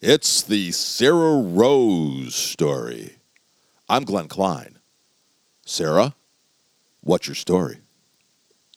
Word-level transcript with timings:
It's 0.00 0.42
the 0.42 0.70
Sarrah 0.70 1.42
Rose 1.42 2.36
story. 2.36 3.16
I'm 3.88 4.04
Glenn 4.04 4.28
Klein. 4.28 4.78
Sarrah, 5.66 6.14
what's 7.00 7.26
your 7.26 7.34
story? 7.34 7.78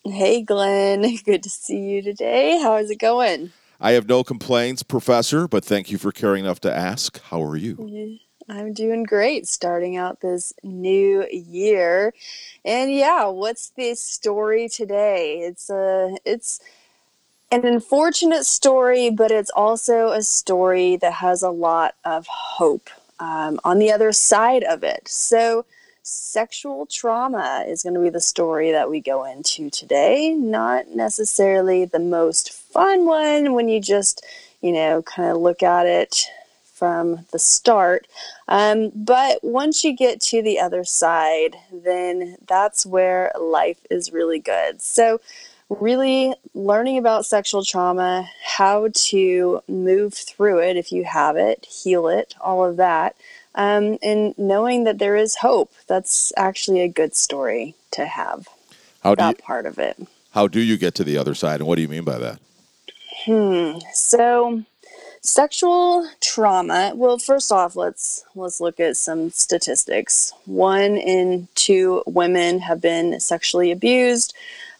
Hey, 0.03 0.41
Glenn. 0.41 1.05
Good 1.25 1.43
to 1.43 1.49
see 1.49 1.77
you 1.77 2.01
today. 2.01 2.57
How 2.59 2.77
is 2.77 2.89
it 2.89 2.95
going? 2.95 3.51
I 3.79 3.91
have 3.91 4.09
no 4.09 4.23
complaints, 4.23 4.81
Professor, 4.81 5.47
but 5.47 5.63
thank 5.63 5.91
you 5.91 5.99
for 5.99 6.11
caring 6.11 6.45
enough 6.45 6.59
to 6.61 6.75
ask. 6.75 7.21
How 7.25 7.43
are 7.43 7.55
you? 7.55 8.17
I'm 8.49 8.73
doing 8.73 9.03
great 9.03 9.45
starting 9.45 9.97
out 9.97 10.21
this 10.21 10.53
new 10.63 11.27
year. 11.31 12.15
And 12.65 12.91
yeah, 12.91 13.27
what's 13.27 13.69
the 13.77 13.93
story 13.93 14.67
today? 14.69 15.41
It's 15.41 15.69
a 15.69 16.17
it's 16.25 16.59
an 17.51 17.65
unfortunate 17.65 18.45
story, 18.45 19.09
but 19.09 19.29
it's 19.29 19.51
also 19.51 20.09
a 20.09 20.23
story 20.23 20.95
that 20.95 21.13
has 21.13 21.43
a 21.43 21.49
lot 21.49 21.95
of 22.05 22.25
hope 22.27 22.89
um, 23.19 23.59
on 23.63 23.77
the 23.77 23.91
other 23.91 24.13
side 24.13 24.63
of 24.63 24.83
it. 24.83 25.07
So, 25.07 25.65
sexual 26.03 26.87
trauma 26.87 27.63
is 27.67 27.83
going 27.83 27.93
to 27.93 28.01
be 28.01 28.09
the 28.09 28.21
story 28.21 28.71
that 28.71 28.89
we 28.89 29.01
go 29.01 29.23
into 29.25 29.69
today. 29.69 30.33
Not 30.33 30.89
necessarily 30.89 31.85
the 31.85 31.99
most 31.99 32.51
fun 32.51 33.05
one 33.05 33.53
when 33.53 33.67
you 33.67 33.79
just, 33.81 34.25
you 34.61 34.71
know, 34.71 35.01
kind 35.03 35.29
of 35.29 35.37
look 35.37 35.61
at 35.61 35.85
it 35.85 36.25
from 36.73 37.27
the 37.31 37.37
start. 37.37 38.07
Um, 38.47 38.91
but 38.95 39.43
once 39.43 39.83
you 39.83 39.95
get 39.95 40.19
to 40.21 40.41
the 40.41 40.59
other 40.59 40.83
side, 40.83 41.55
then 41.71 42.37
that's 42.47 42.85
where 42.85 43.31
life 43.39 43.85
is 43.91 44.11
really 44.11 44.39
good. 44.39 44.81
So, 44.81 45.19
really 45.79 46.33
learning 46.53 46.97
about 46.97 47.25
sexual 47.25 47.63
trauma, 47.63 48.29
how 48.43 48.89
to 48.93 49.61
move 49.67 50.13
through 50.13 50.59
it 50.59 50.77
if 50.77 50.91
you 50.91 51.03
have 51.03 51.37
it, 51.37 51.65
heal 51.65 52.07
it, 52.07 52.35
all 52.41 52.65
of 52.65 52.77
that. 52.77 53.15
Um, 53.55 53.97
and 54.01 54.37
knowing 54.37 54.83
that 54.85 54.97
there 54.97 55.15
is 55.15 55.35
hope. 55.35 55.71
That's 55.87 56.31
actually 56.37 56.81
a 56.81 56.87
good 56.87 57.15
story 57.15 57.75
to 57.91 58.05
have. 58.05 58.47
How 59.03 59.15
do 59.15 59.23
that 59.23 59.37
you, 59.37 59.43
part 59.43 59.65
of 59.65 59.77
it. 59.79 59.97
how 60.31 60.47
do 60.47 60.59
you 60.59 60.77
get 60.77 60.95
to 60.95 61.03
the 61.03 61.17
other 61.17 61.35
side, 61.35 61.59
and 61.59 61.67
what 61.67 61.75
do 61.75 61.81
you 61.81 61.87
mean 61.87 62.03
by 62.03 62.17
that? 62.19 62.39
Hmm. 63.25 63.79
So, 63.93 64.63
sexual 65.21 66.09
trauma. 66.21 66.93
Well, 66.95 67.17
first 67.17 67.51
off, 67.51 67.75
let's 67.75 68.23
let's 68.35 68.61
look 68.61 68.79
at 68.79 68.97
some 68.97 69.31
statistics. 69.31 70.33
One 70.45 70.97
in 70.97 71.47
two 71.55 72.03
women 72.05 72.59
have 72.59 72.79
been 72.81 73.19
sexually 73.19 73.71
abused. 73.71 74.33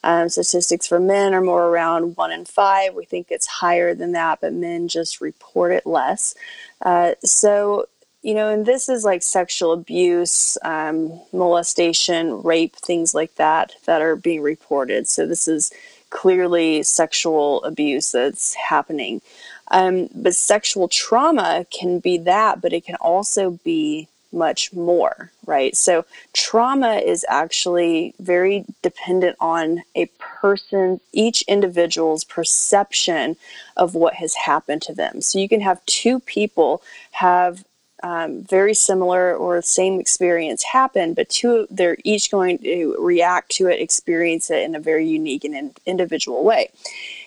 Um, 0.04 0.28
statistics 0.28 0.86
for 0.86 0.98
men 0.98 1.34
are 1.34 1.40
more 1.40 1.66
around 1.68 2.16
one 2.16 2.32
in 2.32 2.44
five. 2.44 2.94
We 2.94 3.04
think 3.04 3.28
it's 3.30 3.46
higher 3.46 3.94
than 3.94 4.12
that, 4.12 4.40
but 4.40 4.52
men 4.52 4.88
just 4.88 5.20
report 5.20 5.72
it 5.72 5.86
less. 5.86 6.34
Uh, 6.80 7.12
so, 7.24 7.86
you 8.22 8.34
know, 8.34 8.48
and 8.48 8.66
this 8.66 8.88
is 8.88 9.04
like 9.04 9.22
sexual 9.22 9.72
abuse, 9.72 10.58
um, 10.64 11.20
molestation, 11.32 12.42
rape, 12.42 12.74
things 12.76 13.14
like 13.14 13.34
that 13.36 13.74
that 13.86 14.02
are 14.02 14.16
being 14.16 14.42
reported. 14.42 15.06
So, 15.08 15.26
this 15.26 15.46
is 15.46 15.72
clearly 16.10 16.82
sexual 16.82 17.62
abuse 17.64 18.12
that's 18.12 18.54
happening. 18.54 19.22
Um, 19.70 20.10
but 20.14 20.34
sexual 20.34 20.86
trauma 20.88 21.66
can 21.70 21.98
be 21.98 22.18
that, 22.18 22.60
but 22.60 22.72
it 22.74 22.84
can 22.84 22.96
also 22.96 23.52
be 23.64 24.08
much 24.32 24.72
more, 24.72 25.30
right? 25.46 25.76
So 25.76 26.04
trauma 26.32 26.96
is 26.96 27.24
actually 27.28 28.14
very 28.18 28.64
dependent 28.82 29.36
on 29.40 29.82
a 29.94 30.06
person, 30.18 31.00
each 31.12 31.42
individual's 31.42 32.24
perception 32.24 33.36
of 33.76 33.94
what 33.94 34.14
has 34.14 34.34
happened 34.34 34.82
to 34.82 34.94
them. 34.94 35.20
So 35.20 35.38
you 35.38 35.48
can 35.48 35.60
have 35.60 35.84
two 35.86 36.20
people 36.20 36.82
have 37.12 37.64
um, 38.02 38.42
very 38.42 38.74
similar 38.74 39.34
or 39.34 39.62
same 39.62 40.00
experience 40.00 40.64
happen, 40.64 41.14
but 41.14 41.28
two 41.28 41.68
they're 41.70 41.98
each 42.04 42.30
going 42.30 42.58
to 42.58 42.96
react 42.98 43.50
to 43.52 43.68
it, 43.68 43.80
experience 43.80 44.50
it 44.50 44.62
in 44.62 44.74
a 44.74 44.80
very 44.80 45.06
unique 45.06 45.44
and 45.44 45.54
in, 45.54 45.74
individual 45.86 46.42
way. 46.42 46.70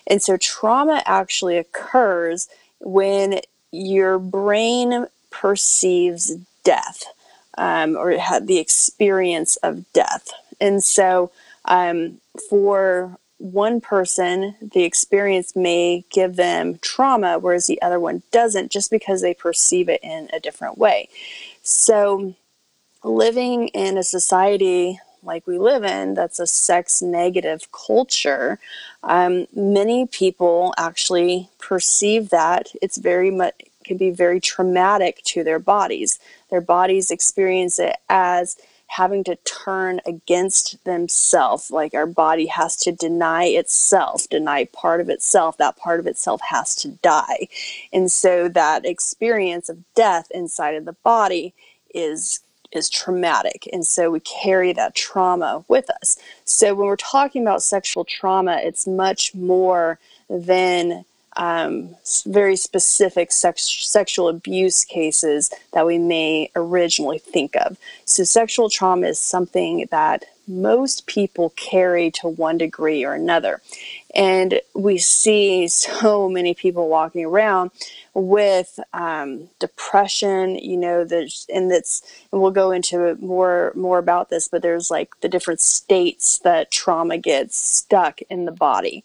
And 0.06 0.22
so 0.22 0.36
trauma 0.36 1.02
actually 1.06 1.56
occurs 1.56 2.48
when 2.80 3.40
your 3.72 4.18
brain 4.18 5.06
perceives 5.30 6.36
death 6.66 7.04
um, 7.56 7.96
or 7.96 8.10
had 8.18 8.48
the 8.48 8.58
experience 8.58 9.56
of 9.56 9.90
death. 9.92 10.30
And 10.60 10.82
so, 10.82 11.30
um, 11.64 12.20
for 12.50 13.16
one 13.38 13.80
person, 13.80 14.54
the 14.60 14.84
experience 14.84 15.54
may 15.54 16.04
give 16.10 16.36
them 16.36 16.78
trauma, 16.80 17.38
whereas 17.38 17.66
the 17.66 17.80
other 17.82 18.00
one 18.00 18.22
doesn't, 18.32 18.70
just 18.70 18.90
because 18.90 19.20
they 19.20 19.34
perceive 19.34 19.88
it 19.88 20.00
in 20.02 20.28
a 20.32 20.40
different 20.40 20.76
way. 20.76 21.08
So, 21.62 22.34
living 23.04 23.68
in 23.68 23.96
a 23.96 24.02
society 24.02 24.98
like 25.22 25.46
we 25.46 25.58
live 25.58 25.84
in 25.84 26.14
that's 26.14 26.38
a 26.38 26.46
sex 26.46 27.02
negative 27.02 27.68
culture, 27.72 28.58
um, 29.02 29.46
many 29.54 30.06
people 30.06 30.72
actually 30.78 31.50
perceive 31.58 32.30
that 32.30 32.68
it's 32.80 32.96
very 32.96 33.30
much 33.30 33.54
can 33.86 33.96
be 33.96 34.10
very 34.10 34.40
traumatic 34.40 35.22
to 35.24 35.44
their 35.44 35.58
bodies. 35.58 36.18
Their 36.50 36.60
bodies 36.60 37.10
experience 37.10 37.78
it 37.78 37.96
as 38.08 38.56
having 38.88 39.24
to 39.24 39.36
turn 39.36 40.00
against 40.06 40.82
themselves. 40.84 41.70
Like 41.70 41.94
our 41.94 42.06
body 42.06 42.46
has 42.46 42.76
to 42.78 42.92
deny 42.92 43.44
itself, 43.44 44.28
deny 44.28 44.64
part 44.66 45.00
of 45.00 45.08
itself. 45.08 45.56
That 45.58 45.76
part 45.76 46.00
of 46.00 46.06
itself 46.06 46.40
has 46.48 46.74
to 46.76 46.88
die. 46.88 47.48
And 47.92 48.10
so 48.10 48.48
that 48.48 48.84
experience 48.84 49.68
of 49.68 49.78
death 49.94 50.28
inside 50.30 50.74
of 50.74 50.84
the 50.84 50.96
body 51.04 51.54
is 51.94 52.40
is 52.72 52.90
traumatic 52.90 53.68
and 53.72 53.86
so 53.86 54.10
we 54.10 54.20
carry 54.20 54.72
that 54.72 54.94
trauma 54.94 55.64
with 55.68 55.88
us 55.88 56.18
so 56.44 56.74
when 56.74 56.88
we're 56.88 56.96
talking 56.96 57.40
about 57.40 57.62
sexual 57.62 58.04
trauma 58.04 58.58
it's 58.62 58.88
much 58.88 59.32
more 59.36 60.00
than 60.28 61.04
um, 61.36 61.94
very 62.26 62.56
specific 62.56 63.32
sex, 63.32 63.62
sexual 63.62 64.28
abuse 64.28 64.84
cases 64.84 65.50
that 65.72 65.86
we 65.86 65.98
may 65.98 66.50
originally 66.56 67.18
think 67.18 67.56
of. 67.56 67.76
So, 68.04 68.24
sexual 68.24 68.70
trauma 68.70 69.08
is 69.08 69.18
something 69.18 69.86
that 69.90 70.24
most 70.48 71.06
people 71.06 71.50
carry 71.50 72.10
to 72.12 72.28
one 72.28 72.56
degree 72.56 73.04
or 73.04 73.14
another. 73.14 73.60
And 74.14 74.60
we 74.74 74.98
see 74.98 75.68
so 75.68 76.28
many 76.28 76.54
people 76.54 76.88
walking 76.88 77.24
around 77.24 77.70
with 78.14 78.78
um, 78.94 79.48
depression, 79.58 80.56
you 80.56 80.76
know, 80.76 81.04
there's, 81.04 81.46
and 81.52 81.70
that's, 81.70 82.02
and 82.32 82.40
we'll 82.40 82.52
go 82.52 82.70
into 82.70 83.16
more, 83.16 83.72
more 83.74 83.98
about 83.98 84.30
this, 84.30 84.48
but 84.48 84.62
there's 84.62 84.90
like 84.90 85.20
the 85.20 85.28
different 85.28 85.60
states 85.60 86.38
that 86.38 86.70
trauma 86.70 87.18
gets 87.18 87.56
stuck 87.56 88.20
in 88.30 88.44
the 88.44 88.52
body. 88.52 89.04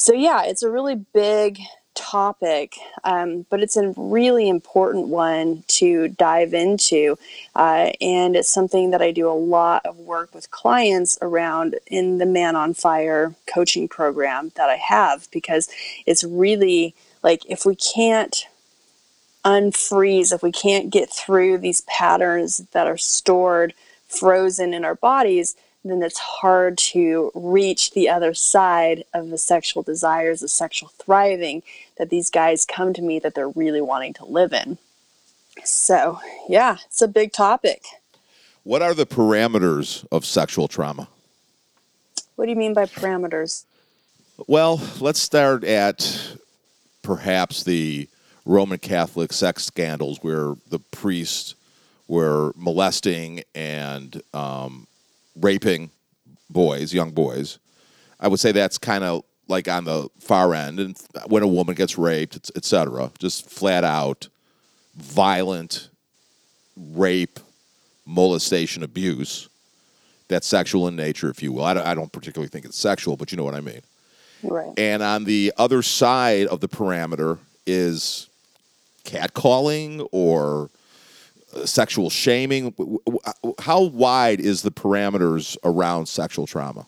So, 0.00 0.14
yeah, 0.14 0.44
it's 0.44 0.62
a 0.62 0.70
really 0.70 0.94
big 0.94 1.58
topic, 1.94 2.78
um, 3.04 3.44
but 3.50 3.60
it's 3.60 3.76
a 3.76 3.92
really 3.98 4.48
important 4.48 5.08
one 5.08 5.62
to 5.68 6.08
dive 6.08 6.54
into. 6.54 7.18
Uh, 7.54 7.90
and 8.00 8.34
it's 8.34 8.48
something 8.48 8.92
that 8.92 9.02
I 9.02 9.10
do 9.10 9.28
a 9.28 9.36
lot 9.36 9.84
of 9.84 9.98
work 9.98 10.34
with 10.34 10.50
clients 10.50 11.18
around 11.20 11.78
in 11.86 12.16
the 12.16 12.24
Man 12.24 12.56
on 12.56 12.72
Fire 12.72 13.34
coaching 13.46 13.88
program 13.88 14.52
that 14.56 14.70
I 14.70 14.76
have 14.76 15.30
because 15.30 15.68
it's 16.06 16.24
really 16.24 16.94
like 17.22 17.42
if 17.46 17.66
we 17.66 17.76
can't 17.76 18.46
unfreeze, 19.44 20.32
if 20.32 20.42
we 20.42 20.50
can't 20.50 20.88
get 20.88 21.10
through 21.10 21.58
these 21.58 21.82
patterns 21.82 22.56
that 22.72 22.86
are 22.86 22.96
stored 22.96 23.74
frozen 24.08 24.72
in 24.72 24.82
our 24.82 24.94
bodies, 24.94 25.56
then 25.84 26.02
it's 26.02 26.18
hard 26.18 26.76
to 26.76 27.30
reach 27.34 27.92
the 27.92 28.08
other 28.08 28.34
side 28.34 29.04
of 29.14 29.30
the 29.30 29.38
sexual 29.38 29.82
desires, 29.82 30.40
the 30.40 30.48
sexual 30.48 30.90
thriving 30.98 31.62
that 31.96 32.10
these 32.10 32.28
guys 32.28 32.66
come 32.66 32.92
to 32.92 33.02
me 33.02 33.18
that 33.18 33.34
they're 33.34 33.48
really 33.48 33.80
wanting 33.80 34.12
to 34.14 34.24
live 34.24 34.52
in. 34.52 34.76
So, 35.64 36.20
yeah, 36.48 36.78
it's 36.86 37.02
a 37.02 37.08
big 37.08 37.32
topic. 37.32 37.82
What 38.62 38.82
are 38.82 38.94
the 38.94 39.06
parameters 39.06 40.06
of 40.12 40.24
sexual 40.24 40.68
trauma? 40.68 41.08
What 42.36 42.44
do 42.44 42.50
you 42.50 42.56
mean 42.56 42.74
by 42.74 42.86
parameters? 42.86 43.64
Well, 44.46 44.80
let's 45.00 45.20
start 45.20 45.64
at 45.64 46.36
perhaps 47.02 47.62
the 47.64 48.08
Roman 48.44 48.78
Catholic 48.78 49.32
sex 49.32 49.64
scandals 49.64 50.18
where 50.22 50.54
the 50.68 50.78
priests 50.90 51.54
were 52.08 52.52
molesting 52.56 53.42
and 53.54 54.22
um, 54.34 54.86
raping 55.36 55.90
boys, 56.48 56.92
young 56.92 57.10
boys. 57.10 57.58
I 58.18 58.28
would 58.28 58.40
say 58.40 58.52
that's 58.52 58.78
kind 58.78 59.04
of 59.04 59.24
like 59.48 59.68
on 59.68 59.84
the 59.84 60.08
far 60.18 60.54
end, 60.54 60.78
and 60.78 60.96
when 61.26 61.42
a 61.42 61.48
woman 61.48 61.74
gets 61.74 61.98
raped, 61.98 62.50
etc., 62.54 63.10
just 63.18 63.50
flat 63.50 63.84
out 63.84 64.28
violent 64.96 65.88
rape, 66.76 67.40
molestation, 68.06 68.82
abuse. 68.82 69.48
That's 70.28 70.46
sexual 70.46 70.86
in 70.86 70.94
nature, 70.94 71.28
if 71.28 71.42
you 71.42 71.52
will. 71.52 71.64
I 71.64 71.74
don't, 71.74 71.86
I 71.86 71.94
don't 71.94 72.12
particularly 72.12 72.48
think 72.48 72.64
it's 72.64 72.78
sexual, 72.78 73.16
but 73.16 73.32
you 73.32 73.36
know 73.36 73.44
what 73.44 73.54
I 73.54 73.60
mean. 73.60 73.80
Right. 74.42 74.72
And 74.78 75.02
on 75.02 75.24
the 75.24 75.52
other 75.58 75.82
side 75.82 76.46
of 76.46 76.60
the 76.60 76.68
parameter 76.68 77.38
is 77.66 78.28
catcalling 79.04 80.06
or 80.12 80.70
sexual 81.64 82.10
shaming? 82.10 82.70
W- 82.70 83.00
How 83.58 83.82
wide 83.82 84.40
is 84.40 84.62
the 84.62 84.70
parameters 84.70 85.56
around 85.64 86.06
sexual 86.06 86.46
trauma? 86.46 86.86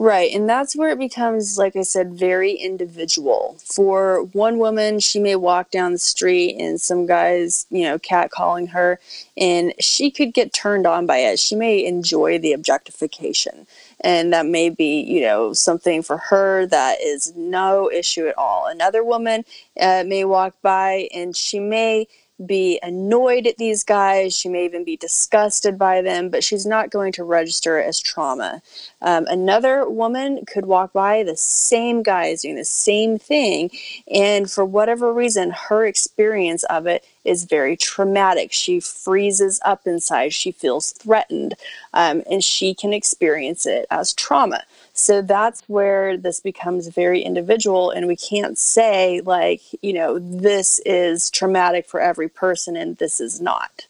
Right. 0.00 0.32
And 0.32 0.48
that's 0.48 0.76
where 0.76 0.90
it 0.90 0.98
becomes, 0.98 1.58
like 1.58 1.74
I 1.74 1.82
said, 1.82 2.14
very 2.14 2.52
individual. 2.52 3.56
For 3.64 4.22
one 4.32 4.58
woman, 4.58 5.00
she 5.00 5.18
may 5.18 5.34
walk 5.34 5.72
down 5.72 5.90
the 5.90 5.98
street 5.98 6.56
and 6.56 6.80
some 6.80 7.04
guys, 7.04 7.66
you 7.68 7.82
know, 7.82 7.98
catcalling 7.98 8.68
her, 8.68 9.00
and 9.36 9.74
she 9.80 10.12
could 10.12 10.32
get 10.34 10.52
turned 10.52 10.86
on 10.86 11.06
by 11.06 11.18
it. 11.18 11.40
She 11.40 11.56
may 11.56 11.84
enjoy 11.84 12.38
the 12.38 12.52
objectification. 12.52 13.66
And 14.02 14.32
that 14.32 14.46
may 14.46 14.70
be, 14.70 15.00
you 15.00 15.22
know, 15.22 15.52
something 15.52 16.02
for 16.04 16.18
her 16.18 16.64
that 16.66 17.00
is 17.00 17.34
no 17.34 17.90
issue 17.90 18.28
at 18.28 18.38
all. 18.38 18.68
Another 18.68 19.02
woman 19.02 19.44
uh, 19.80 20.04
may 20.06 20.24
walk 20.24 20.54
by 20.62 21.08
and 21.12 21.34
she 21.34 21.58
may 21.58 22.06
be 22.44 22.78
annoyed 22.82 23.46
at 23.46 23.56
these 23.56 23.84
guys. 23.84 24.36
She 24.36 24.48
may 24.48 24.64
even 24.64 24.84
be 24.84 24.96
disgusted 24.96 25.78
by 25.78 26.02
them, 26.02 26.28
but 26.28 26.44
she's 26.44 26.66
not 26.66 26.90
going 26.90 27.12
to 27.12 27.24
register 27.24 27.80
as 27.80 28.00
trauma. 28.00 28.62
Um, 29.00 29.26
another 29.28 29.88
woman 29.88 30.44
could 30.44 30.66
walk 30.66 30.92
by 30.92 31.22
the 31.22 31.36
same 31.36 32.02
guy 32.02 32.26
is 32.26 32.42
doing 32.42 32.56
the 32.56 32.64
same 32.64 33.18
thing, 33.18 33.70
and 34.12 34.50
for 34.50 34.64
whatever 34.64 35.12
reason, 35.12 35.50
her 35.50 35.86
experience 35.86 36.64
of 36.64 36.86
it 36.86 37.04
is 37.24 37.44
very 37.44 37.76
traumatic. 37.76 38.52
She 38.52 38.80
freezes 38.80 39.60
up 39.64 39.86
inside, 39.86 40.32
she 40.34 40.50
feels 40.50 40.92
threatened, 40.92 41.54
um, 41.94 42.22
and 42.30 42.42
she 42.42 42.74
can 42.74 42.92
experience 42.92 43.66
it 43.66 43.86
as 43.90 44.12
trauma. 44.14 44.64
So 44.94 45.22
that's 45.22 45.62
where 45.68 46.16
this 46.16 46.40
becomes 46.40 46.88
very 46.88 47.22
individual, 47.22 47.90
and 47.90 48.08
we 48.08 48.16
can't 48.16 48.58
say, 48.58 49.20
like, 49.20 49.60
you 49.80 49.92
know, 49.92 50.18
this 50.18 50.80
is 50.84 51.30
traumatic 51.30 51.86
for 51.88 52.00
every 52.00 52.28
person 52.28 52.76
and 52.76 52.96
this 52.96 53.20
is 53.20 53.40
not. 53.40 53.86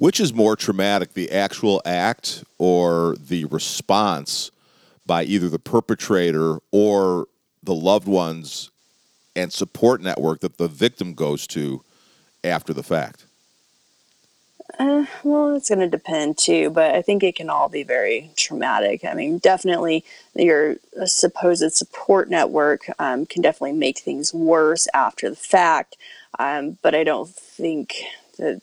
Which 0.00 0.18
is 0.18 0.32
more 0.32 0.56
traumatic, 0.56 1.12
the 1.12 1.30
actual 1.30 1.82
act 1.84 2.42
or 2.56 3.16
the 3.16 3.44
response 3.44 4.50
by 5.04 5.24
either 5.24 5.50
the 5.50 5.58
perpetrator 5.58 6.56
or 6.72 7.28
the 7.62 7.74
loved 7.74 8.08
ones 8.08 8.70
and 9.36 9.52
support 9.52 10.00
network 10.00 10.40
that 10.40 10.56
the 10.56 10.68
victim 10.68 11.12
goes 11.12 11.46
to 11.48 11.84
after 12.42 12.72
the 12.72 12.82
fact? 12.82 13.26
Uh, 14.78 15.04
well, 15.22 15.54
it's 15.54 15.68
going 15.68 15.80
to 15.80 15.86
depend 15.86 16.38
too, 16.38 16.70
but 16.70 16.94
I 16.94 17.02
think 17.02 17.22
it 17.22 17.36
can 17.36 17.50
all 17.50 17.68
be 17.68 17.82
very 17.82 18.30
traumatic. 18.38 19.04
I 19.04 19.12
mean, 19.12 19.36
definitely 19.36 20.02
your 20.34 20.76
supposed 21.04 21.74
support 21.74 22.30
network 22.30 22.86
um, 22.98 23.26
can 23.26 23.42
definitely 23.42 23.76
make 23.76 23.98
things 23.98 24.32
worse 24.32 24.88
after 24.94 25.28
the 25.28 25.36
fact, 25.36 25.98
um, 26.38 26.78
but 26.80 26.94
I 26.94 27.04
don't 27.04 27.28
think 27.28 27.96
that. 28.38 28.62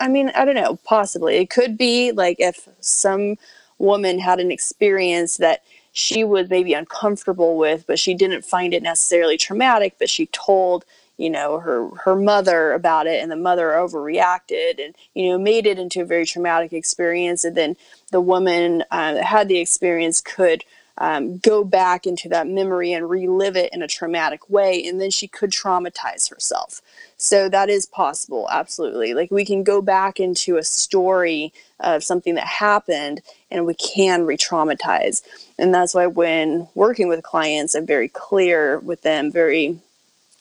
I 0.00 0.08
mean, 0.08 0.30
I 0.34 0.44
don't 0.44 0.54
know. 0.54 0.78
Possibly, 0.84 1.36
it 1.36 1.50
could 1.50 1.76
be 1.76 2.12
like 2.12 2.36
if 2.38 2.68
some 2.80 3.36
woman 3.78 4.18
had 4.18 4.40
an 4.40 4.50
experience 4.50 5.36
that 5.38 5.62
she 5.92 6.24
was 6.24 6.48
maybe 6.50 6.74
uncomfortable 6.74 7.56
with, 7.58 7.86
but 7.86 7.98
she 7.98 8.14
didn't 8.14 8.44
find 8.44 8.74
it 8.74 8.82
necessarily 8.82 9.36
traumatic, 9.36 9.96
but 9.98 10.10
she 10.10 10.26
told 10.26 10.84
you 11.16 11.30
know 11.30 11.58
her 11.60 11.88
her 12.04 12.14
mother 12.14 12.72
about 12.72 13.06
it 13.06 13.22
and 13.22 13.30
the 13.30 13.36
mother 13.36 13.68
overreacted 13.70 14.84
and 14.84 14.94
you 15.14 15.30
know 15.30 15.38
made 15.38 15.66
it 15.66 15.78
into 15.78 16.02
a 16.02 16.04
very 16.04 16.26
traumatic 16.26 16.72
experience 16.72 17.44
and 17.44 17.56
then 17.56 17.76
the 18.12 18.20
woman 18.20 18.84
uh, 18.90 19.14
that 19.14 19.24
had 19.24 19.48
the 19.48 19.58
experience 19.58 20.20
could 20.20 20.62
um, 20.98 21.38
go 21.38 21.64
back 21.64 22.06
into 22.06 22.28
that 22.28 22.46
memory 22.46 22.92
and 22.92 23.08
relive 23.10 23.56
it 23.56 23.72
in 23.72 23.82
a 23.82 23.88
traumatic 23.88 24.48
way 24.48 24.86
and 24.86 25.00
then 25.00 25.10
she 25.10 25.28
could 25.28 25.50
traumatize 25.50 26.30
herself 26.30 26.80
so 27.16 27.48
that 27.48 27.68
is 27.68 27.86
possible 27.86 28.48
absolutely 28.50 29.14
like 29.14 29.30
we 29.30 29.44
can 29.44 29.62
go 29.62 29.82
back 29.82 30.18
into 30.20 30.56
a 30.56 30.64
story 30.64 31.52
of 31.80 32.02
something 32.02 32.34
that 32.34 32.46
happened 32.46 33.20
and 33.50 33.66
we 33.66 33.74
can 33.74 34.24
re-traumatize 34.24 35.22
and 35.58 35.74
that's 35.74 35.94
why 35.94 36.06
when 36.06 36.68
working 36.74 37.08
with 37.08 37.22
clients 37.22 37.74
i'm 37.74 37.86
very 37.86 38.08
clear 38.08 38.78
with 38.80 39.02
them 39.02 39.30
very 39.30 39.78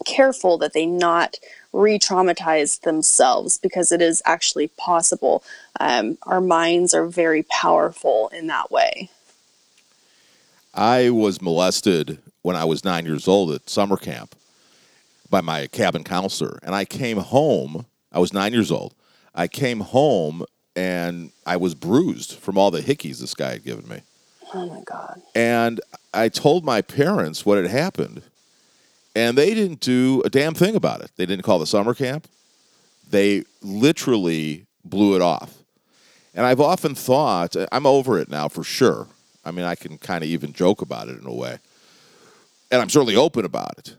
careful 0.06 0.58
that 0.58 0.74
they 0.74 0.86
not 0.86 1.36
re-traumatize 1.74 2.82
themselves 2.82 3.58
because 3.58 3.92
it 3.92 4.02
is 4.02 4.22
actually 4.26 4.68
possible. 4.78 5.44
Um, 5.80 6.18
our 6.24 6.42
minds 6.42 6.94
are 6.94 7.06
very 7.06 7.44
powerful 7.44 8.30
in 8.34 8.48
that 8.48 8.72
way. 8.72 9.10
I 10.76 11.10
was 11.10 11.42
molested 11.42 12.20
when 12.42 12.56
I 12.56 12.66
was 12.66 12.84
nine 12.84 13.06
years 13.06 13.28
old 13.28 13.52
at 13.52 13.70
summer 13.70 13.98
camp 13.98 14.36
by 15.30 15.42
my 15.42 15.68
cabin 15.68 16.04
counselor, 16.04 16.60
and 16.62 16.76
I 16.76 16.86
came 16.86 17.18
home. 17.18 17.86
I 18.12 18.20
was 18.20 18.34
nine 18.34 18.54
years 18.54 18.72
old. 18.72 18.94
I 19.34 19.48
came 19.48 19.80
home 19.80 20.46
and 20.76 21.32
I 21.46 21.58
was 21.58 21.76
bruised 21.76 22.34
from 22.34 22.58
all 22.58 22.72
the 22.72 22.82
hickeys 22.82 23.20
this 23.20 23.34
guy 23.34 23.52
had 23.54 23.64
given 23.64 23.88
me. 23.88 24.02
Oh 24.54 24.68
my 24.68 24.82
god! 24.86 25.22
And 25.34 25.82
I 26.14 26.30
told 26.30 26.64
my 26.64 26.82
parents 26.82 27.46
what 27.46 27.58
had 27.58 27.68
happened 27.68 28.22
and 29.16 29.38
they 29.38 29.54
didn't 29.54 29.80
do 29.80 30.22
a 30.26 30.30
damn 30.30 30.54
thing 30.54 30.76
about 30.76 31.02
it. 31.02 31.12
They 31.16 31.26
didn't 31.26 31.44
call 31.44 31.58
the 31.58 31.66
summer 31.66 31.94
camp. 31.94 32.28
They 33.10 33.44
literally 33.62 34.66
blew 34.84 35.16
it 35.16 35.22
off. 35.22 35.58
And 36.34 36.46
I've 36.46 36.60
often 36.60 36.96
thought, 36.96 37.56
I'm 37.72 37.86
over 37.86 38.20
it 38.20 38.30
now 38.30 38.50
for 38.50 38.64
sure. 38.64 39.08
I 39.46 39.52
mean, 39.52 39.66
I 39.66 39.76
can 39.76 39.98
kind 39.98 40.24
of 40.24 40.30
even 40.30 40.54
joke 40.54 40.82
about 40.82 41.08
it 41.08 41.20
in 41.20 41.28
a 41.28 41.34
way. 41.34 41.60
And 42.72 42.82
I'm 42.82 42.90
certainly 42.90 43.16
open 43.16 43.46
about 43.46 43.78
it. 43.78 43.96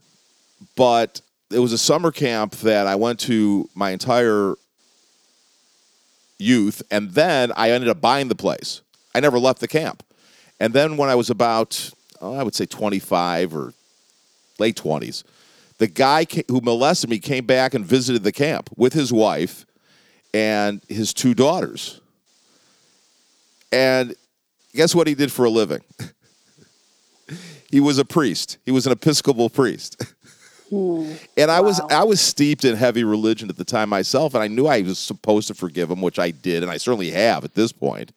But 0.75 1.21
it 1.51 1.61
was 1.61 1.73
a 1.73 1.79
summer 1.79 2.11
camp 2.11 2.57
that 2.57 2.87
I 2.87 2.97
went 2.97 3.21
to 3.21 3.69
my 3.75 3.91
entire 3.91 4.57
youth. 6.39 6.83
And 6.91 7.13
then 7.13 7.53
I 7.57 7.71
ended 7.71 7.89
up 7.89 8.01
buying 8.01 8.29
the 8.29 8.35
place. 8.35 8.83
I 9.15 9.21
never 9.21 9.39
left 9.39 9.61
the 9.61 9.69
camp. 9.69 10.03
And 10.59 10.73
then 10.73 10.97
when 10.97 11.09
I 11.09 11.15
was 11.15 11.31
about, 11.31 11.91
oh, 12.21 12.35
I 12.35 12.43
would 12.43 12.55
say 12.55 12.67
25 12.67 13.55
or 13.55 13.73
late 14.59 14.77
20s. 14.77 15.23
The 15.79 15.87
guy 15.87 16.27
who 16.49 16.61
molested 16.63 17.11
me 17.11 17.19
came 17.19 17.45
back 17.45 17.75
and 17.75 17.85
visited 17.85 18.25
the 18.25 18.33
camp 18.33 18.71
with 18.77 18.95
his 18.95 19.13
wife 19.13 19.67
and 20.33 20.81
his 20.89 21.13
two 21.13 21.35
daughters. 21.35 22.01
And 23.71 24.15
guess 24.77 24.95
what 24.95 25.07
he 25.07 25.15
did 25.15 25.33
for 25.33 25.45
a 25.45 25.51
living? 25.51 25.81
he 27.71 27.81
was 27.81 27.99
a 27.99 28.05
priest. 28.05 28.59
He 28.65 28.71
was 28.71 28.87
an 28.87 28.93
Episcopal 28.93 29.51
priest. 29.51 30.05
And 30.69 31.49
I 31.49 31.61
wow. 31.61 31.67
was 31.67 31.81
I 31.91 32.03
was 32.03 32.21
steeped 32.21 32.65
in 32.65 32.75
heavy 32.75 33.05
religion 33.05 33.49
at 33.49 33.57
the 33.57 33.65
time 33.65 33.89
myself, 33.89 34.35
and 34.35 34.43
I 34.43 34.49
knew 34.49 34.67
I 34.67 34.83
was 34.83 34.99
supposed 34.99 35.47
to 35.47 35.55
forgive 35.55 35.91
him, 35.91 36.03
which 36.03 36.19
I 36.19 36.33
did, 36.33 36.65
and 36.65 36.73
I 36.73 36.77
certainly 36.77 37.11
have 37.13 37.45
at 37.45 37.55
this 37.55 37.71
point. 37.71 38.11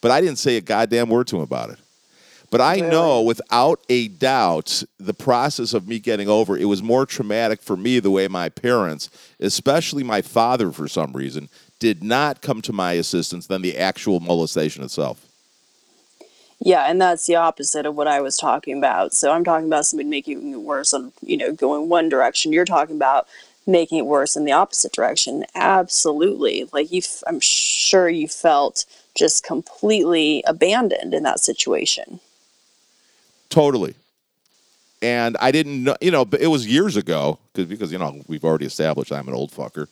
But 0.00 0.12
I 0.12 0.20
didn't 0.20 0.38
say 0.38 0.56
a 0.56 0.60
goddamn 0.60 1.08
word 1.08 1.26
to 1.28 1.36
him 1.36 1.42
about 1.42 1.70
it. 1.70 1.78
But 2.50 2.60
I 2.60 2.76
really? 2.76 2.90
know 2.90 3.22
without 3.22 3.80
a 3.88 4.06
doubt 4.06 4.84
the 4.98 5.14
process 5.14 5.74
of 5.74 5.88
me 5.88 5.98
getting 5.98 6.28
over 6.28 6.56
it 6.56 6.66
was 6.66 6.82
more 6.82 7.06
traumatic 7.06 7.60
for 7.60 7.76
me 7.76 7.98
the 7.98 8.10
way 8.10 8.28
my 8.28 8.50
parents, 8.50 9.10
especially 9.40 10.04
my 10.04 10.22
father 10.22 10.70
for 10.70 10.86
some 10.86 11.12
reason, 11.12 11.48
did 11.80 12.04
not 12.04 12.40
come 12.40 12.62
to 12.62 12.72
my 12.72 12.92
assistance 12.92 13.48
than 13.48 13.62
the 13.62 13.76
actual 13.76 14.20
molestation 14.20 14.84
itself. 14.84 15.26
Yeah, 16.60 16.90
and 16.90 17.00
that's 17.00 17.26
the 17.26 17.36
opposite 17.36 17.86
of 17.86 17.94
what 17.94 18.08
I 18.08 18.20
was 18.20 18.36
talking 18.36 18.78
about. 18.78 19.12
So 19.12 19.30
I'm 19.30 19.44
talking 19.44 19.66
about 19.66 19.86
somebody 19.86 20.08
making 20.08 20.52
it 20.52 20.60
worse 20.60 20.94
on, 20.94 21.12
you 21.20 21.36
know, 21.36 21.52
going 21.52 21.88
one 21.88 22.08
direction. 22.08 22.52
You're 22.52 22.64
talking 22.64 22.96
about 22.96 23.26
making 23.66 23.98
it 23.98 24.06
worse 24.06 24.36
in 24.36 24.44
the 24.44 24.52
opposite 24.52 24.92
direction. 24.92 25.44
Absolutely. 25.54 26.68
Like 26.72 26.90
you 26.92 27.02
I'm 27.26 27.40
sure 27.40 28.08
you 28.08 28.28
felt 28.28 28.86
just 29.14 29.44
completely 29.44 30.42
abandoned 30.46 31.14
in 31.14 31.24
that 31.24 31.40
situation. 31.40 32.20
Totally. 33.48 33.94
And 35.02 35.36
I 35.40 35.50
didn't 35.50 35.84
know, 35.84 35.96
you 36.00 36.10
know, 36.10 36.24
but 36.24 36.40
it 36.40 36.46
was 36.46 36.66
years 36.66 36.96
ago 36.96 37.38
because, 37.52 37.68
because, 37.68 37.92
you 37.92 37.98
know, 37.98 38.22
we've 38.28 38.44
already 38.44 38.66
established 38.66 39.12
I'm 39.12 39.28
an 39.28 39.34
old 39.34 39.52
fucker 39.52 39.88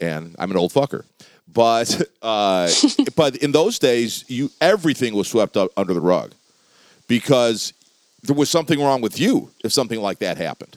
and 0.00 0.34
I'm 0.38 0.50
an 0.50 0.56
old 0.56 0.72
fucker. 0.72 1.04
But, 1.52 2.00
uh, 2.22 2.70
but 3.16 3.36
in 3.36 3.52
those 3.52 3.78
days, 3.78 4.24
you, 4.28 4.50
everything 4.60 5.14
was 5.14 5.28
swept 5.28 5.56
up 5.56 5.70
under 5.76 5.94
the 5.94 6.00
rug 6.00 6.32
because 7.06 7.72
there 8.22 8.36
was 8.36 8.50
something 8.50 8.80
wrong 8.80 9.00
with 9.00 9.20
you 9.20 9.50
if 9.62 9.72
something 9.72 10.00
like 10.00 10.18
that 10.20 10.36
happened. 10.36 10.76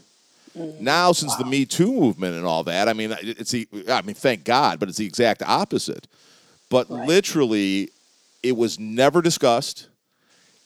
Mm. 0.58 0.82
Now, 0.82 1.12
since 1.12 1.34
wow. 1.34 1.40
the 1.40 1.46
Me 1.46 1.66
Too 1.66 1.92
movement 1.92 2.36
and 2.36 2.46
all 2.46 2.64
that, 2.64 2.90
I 2.90 2.94
mean, 2.94 3.16
it's 3.22 3.52
the, 3.52 3.68
I 3.90 4.02
mean, 4.02 4.16
thank 4.16 4.44
God, 4.44 4.80
but 4.80 4.90
it's 4.90 4.98
the 4.98 5.06
exact 5.06 5.42
opposite. 5.44 6.08
But 6.70 6.90
right. 6.90 7.08
literally, 7.08 7.90
it 8.44 8.58
was 8.58 8.80
never 8.80 9.22
discussed. 9.22 9.88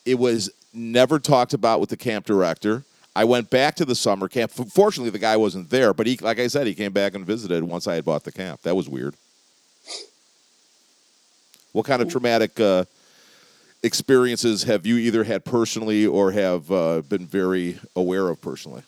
It 0.06 0.18
was 0.18 0.50
never 0.74 1.20
talked 1.20 1.54
about 1.54 1.80
with 1.80 1.90
the 1.90 1.98
camp 1.98 2.26
director. 2.26 2.84
I 3.16 3.26
went 3.26 3.50
back 3.50 3.76
to 3.76 3.86
the 3.86 3.96
summer 3.96 4.30
camp. 4.30 4.52
Fortunately, 4.52 5.10
the 5.10 5.20
guy 5.20 5.36
wasn't 5.36 5.70
there, 5.70 5.94
but 5.94 6.08
he, 6.08 6.18
like 6.18 6.40
I 6.40 6.48
said, 6.48 6.66
he 6.66 6.74
came 6.74 6.94
back 6.94 7.14
and 7.14 7.26
visited 7.26 7.64
once 7.64 7.88
I 7.88 7.96
had 7.96 8.06
bought 8.06 8.24
the 8.24 8.32
camp. 8.32 8.62
That 8.62 8.76
was 8.76 8.88
weird. 8.88 9.16
What 11.74 11.86
kind 11.86 12.02
of 12.02 12.10
traumatic 12.10 12.60
uh, 12.60 12.86
experiences 13.84 14.64
have 14.64 14.86
you 14.86 14.98
either 14.98 15.24
had 15.24 15.46
personally 15.46 16.06
or 16.06 16.32
have 16.32 16.72
uh, 16.72 17.02
been 17.02 17.26
very 17.26 17.80
aware 17.96 18.30
of 18.30 18.42
personally? 18.42 18.84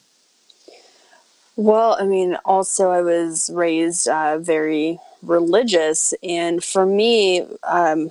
Well, 1.56 1.96
I 2.00 2.04
mean, 2.04 2.36
also, 2.44 2.90
I 2.90 3.00
was 3.00 3.48
raised 3.54 4.08
uh, 4.08 4.38
very 4.38 4.98
religious, 5.22 6.12
and 6.22 6.62
for 6.62 6.84
me, 6.84 7.46
um, 7.62 8.10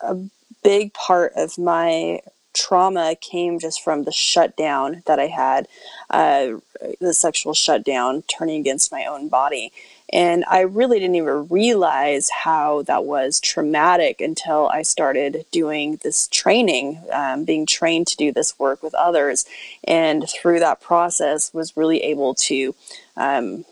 a 0.00 0.16
big 0.62 0.92
part 0.92 1.32
of 1.36 1.56
my 1.56 2.20
trauma 2.52 3.16
came 3.20 3.58
just 3.58 3.82
from 3.82 4.04
the 4.04 4.12
shutdown 4.12 5.02
that 5.06 5.18
I 5.18 5.26
had, 5.26 5.68
uh, 6.10 6.58
the 7.00 7.14
sexual 7.14 7.54
shutdown, 7.54 8.22
turning 8.22 8.60
against 8.60 8.92
my 8.92 9.04
own 9.06 9.28
body. 9.28 9.72
And 10.12 10.44
I 10.48 10.60
really 10.60 11.00
didn't 11.00 11.16
even 11.16 11.48
realize 11.48 12.30
how 12.30 12.82
that 12.82 13.04
was 13.04 13.40
traumatic 13.40 14.20
until 14.20 14.68
I 14.68 14.82
started 14.82 15.44
doing 15.50 15.98
this 16.02 16.28
training, 16.28 17.02
um, 17.12 17.44
being 17.44 17.66
trained 17.66 18.06
to 18.08 18.16
do 18.16 18.32
this 18.32 18.58
work 18.58 18.82
with 18.82 18.94
others. 18.94 19.46
And 19.84 20.28
through 20.28 20.60
that 20.60 20.80
process, 20.80 21.52
was 21.52 21.76
really 21.76 22.02
able 22.02 22.34
to 22.34 22.74
um, 23.16 23.64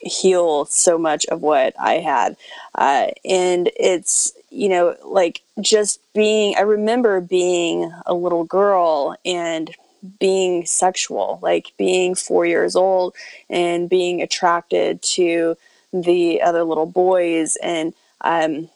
heal 0.00 0.64
so 0.66 0.96
much 0.98 1.26
of 1.26 1.42
what 1.42 1.74
I 1.78 1.94
had. 1.94 2.36
Uh, 2.74 3.08
and 3.24 3.70
it's, 3.76 4.32
you 4.50 4.68
know, 4.68 4.96
like 5.04 5.42
just 5.60 6.00
being, 6.14 6.56
I 6.56 6.60
remember 6.60 7.20
being 7.20 7.92
a 8.06 8.14
little 8.14 8.44
girl 8.44 9.16
and 9.24 9.74
being 10.18 10.66
sexual, 10.66 11.38
like 11.42 11.72
being 11.76 12.14
four 12.14 12.46
years 12.46 12.76
old 12.76 13.14
and 13.48 13.88
being 13.88 14.22
attracted 14.22 15.02
to 15.02 15.56
the 15.92 16.42
other 16.42 16.64
little 16.64 16.86
boys. 16.86 17.56
And 17.56 17.94
um, 18.20 18.68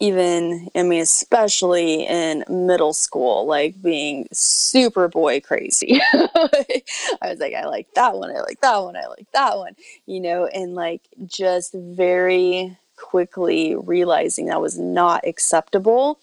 even 0.00 0.68
i 0.74 0.82
mean 0.82 1.00
especially 1.00 2.04
in 2.06 2.44
middle 2.48 2.92
school 2.92 3.46
like 3.46 3.80
being 3.80 4.26
super 4.32 5.08
boy 5.08 5.40
crazy 5.40 6.00
i 6.12 7.28
was 7.30 7.38
like 7.38 7.54
i 7.54 7.64
like 7.64 7.86
that 7.94 8.14
one 8.14 8.30
i 8.30 8.40
like 8.40 8.60
that 8.60 8.82
one 8.82 8.96
i 8.96 9.06
like 9.06 9.26
that 9.32 9.56
one 9.56 9.74
you 10.06 10.20
know 10.20 10.46
and 10.46 10.74
like 10.74 11.02
just 11.26 11.72
very 11.74 12.76
quickly 12.96 13.76
realizing 13.76 14.46
that 14.46 14.60
was 14.60 14.78
not 14.78 15.26
acceptable 15.26 16.18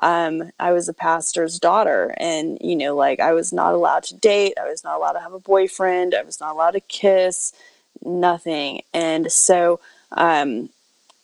um, 0.00 0.50
i 0.58 0.72
was 0.72 0.88
a 0.88 0.94
pastor's 0.94 1.58
daughter 1.58 2.14
and 2.18 2.58
you 2.60 2.76
know 2.76 2.94
like 2.96 3.20
i 3.20 3.32
was 3.32 3.52
not 3.52 3.74
allowed 3.74 4.02
to 4.02 4.16
date 4.16 4.54
i 4.60 4.68
was 4.68 4.84
not 4.84 4.96
allowed 4.96 5.12
to 5.12 5.20
have 5.20 5.32
a 5.32 5.40
boyfriend 5.40 6.14
i 6.14 6.22
was 6.22 6.40
not 6.40 6.54
allowed 6.54 6.72
to 6.72 6.80
kiss 6.80 7.52
nothing 8.04 8.82
and 8.92 9.30
so 9.30 9.80
um, 10.12 10.68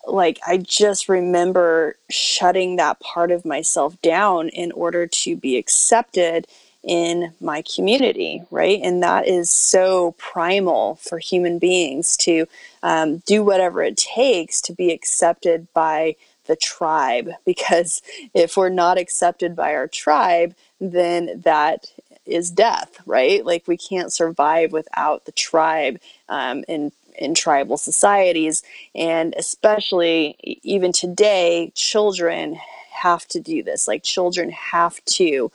like 0.06 0.38
I 0.46 0.56
just 0.56 1.08
remember 1.08 1.96
shutting 2.10 2.76
that 2.76 3.00
part 3.00 3.30
of 3.30 3.44
myself 3.44 4.00
down 4.02 4.48
in 4.48 4.72
order 4.72 5.06
to 5.06 5.36
be 5.36 5.56
accepted 5.56 6.46
in 6.82 7.32
my 7.40 7.62
community, 7.74 8.42
right? 8.50 8.80
And 8.82 9.02
that 9.02 9.28
is 9.28 9.50
so 9.50 10.12
primal 10.12 10.96
for 10.96 11.18
human 11.18 11.58
beings 11.58 12.16
to 12.18 12.46
um, 12.82 13.18
do 13.26 13.44
whatever 13.44 13.82
it 13.82 13.98
takes 13.98 14.62
to 14.62 14.72
be 14.72 14.90
accepted 14.90 15.68
by 15.74 16.16
the 16.50 16.56
tribe. 16.56 17.30
Because 17.46 18.02
if 18.34 18.56
we're 18.56 18.68
not 18.68 18.98
accepted 18.98 19.54
by 19.54 19.74
our 19.74 19.86
tribe, 19.86 20.54
then 20.80 21.40
that 21.44 21.86
is 22.26 22.50
death, 22.50 22.98
right? 23.06 23.46
Like 23.46 23.68
we 23.68 23.76
can't 23.76 24.12
survive 24.12 24.72
without 24.72 25.24
the 25.24 25.32
tribe 25.32 26.00
um, 26.28 26.64
and 26.68 26.90
in 27.16 27.34
tribal 27.34 27.76
societies. 27.76 28.64
And 28.96 29.32
especially 29.38 30.36
even 30.64 30.92
today, 30.92 31.70
children 31.76 32.58
have 32.90 33.26
to 33.28 33.40
do 33.40 33.62
this. 33.62 33.86
Like, 33.86 34.02
children 34.02 34.50
have 34.50 35.04
to 35.04 35.50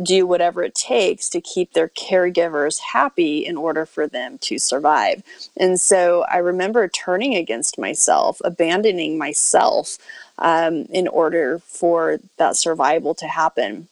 do 0.00 0.26
whatever 0.26 0.62
it 0.62 0.74
takes 0.74 1.28
to 1.28 1.40
keep 1.40 1.72
their 1.72 1.88
caregivers 1.88 2.78
happy 2.78 3.44
in 3.44 3.56
order 3.56 3.84
for 3.84 4.06
them 4.06 4.38
to 4.38 4.58
survive. 4.58 5.22
And 5.56 5.80
so 5.80 6.24
I 6.30 6.38
remember 6.38 6.86
turning 6.88 7.34
against 7.34 7.78
myself, 7.78 8.40
abandoning 8.44 9.18
myself 9.18 9.98
um, 10.40 10.86
in 10.90 11.06
order 11.08 11.58
for 11.60 12.18
that 12.38 12.56
survival 12.56 13.14
to 13.16 13.26
happen. 13.26 13.88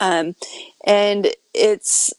Um, 0.00 0.36
and 0.84 1.28
it's 1.54 2.14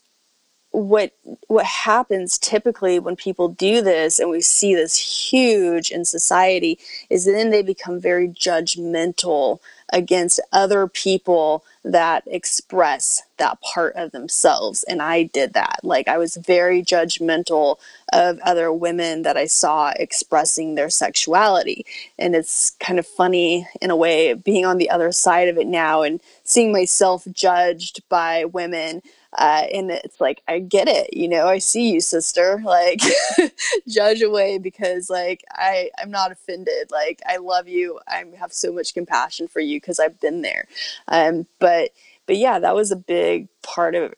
what 0.72 1.12
what 1.48 1.66
happens 1.66 2.38
typically 2.38 2.98
when 3.00 3.16
people 3.16 3.48
do 3.48 3.82
this 3.82 4.20
and 4.20 4.30
we 4.30 4.40
see 4.40 4.74
this 4.74 4.96
huge 5.30 5.90
in 5.90 6.04
society 6.04 6.78
is 7.08 7.24
then 7.24 7.50
they 7.50 7.62
become 7.62 8.00
very 8.00 8.28
judgmental 8.28 9.58
against 9.92 10.40
other 10.52 10.86
people 10.86 11.64
that 11.84 12.22
express 12.26 13.22
that 13.38 13.60
part 13.62 13.94
of 13.96 14.12
themselves 14.12 14.82
and 14.84 15.00
I 15.00 15.22
did 15.22 15.54
that. 15.54 15.80
Like 15.82 16.08
I 16.08 16.18
was 16.18 16.36
very 16.36 16.82
judgmental 16.82 17.76
of 18.12 18.38
other 18.40 18.72
women 18.72 19.22
that 19.22 19.36
I 19.36 19.46
saw 19.46 19.92
expressing 19.96 20.74
their 20.74 20.90
sexuality 20.90 21.86
and 22.18 22.34
it's 22.34 22.70
kind 22.80 22.98
of 22.98 23.06
funny 23.06 23.66
in 23.80 23.90
a 23.90 23.96
way 23.96 24.34
being 24.34 24.66
on 24.66 24.78
the 24.78 24.90
other 24.90 25.10
side 25.12 25.48
of 25.48 25.56
it 25.56 25.66
now 25.66 26.02
and 26.02 26.20
seeing 26.44 26.72
myself 26.72 27.26
judged 27.32 28.02
by 28.08 28.44
women 28.44 29.02
uh, 29.38 29.64
and 29.72 29.90
it's 29.90 30.20
like 30.20 30.42
i 30.48 30.58
get 30.58 30.88
it 30.88 31.12
you 31.14 31.28
know 31.28 31.46
i 31.46 31.58
see 31.58 31.90
you 31.92 32.00
sister 32.00 32.60
like 32.64 33.00
judge 33.88 34.22
away 34.22 34.58
because 34.58 35.08
like 35.08 35.44
i 35.52 35.90
i'm 35.98 36.10
not 36.10 36.32
offended 36.32 36.90
like 36.90 37.20
i 37.28 37.36
love 37.36 37.68
you 37.68 37.98
i 38.08 38.24
have 38.38 38.52
so 38.52 38.72
much 38.72 38.94
compassion 38.94 39.46
for 39.46 39.60
you 39.60 39.80
because 39.80 40.00
i've 40.00 40.18
been 40.20 40.42
there. 40.42 40.66
Um, 41.08 41.46
but 41.58 41.90
but 42.26 42.36
yeah 42.36 42.58
that 42.58 42.74
was 42.74 42.90
a 42.90 42.96
big 42.96 43.48
part 43.62 43.94
of 43.94 44.14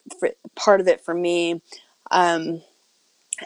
part 0.54 0.80
of 0.80 0.88
it 0.88 1.00
for 1.00 1.14
me. 1.14 1.60
Um, 2.10 2.62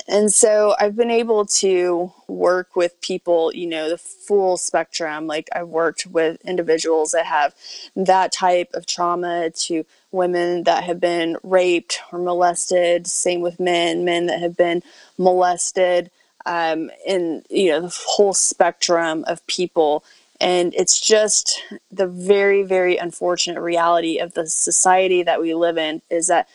and 0.09 0.33
so 0.33 0.75
I've 0.79 0.97
been 0.97 1.11
able 1.11 1.47
to 1.47 2.12
work 2.29 2.76
with 2.76 3.00
people, 3.00 3.53
you 3.55 3.67
know, 3.67 3.88
the 3.88 3.99
full 3.99 4.57
spectrum. 4.57 5.26
Like 5.26 5.49
I've 5.55 5.69
worked 5.69 6.07
with 6.07 6.41
individuals 6.45 7.12
that 7.12 7.26
have 7.26 7.55
that 7.95 8.33
type 8.33 8.71
of 8.75 8.87
trauma 8.87 9.50
to 9.50 9.85
women 10.12 10.65
that 10.65 10.85
have 10.85 11.00
been 11.00 11.37
raped 11.43 12.00
or 12.12 12.19
molested. 12.19 13.07
Same 13.07 13.41
with 13.41 13.61
men, 13.61 14.05
men 14.05 14.26
that 14.26 14.41
have 14.41 14.57
been 14.57 14.83
molested, 15.19 16.11
um, 16.47 16.91
and 17.07 17.45
you 17.50 17.71
know, 17.71 17.83
the 17.83 18.03
whole 18.07 18.35
spectrum 18.35 19.25
of 19.26 19.47
people. 19.47 20.05
And 20.41 20.75
it's 20.75 21.00
just 21.00 21.62
the 21.91 22.07
very, 22.07 22.62
very 22.62 22.97
unfortunate 22.97 23.61
reality 23.61 24.19
of 24.19 24.35
the 24.35 24.47
society 24.47 25.23
that 25.23 25.41
we 25.41 25.55
live 25.55 25.79
in 25.79 26.03
is 26.11 26.26
that 26.26 26.49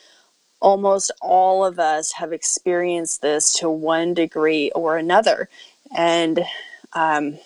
almost 0.61 1.11
all 1.21 1.65
of 1.65 1.79
us 1.79 2.13
have 2.13 2.33
experienced 2.33 3.21
this 3.21 3.53
to 3.59 3.69
one 3.69 4.13
degree 4.13 4.71
or 4.75 4.97
another. 4.97 5.49
And 5.95 6.41
um, 6.93 7.39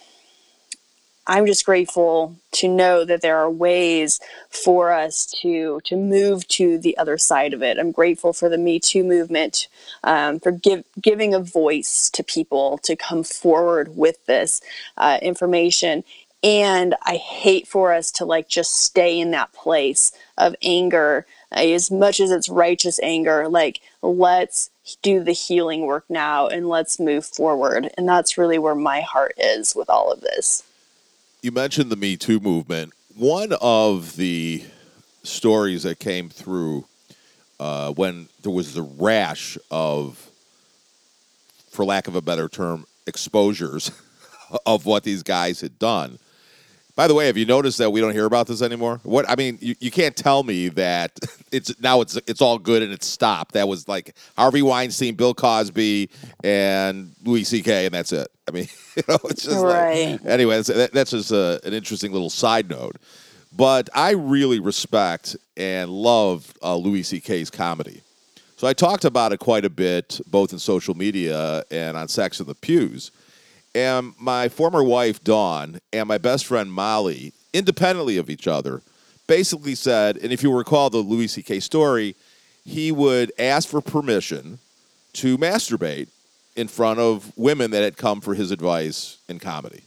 I'm 1.28 1.48
just 1.48 1.66
grateful 1.66 2.36
to 2.54 2.68
know 2.68 3.04
that 3.04 3.22
there 3.22 3.38
are 3.38 3.50
ways 3.50 4.20
for 4.50 4.92
us 4.92 5.26
to 5.42 5.82
to 5.86 5.96
move 5.96 6.48
to 6.50 6.78
the 6.78 6.98
other 6.98 7.18
side 7.18 7.54
of 7.54 7.64
it. 7.64 7.80
I'm 7.80 7.92
grateful 7.92 8.32
for 8.34 8.48
the 8.50 8.58
Me 8.60 8.80
Too 8.80 9.04
movement 9.04 9.68
um, 10.04 10.40
for 10.40 10.52
give, 10.52 10.84
giving 11.02 11.34
a 11.34 11.40
voice 11.40 12.10
to 12.12 12.24
people 12.24 12.78
to 12.84 12.96
come 12.96 13.24
forward 13.24 13.96
with 13.96 14.24
this 14.28 14.62
uh, 14.98 15.18
information. 15.22 16.04
And 16.44 16.94
I 17.02 17.16
hate 17.16 17.68
for 17.68 17.92
us 17.92 18.12
to 18.14 18.26
like 18.26 18.48
just 18.48 18.74
stay 18.76 19.20
in 19.20 19.32
that 19.32 19.52
place 19.54 20.12
of 20.38 20.56
anger 20.62 21.26
as 21.52 21.90
much 21.90 22.20
as 22.20 22.32
it's 22.32 22.50
righteous 22.50 23.00
anger, 23.02 23.48
like 23.48 23.82
let's 24.02 24.70
do 25.02 25.24
the 25.24 25.32
healing 25.32 25.86
work 25.86 26.06
now 26.10 26.48
and 26.48 26.68
let's 26.68 27.00
move 27.00 27.26
forward. 27.26 27.90
And 27.98 28.08
that's 28.08 28.38
really 28.38 28.58
where 28.58 28.76
my 28.76 29.02
heart 29.02 29.34
is 29.38 29.76
with 29.76 29.90
all 29.90 30.12
of 30.12 30.22
this. 30.22 30.64
You 31.42 31.52
mentioned 31.52 31.92
the 31.92 31.96
Me 31.96 32.18
Too 32.18 32.40
movement. 32.40 32.94
One 33.16 33.54
of 33.62 34.16
the 34.18 34.64
stories 35.24 35.84
that 35.84 36.00
came 36.00 36.30
through 36.30 36.86
uh, 37.60 37.92
when 37.94 38.28
there 38.42 38.52
was 38.52 38.74
the 38.74 38.82
rash 38.82 39.58
of, 39.72 40.30
for 41.70 41.86
lack 41.86 42.08
of 42.08 42.16
a 42.16 42.22
better 42.22 42.50
term, 42.50 42.86
exposures 43.08 43.92
of 44.66 44.86
what 44.86 45.04
these 45.04 45.24
guys 45.24 45.62
had 45.62 45.80
done 45.80 46.20
by 46.96 47.08
the 47.08 47.14
way, 47.14 47.28
have 47.28 47.36
you 47.36 47.46
noticed 47.46 47.78
that 47.80 47.92
we 47.92 48.00
don't 48.00 48.14
hear 48.14 48.26
about 48.26 48.48
this 48.48 48.62
anymore? 48.62 49.02
What 49.04 49.30
I 49.30 49.36
mean, 49.36 49.58
you, 49.62 49.76
you 49.80 49.92
can't 49.92 50.16
tell 50.16 50.44
me 50.44 50.70
that 50.70 51.12
it's 51.52 51.80
now 51.82 52.02
it's 52.02 52.16
it's 52.28 52.42
all 52.42 52.58
good 52.58 52.82
and 52.82 52.94
it's 52.94 53.06
stopped. 53.06 53.54
That 53.54 53.68
was 53.68 53.88
like 53.88 54.16
Harvey 54.38 54.62
Weinstein, 54.62 55.16
Bill 55.16 55.34
Cosby, 55.34 56.10
and 56.44 57.14
Louis 57.24 57.44
C.K. 57.44 57.86
and 57.86 57.94
that's 57.94 58.14
it. 58.14 58.28
I 58.48 58.52
mean, 58.52 58.68
you 58.96 59.04
know, 59.10 59.18
it's 59.26 59.44
just 59.44 59.64
right. 59.64 60.12
like 60.12 60.26
anyway. 60.26 60.62
That's, 60.62 60.92
that's 60.92 61.12
just 61.12 61.32
a, 61.32 61.60
an 61.66 61.74
interesting 61.74 62.14
little 62.14 62.30
side 62.30 62.70
note. 62.70 62.96
But 63.56 63.90
I 63.94 64.12
really 64.12 64.60
respect 64.60 65.36
and 65.56 65.90
love 65.90 66.54
uh, 66.62 66.76
Louis 66.76 67.04
C.K.'s 67.04 67.50
comedy. 67.50 68.02
So 68.58 68.68
I 68.68 68.74
talked 68.74 69.04
about 69.04 69.34
it 69.34 69.40
quite 69.40 69.66
a 69.66 69.70
bit, 69.70 70.22
both 70.28 70.54
in 70.54 70.60
social 70.60 70.96
media 70.96 71.64
and 71.72 71.98
on 71.98 72.08
Sex 72.08 72.40
in 72.40 72.48
the 72.48 72.56
Pews. 72.56 73.12
And 73.76 74.14
my 74.18 74.48
former 74.48 74.82
wife, 74.82 75.22
Dawn, 75.22 75.80
and 75.92 76.08
my 76.08 76.18
best 76.18 76.46
friend, 76.46 76.72
Molly, 76.72 77.34
independently 77.54 78.18
of 78.18 78.30
each 78.30 78.48
other, 78.48 78.82
basically 79.28 79.76
said, 79.76 80.16
and 80.16 80.32
if 80.32 80.42
you 80.42 80.56
recall 80.56 80.90
the 80.90 81.00
Louis 81.00 81.28
C.K. 81.28 81.60
story, 81.60 82.16
he 82.64 82.94
would 82.94 83.34
ask 83.38 83.68
for 83.68 83.82
permission 83.82 84.60
to 85.14 85.38
masturbate 85.38 86.08
in 86.56 86.70
front 86.70 87.00
of 87.00 87.34
women 87.38 87.72
that 87.72 87.84
had 87.84 87.98
come 87.98 88.22
for 88.22 88.34
his 88.34 88.50
advice 88.50 89.18
in 89.28 89.40
comedy, 89.40 89.84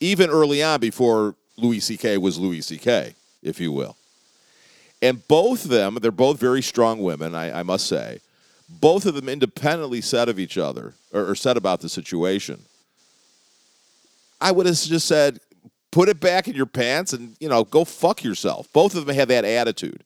even 0.00 0.30
early 0.30 0.62
on 0.62 0.80
before 0.80 1.34
Louis 1.58 1.80
C.K. 1.80 2.16
was 2.16 2.38
Louis 2.38 2.62
C.K., 2.62 3.14
if 3.42 3.60
you 3.60 3.70
will. 3.70 3.96
And 5.02 5.28
both 5.28 5.64
of 5.64 5.70
them, 5.70 5.98
they're 6.00 6.10
both 6.10 6.40
very 6.40 6.62
strong 6.62 7.02
women, 7.02 7.34
I, 7.34 7.60
I 7.60 7.62
must 7.62 7.86
say. 7.86 8.20
Both 8.66 9.04
of 9.04 9.14
them 9.14 9.28
independently 9.28 10.00
said 10.00 10.30
of 10.30 10.38
each 10.38 10.56
other, 10.56 10.94
or, 11.12 11.30
or 11.30 11.34
said 11.34 11.58
about 11.58 11.80
the 11.80 11.90
situation. 11.90 12.62
I 14.40 14.52
would 14.52 14.66
have 14.66 14.76
just 14.76 15.06
said, 15.06 15.40
put 15.90 16.08
it 16.08 16.20
back 16.20 16.48
in 16.48 16.54
your 16.54 16.66
pants 16.66 17.12
and, 17.12 17.36
you 17.40 17.48
know, 17.48 17.64
go 17.64 17.84
fuck 17.84 18.22
yourself. 18.22 18.70
Both 18.72 18.94
of 18.94 19.06
them 19.06 19.14
had 19.14 19.28
that 19.28 19.44
attitude. 19.44 20.04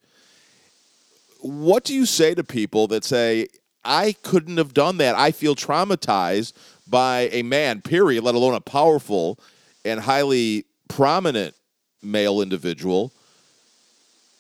What 1.41 1.85
do 1.85 1.95
you 1.95 2.07
say 2.07 2.35
to 2.35 2.45
people 2.45 2.87
that 2.89 3.05
say, 3.05 3.49
I 3.85 4.15
couldn't 4.23 4.59
have 4.59 4.75
done 4.75 4.99
that? 4.99 5.17
I 5.17 5.31
feel 5.31 5.57
traumatized 5.57 6.53
by 6.87 7.31
a 7.33 7.43
man, 7.43 7.81
period, 7.81 8.25
let 8.25 8.35
alone 8.35 8.55
a 8.55 8.61
powerful 8.61 9.39
and 9.85 10.01
highly 10.01 10.67
prominent 10.89 11.55
male 12.03 12.43
individual 12.43 13.13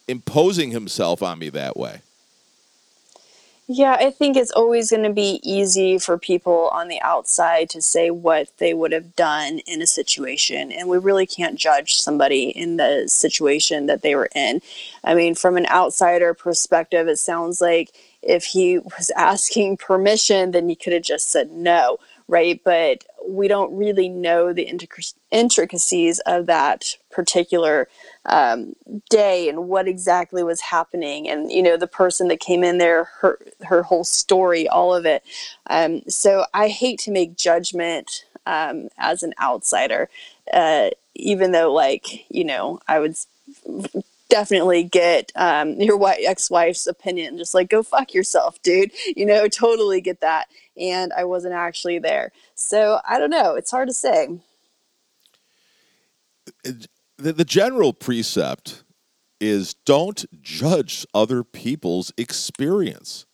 imposing 0.09 0.73
himself 0.73 1.23
on 1.23 1.39
me 1.39 1.49
that 1.51 1.77
way. 1.77 2.03
Yeah, 3.73 3.97
I 4.01 4.11
think 4.11 4.37
it's 4.37 4.51
always 4.51 4.91
going 4.91 5.05
to 5.05 5.13
be 5.13 5.39
easy 5.45 5.97
for 5.97 6.19
people 6.19 6.71
on 6.73 6.89
the 6.89 7.01
outside 7.03 7.71
to 7.71 7.81
say 7.81 8.11
what 8.11 8.49
they 8.59 8.75
would 8.75 8.91
have 8.91 9.15
done 9.15 9.61
in 9.61 9.81
a 9.81 9.87
situation. 9.87 10.73
And 10.73 10.89
we 10.89 10.99
really 10.99 11.25
can't 11.25 11.57
judge 11.57 11.95
somebody 11.95 12.49
in 12.49 12.79
the 12.79 13.05
situation 13.07 13.87
that 13.87 14.03
they 14.03 14.17
were 14.17 14.29
in. 14.35 14.61
I 15.05 15.15
mean, 15.15 15.37
from 15.37 15.57
an 15.57 15.67
outsider 15.67 16.35
perspective, 16.35 17.07
it 17.07 17.21
sounds 17.21 17.61
like 17.61 17.93
if 18.23 18.43
he 18.43 18.81
was 18.81 19.11
asking 19.17 19.77
permission, 19.77 20.51
then 20.51 20.69
he 20.69 20.75
could 20.75 20.93
have 20.93 21.03
just 21.05 21.31
said 21.31 21.53
no, 21.53 21.99
right? 22.31 22.61
But 22.65 23.05
we 23.29 23.49
don't 23.49 23.77
really 23.77 24.09
know 24.09 24.53
the 24.53 24.73
intricacies 25.31 26.21
of 26.21 26.47
that 26.47 26.97
particular 27.11 27.89
um, 28.25 28.75
day 29.11 29.49
and 29.49 29.69
what 29.69 29.89
exactly 29.89 30.43
was 30.45 30.61
happening. 30.61 31.29
And 31.29 31.51
you 31.51 31.63
know 31.63 31.77
the 31.77 31.87
person 31.87 32.29
that 32.29 32.41
came 32.41 32.63
in 32.63 32.79
there 32.79 33.05
her 33.21 33.39
her 33.63 33.83
whole 33.83 34.05
story 34.05 34.69
all 34.69 34.95
of 34.95 35.05
it. 35.05 35.23
Um, 35.69 36.03
so 36.09 36.45
i 36.55 36.69
hate 36.69 36.99
to 37.01 37.11
make 37.11 37.37
judgment 37.37 38.25
um, 38.47 38.89
as 38.99 39.23
an 39.23 39.35
outsider 39.41 40.09
uh, 40.53 40.91
even 41.15 41.53
though 41.53 41.73
like 41.73 42.25
you 42.31 42.45
know 42.45 42.81
i 42.89 42.99
would 42.99 43.17
definitely 44.31 44.85
get 44.85 45.33
um, 45.37 45.73
your 45.81 46.01
ex-wife's 46.07 46.87
opinion 46.87 47.37
just 47.37 47.53
like 47.53 47.69
go 47.69 47.83
fuck 47.83 48.15
yourself 48.15 48.63
dude. 48.63 48.93
You 49.17 49.27
know 49.27 49.49
totally 49.49 50.01
get 50.01 50.21
that 50.21 50.47
and 50.81 51.13
i 51.13 51.23
wasn't 51.23 51.53
actually 51.55 51.99
there 51.99 52.33
so 52.55 53.01
i 53.09 53.19
don't 53.19 53.31
know 53.31 53.55
it's 53.55 53.71
hard 53.71 53.87
to 53.87 53.95
say 53.95 54.29
the, 57.17 57.33
the 57.33 57.45
general 57.45 57.93
precept 57.93 58.85
is 59.41 59.75
don't 59.75 60.27
judge 60.43 61.07
other 61.15 61.43
people's 61.43 62.13
experience. 62.17 63.27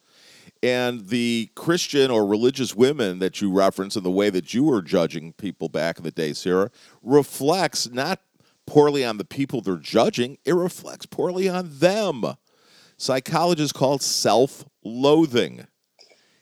And 0.63 1.09
the 1.09 1.51
Christian 1.55 2.11
or 2.11 2.27
religious 2.27 2.75
women 2.75 3.19
that 3.19 3.41
you 3.41 3.53
reference 3.53 3.95
and 3.97 4.05
the 4.05 4.11
way 4.11 4.31
that 4.31 4.55
you 4.55 4.65
were 4.65 4.83
judging 4.83 5.33
people 5.35 5.69
back 5.69 5.99
in 5.99 6.05
the 6.05 6.11
day, 6.11 6.31
Sarrah, 6.31 6.71
reflects 7.03 7.91
not 7.91 8.21
poorly 8.67 9.05
on 9.05 9.19
the 9.19 9.25
people 9.25 9.61
they're 9.61 9.77
judging, 9.77 10.39
it 10.45 10.55
reflects 10.55 11.07
poorly 11.07 11.49
on 11.49 11.79
them. 11.79 12.25
Psychologists 12.97 13.73
call 13.73 13.95
it 13.95 14.03
self 14.03 14.65
loathing. 14.83 15.67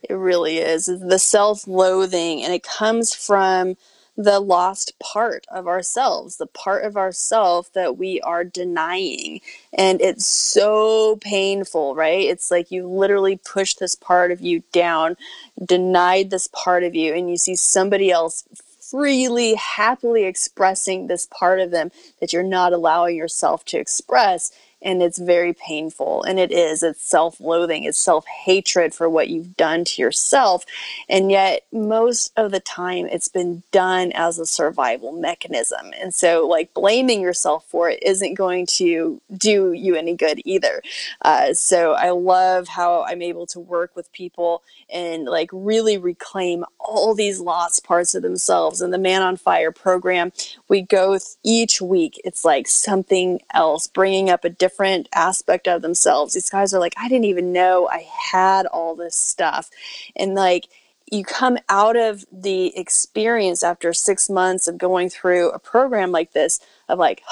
It 0.08 0.14
really 0.14 0.58
is. 0.58 0.86
The 0.86 1.18
self 1.20 1.66
loathing, 1.68 2.42
and 2.44 2.54
it 2.54 2.64
comes 2.64 3.14
from 3.14 3.76
the 4.16 4.40
lost 4.40 4.98
part 5.00 5.46
of 5.50 5.66
ourselves, 5.68 6.36
the 6.36 6.46
part 6.46 6.84
of 6.84 6.96
ourself 6.96 7.72
that 7.74 7.98
we 7.98 8.20
are 8.22 8.44
denying. 8.44 9.40
And 9.72 10.00
it's 10.02 10.26
so 10.26 11.16
painful, 11.22 11.96
right? 11.96 12.26
It's 12.26 12.50
like 12.50 12.70
you 12.70 12.88
literally 12.88 13.38
push 13.38 13.74
this 13.74 13.96
part 13.96 14.32
of 14.32 14.40
you 14.42 14.62
down, 14.72 15.16
denied 15.64 16.30
this 16.30 16.48
part 16.48 16.84
of 16.84 16.94
you, 16.94 17.14
and 17.14 17.30
you 17.30 17.38
see 17.38 17.56
somebody 17.56 18.10
else 18.12 18.44
freely, 18.80 19.54
happily 19.54 20.24
expressing 20.24 21.08
this 21.08 21.26
part 21.26 21.60
of 21.60 21.72
them 21.72 21.90
that 22.20 22.32
you're 22.32 22.42
not 22.44 22.72
allowing 22.74 23.16
yourself 23.16 23.64
to 23.66 23.78
express 23.78 24.52
and 24.84 25.02
it's 25.02 25.18
very 25.18 25.52
painful 25.54 26.22
and 26.24 26.38
it 26.38 26.52
is. 26.52 26.82
It's 26.82 27.02
self-loathing 27.02 27.84
it's 27.84 27.98
self-hatred 27.98 28.94
for 28.94 29.08
what 29.08 29.28
you've 29.28 29.56
done 29.56 29.84
to 29.84 30.02
yourself 30.02 30.64
and 31.08 31.30
yet 31.30 31.62
most 31.72 32.32
of 32.36 32.50
the 32.50 32.60
time 32.60 33.06
it's 33.06 33.28
been 33.28 33.62
done 33.72 34.12
as 34.12 34.38
a 34.38 34.46
survival 34.46 35.12
mechanism 35.12 35.92
and 36.00 36.14
so 36.14 36.46
like 36.46 36.74
blaming 36.74 37.20
yourself 37.20 37.64
for 37.68 37.88
it 37.88 38.02
isn't 38.02 38.34
going 38.34 38.66
to 38.66 39.20
do 39.36 39.72
you 39.72 39.94
any 39.94 40.14
good 40.14 40.40
either. 40.44 40.82
Uh, 41.22 41.54
so 41.54 41.92
i 41.92 42.10
love 42.10 42.68
how 42.68 43.04
i'm 43.04 43.22
able 43.22 43.46
to 43.46 43.58
work 43.58 43.94
with 43.96 44.12
people 44.12 44.62
and 44.92 45.24
like 45.24 45.48
really 45.52 45.96
reclaim 45.96 46.64
all 46.78 47.14
these 47.14 47.40
lost 47.40 47.84
parts 47.84 48.14
of 48.14 48.22
themselves 48.22 48.80
and 48.80 48.92
the 48.92 48.98
man 48.98 49.22
on 49.22 49.36
fire 49.36 49.72
program 49.72 50.30
we 50.68 50.82
go 50.82 51.18
each 51.42 51.80
week 51.80 52.20
it's 52.24 52.44
like 52.44 52.66
something 52.68 53.40
else 53.54 53.86
bringing 53.86 54.28
up 54.28 54.44
a 54.44 54.50
different 54.50 54.73
different 54.74 55.08
aspect 55.14 55.68
of 55.68 55.82
themselves. 55.82 56.34
These 56.34 56.50
guys 56.50 56.74
are 56.74 56.80
like, 56.80 56.94
I 56.98 57.08
didn't 57.08 57.26
even 57.26 57.52
know 57.52 57.88
I 57.88 58.06
had 58.32 58.66
all 58.66 58.96
this 58.96 59.14
stuff. 59.14 59.70
And 60.16 60.34
like, 60.34 60.66
you 61.12 61.24
come 61.24 61.58
out 61.68 61.96
of 61.96 62.24
the 62.32 62.76
experience 62.76 63.62
after 63.62 63.92
six 63.92 64.28
months 64.28 64.66
of 64.66 64.78
going 64.78 65.10
through 65.10 65.50
a 65.50 65.60
program 65.60 66.10
like 66.10 66.32
this 66.32 66.58
of 66.88 66.98
like, 66.98 67.22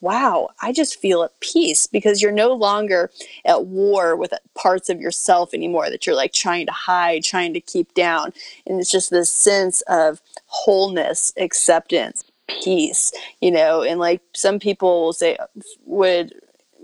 wow, 0.00 0.50
I 0.60 0.72
just 0.72 1.00
feel 1.00 1.24
at 1.24 1.40
peace 1.40 1.88
because 1.88 2.22
you're 2.22 2.30
no 2.30 2.52
longer 2.52 3.10
at 3.44 3.64
war 3.64 4.14
with 4.14 4.34
parts 4.54 4.88
of 4.88 5.00
yourself 5.00 5.52
anymore 5.52 5.90
that 5.90 6.06
you're 6.06 6.14
like 6.14 6.32
trying 6.32 6.66
to 6.66 6.72
hide, 6.72 7.24
trying 7.24 7.54
to 7.54 7.60
keep 7.60 7.92
down. 7.94 8.32
And 8.66 8.78
it's 8.78 8.90
just 8.90 9.10
this 9.10 9.32
sense 9.32 9.80
of 9.88 10.20
wholeness, 10.46 11.32
acceptance, 11.38 12.22
peace, 12.46 13.12
you 13.40 13.50
know, 13.50 13.82
and 13.82 13.98
like 13.98 14.20
some 14.34 14.60
people 14.60 15.06
will 15.06 15.12
say, 15.14 15.38
would 15.86 16.34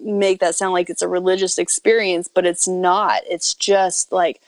make 0.03 0.41
that 0.41 0.55
sound 0.55 0.73
like 0.73 0.91
it's 0.91 1.03
a 1.03 1.09
religious 1.09 1.59
experience, 1.59 2.29
but 2.33 2.47
it's 2.47 2.67
not. 2.67 3.23
It's 3.29 3.55
just 3.55 4.13
like 4.13 4.41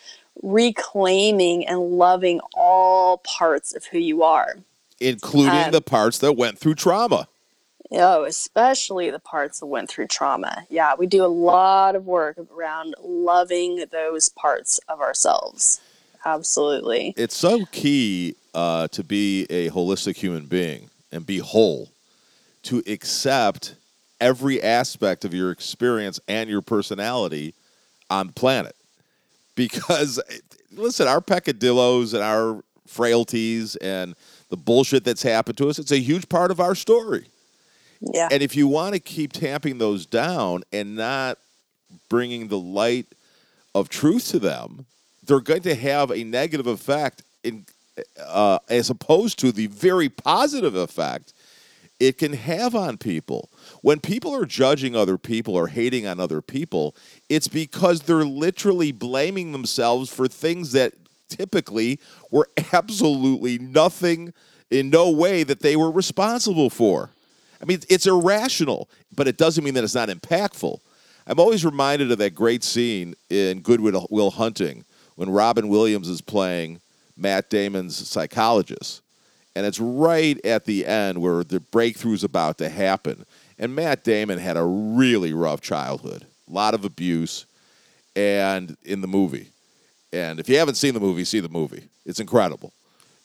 reclaiming 0.43 1.67
and 1.67 1.99
loving 1.99 2.41
all 2.55 3.19
parts 3.19 3.75
of 3.75 3.85
who 3.87 3.99
you 3.99 4.23
are, 4.23 4.57
including 5.01 5.67
um, 5.67 5.71
the 5.71 5.81
parts 5.81 6.19
that 6.19 6.33
went 6.35 6.59
through 6.59 6.75
trauma. 6.75 7.29
Oh, 7.91 8.25
especially 8.25 9.11
the 9.11 9.19
parts 9.19 9.61
that 9.61 9.67
went 9.67 9.91
through 9.91 10.07
trauma. 10.07 10.67
Yeah, 10.71 10.95
we 10.99 11.07
do 11.07 11.25
a 11.25 11.27
lot 11.27 11.95
of 11.95 12.07
work 12.07 12.39
around 12.57 12.95
loving 13.03 13.85
those 13.93 14.31
parts 14.31 14.81
of 14.89 15.01
ourselves. 15.01 15.81
Absolutely. 16.25 17.13
It's 17.17 17.37
so 17.37 17.67
key 17.67 18.37
uh, 18.55 18.89
to 18.89 19.05
be 19.05 19.47
a 19.51 19.69
holistic 19.71 20.17
human 20.17 20.47
being 20.47 20.89
and 21.11 21.27
be 21.27 21.39
whole, 21.39 21.91
to 22.63 22.83
accept 22.87 23.75
every 24.23 24.63
aspect 24.63 25.25
of 25.25 25.35
your 25.35 25.51
experience 25.51 26.21
and 26.29 26.49
your 26.49 26.63
personality 26.63 27.55
on 28.11 28.29
the 28.29 28.33
planet. 28.33 28.77
Because, 29.55 30.19
listen, 30.73 31.07
our 31.07 31.21
peccadillos 31.21 32.15
and 32.15 32.23
our 32.23 32.65
frailties 32.87 33.77
and 33.77 34.15
the 34.49 34.57
bullshit 34.57 35.05
that's 35.05 35.23
happened 35.23 35.59
to 35.59 35.69
us, 35.69 35.79
it's 35.79 35.93
a 35.93 35.99
huge 35.99 36.27
part 36.31 36.51
of 36.51 36.59
our 36.59 36.75
story. 36.75 37.27
Yeah. 38.01 38.29
And 38.33 38.43
if 38.43 38.57
you 38.57 38.67
want 38.67 38.95
to 38.95 38.99
keep 38.99 39.35
tamping 39.35 39.77
those 39.77 40.07
down 40.07 40.63
and 40.73 40.97
not 40.97 41.37
bringing 42.09 42.49
the 42.49 42.59
light 42.59 43.07
of 43.75 43.91
truth 43.91 44.29
to 44.29 44.39
them, 44.39 44.87
they're 45.25 45.41
going 45.41 45.63
to 45.63 45.75
have 45.75 46.11
a 46.11 46.25
negative 46.25 46.67
effect 46.67 47.23
in, 47.45 47.67
uh, 48.25 48.59
as 48.71 48.89
opposed 48.89 49.39
to 49.41 49.53
the 49.53 49.67
very 49.67 50.09
positive 50.09 50.75
effect 50.75 51.35
it 52.01 52.19
can 52.19 52.33
have 52.33 52.75
on 52.75 52.97
people. 52.97 53.49
When 53.83 53.99
people 53.99 54.35
are 54.35 54.47
judging 54.47 54.95
other 54.95 55.19
people 55.19 55.55
or 55.55 55.67
hating 55.67 56.07
on 56.07 56.21
other 56.21 56.41
people, 56.41 56.95
it's 57.29 57.49
because 57.49 58.03
they're 58.03 58.25
literally 58.25 58.93
blaming 58.93 59.53
themselves 59.53 60.13
for 60.13 60.29
things 60.29 60.73
that 60.73 60.95
typically 61.29 61.99
were 62.31 62.49
absolutely 62.73 63.59
nothing 63.59 64.33
in 64.71 64.89
no 64.89 65.11
way 65.11 65.43
that 65.43 65.61
they 65.61 65.77
were 65.77 65.91
responsible 65.91 66.71
for. 66.71 67.11
I 67.61 67.65
mean, 67.65 67.81
it's 67.89 68.07
irrational, 68.07 68.89
but 69.15 69.29
it 69.29 69.37
doesn't 69.37 69.63
mean 69.63 69.75
that 69.75 69.85
it's 69.85 69.95
not 69.95 70.09
impactful. 70.09 70.79
I'm 71.27 71.39
always 71.39 71.65
reminded 71.65 72.11
of 72.11 72.19
that 72.19 72.35
great 72.35 72.65
scene 72.65 73.15
in 73.31 73.61
Good 73.61 73.81
Will 73.81 74.31
Hunting 74.31 74.85
when 75.17 75.31
Robin 75.31 75.69
Williams 75.69 76.09
is 76.09 76.21
playing 76.21 76.81
Matt 77.17 77.51
Damon's 77.51 77.97
psychologist 78.09 79.03
and 79.55 79.67
it's 79.67 79.81
right 79.81 80.45
at 80.45 80.65
the 80.65 80.87
end 80.87 81.21
where 81.21 81.45
the 81.45 81.61
breakthrough 81.61 82.15
is 82.15 82.25
about 82.25 82.59
to 82.59 82.69
happen. 82.69 83.25
And 83.59 83.75
Matt 83.75 84.05
Damon 84.05 84.39
had 84.39 84.57
a 84.57 84.65
really 84.65 85.33
rough 85.33 85.61
childhood, 85.61 86.27
a 86.49 86.53
lot 86.53 86.75
of 86.75 86.85
abuse, 86.85 87.47
and 88.15 88.77
in 88.85 89.01
the 89.01 89.09
movie, 89.09 89.49
And 90.13 90.39
if 90.39 90.49
you 90.49 90.59
haven't 90.59 90.75
seen 90.75 90.95
the 90.95 91.01
movie, 91.01 91.25
see 91.25 91.41
the 91.41 91.49
movie. 91.49 91.85
It's 92.05 92.21
incredible. 92.21 92.73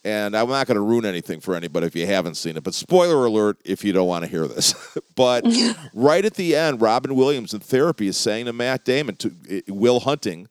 And 0.05 0.37
I'm 0.37 0.47
not 0.47 0.67
going 0.67 0.75
to 0.75 0.81
ruin 0.81 1.05
anything 1.05 1.41
for 1.41 1.53
anybody 1.53 1.85
if 1.85 1.95
you 1.95 2.05
haven't 2.05 2.35
seen 2.35 2.55
it. 2.55 2.63
But 2.63 2.73
spoiler 2.73 3.25
alert 3.25 3.57
if 3.65 3.83
you 3.83 3.91
don't 3.91 4.07
want 4.07 4.23
to 4.23 4.31
hear 4.31 4.47
this. 4.47 4.73
but 5.15 5.43
right 5.93 6.23
at 6.23 6.35
the 6.35 6.55
end, 6.55 6.81
Robin 6.81 7.13
Williams 7.15 7.53
in 7.53 7.59
therapy 7.59 8.07
is 8.07 8.15
saying 8.15 8.45
to 8.45 8.53
Matt 8.53 8.85
Damon, 8.85 9.17
to 9.17 9.33
uh, 9.51 9.73
Will 9.73 9.99
Hunting, 9.99 10.47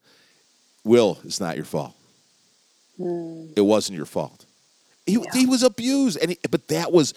Will, 0.84 1.18
it's 1.24 1.40
not 1.40 1.56
your 1.56 1.64
fault. 1.64 1.94
Mm. 3.00 3.54
It 3.56 3.62
wasn't 3.62 3.96
your 3.96 4.06
fault. 4.06 4.44
He, 5.06 5.14
yeah. 5.14 5.20
he 5.32 5.46
was 5.46 5.62
abused, 5.62 6.18
and 6.20 6.32
he, 6.32 6.38
but 6.50 6.68
that 6.68 6.92
was 6.92 7.14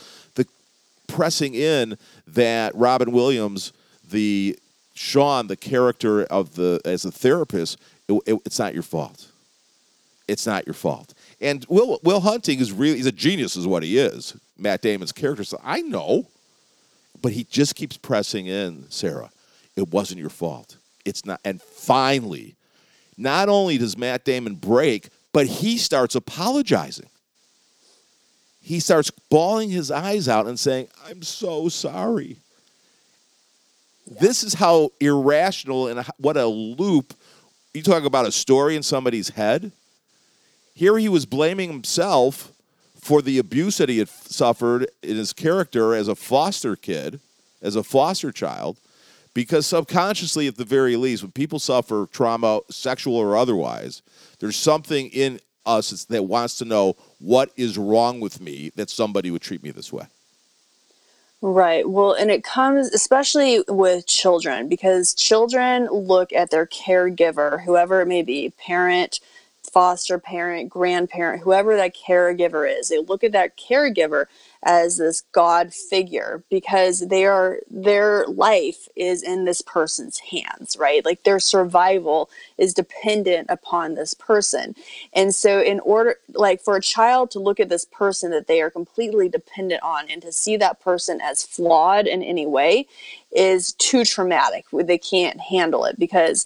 pressing 1.09 1.53
in 1.53 1.97
that 2.27 2.73
Robin 2.75 3.11
Williams, 3.11 3.73
the 4.09 4.57
Sean, 4.93 5.47
the 5.47 5.57
character 5.57 6.23
of 6.23 6.55
the 6.55 6.79
as 6.85 7.03
a 7.03 7.11
therapist, 7.11 7.77
it, 8.07 8.21
it, 8.25 8.41
it's 8.45 8.59
not 8.59 8.73
your 8.73 8.83
fault. 8.83 9.27
It's 10.27 10.45
not 10.45 10.65
your 10.65 10.73
fault. 10.73 11.13
And 11.41 11.65
Will 11.67 11.99
Will 12.03 12.21
Hunting 12.21 12.59
is 12.59 12.71
really 12.71 12.97
he's 12.97 13.05
a 13.05 13.11
genius, 13.11 13.57
is 13.57 13.67
what 13.67 13.83
he 13.83 13.97
is. 13.97 14.37
Matt 14.57 14.81
Damon's 14.81 15.11
character. 15.11 15.43
So 15.43 15.59
I 15.63 15.81
know, 15.81 16.27
but 17.21 17.31
he 17.33 17.45
just 17.45 17.75
keeps 17.75 17.97
pressing 17.97 18.45
in. 18.45 18.83
Sarrah, 18.89 19.31
it 19.75 19.89
wasn't 19.89 20.19
your 20.19 20.29
fault. 20.29 20.77
It's 21.05 21.25
not. 21.25 21.39
And 21.43 21.61
finally, 21.61 22.55
not 23.17 23.49
only 23.49 23.77
does 23.77 23.97
Matt 23.97 24.25
Damon 24.25 24.55
break, 24.55 25.09
but 25.33 25.47
he 25.47 25.77
starts 25.77 26.15
apologizing 26.15 27.09
he 28.61 28.79
starts 28.79 29.09
bawling 29.29 29.69
his 29.69 29.91
eyes 29.91 30.27
out 30.27 30.47
and 30.47 30.59
saying, 30.59 30.87
I'm 31.07 31.21
so 31.21 31.69
sorry. 31.69 32.37
This 34.19 34.43
is 34.43 34.55
how 34.55 34.91
irrational 34.99 35.87
and 35.87 36.05
what 36.17 36.37
a 36.37 36.45
loop. 36.45 37.13
You 37.73 37.83
talk 37.83 38.03
about 38.03 38.27
a 38.27 38.31
story 38.31 38.75
in 38.75 38.83
somebody's 38.83 39.29
head. 39.29 39.71
Here 40.73 40.97
he 40.97 41.09
was 41.09 41.25
blaming 41.25 41.71
himself 41.71 42.51
for 42.99 43.21
the 43.21 43.37
abuse 43.37 43.77
that 43.77 43.89
he 43.89 43.99
had 43.99 44.09
suffered 44.09 44.87
in 45.03 45.15
his 45.15 45.33
character 45.33 45.93
as 45.93 46.07
a 46.07 46.15
foster 46.15 46.75
kid, 46.75 47.19
as 47.61 47.75
a 47.75 47.83
foster 47.83 48.31
child, 48.31 48.77
because 49.33 49.67
subconsciously, 49.67 50.47
at 50.47 50.57
the 50.57 50.65
very 50.65 50.95
least, 50.95 51.23
when 51.23 51.31
people 51.31 51.59
suffer 51.59 52.07
trauma, 52.11 52.59
sexual 52.69 53.15
or 53.15 53.37
otherwise, 53.37 54.01
there's 54.39 54.57
something 54.57 55.07
in 55.07 55.39
us 55.69 56.05
that 56.05 56.23
wants 56.23 56.57
to 56.57 56.65
know 56.65 56.95
what 57.19 57.51
is 57.55 57.77
wrong 57.77 58.19
with 58.19 58.41
me 58.41 58.71
that 58.75 58.89
somebody 58.89 59.31
would 59.31 59.41
treat 59.41 59.63
me 59.63 59.71
this 59.71 59.93
way. 59.93 60.07
Right. 61.41 61.89
Well, 61.89 62.13
and 62.13 62.29
it 62.29 62.43
comes 62.43 62.87
especially 62.89 63.63
with 63.69 64.05
children 64.07 64.67
because 64.67 65.13
children 65.13 65.87
look 65.87 66.33
at 66.33 66.49
their 66.49 66.65
caregiver, 66.65 67.63
whoever 67.63 68.01
it 68.01 68.07
may 68.07 68.23
be, 68.23 68.49
parent, 68.57 69.21
foster 69.63 70.19
parent, 70.19 70.69
grandparent, 70.69 71.43
whoever 71.43 71.77
that 71.77 71.95
caregiver 71.95 72.69
is. 72.69 72.89
They 72.89 72.99
look 72.99 73.23
at 73.23 73.31
that 73.31 73.57
caregiver 73.57 74.25
as 74.63 74.97
this 74.97 75.21
god 75.31 75.73
figure 75.73 76.43
because 76.49 77.07
they 77.07 77.25
are 77.25 77.59
their 77.69 78.25
life 78.27 78.87
is 78.95 79.23
in 79.23 79.45
this 79.45 79.61
person's 79.61 80.19
hands 80.19 80.77
right? 80.79 81.05
Like 81.05 81.23
their 81.23 81.39
survival 81.39 82.29
is 82.57 82.73
dependent 82.73 83.47
upon 83.49 83.95
this 83.95 84.13
person. 84.13 84.75
And 85.13 85.33
so 85.35 85.61
in 85.61 85.79
order 85.81 86.15
like 86.33 86.61
for 86.61 86.75
a 86.75 86.81
child 86.81 87.31
to 87.31 87.39
look 87.39 87.59
at 87.59 87.69
this 87.69 87.85
person 87.85 88.31
that 88.31 88.47
they 88.47 88.61
are 88.61 88.69
completely 88.69 89.29
dependent 89.29 89.83
on 89.83 90.09
and 90.09 90.21
to 90.21 90.31
see 90.31 90.57
that 90.57 90.81
person 90.81 91.19
as 91.21 91.43
flawed 91.43 92.07
in 92.07 92.23
any 92.23 92.45
way 92.45 92.87
is 93.31 93.73
too 93.73 94.05
traumatic. 94.05 94.65
They 94.71 94.97
can't 94.97 95.39
handle 95.39 95.85
it 95.85 95.99
because 95.99 96.45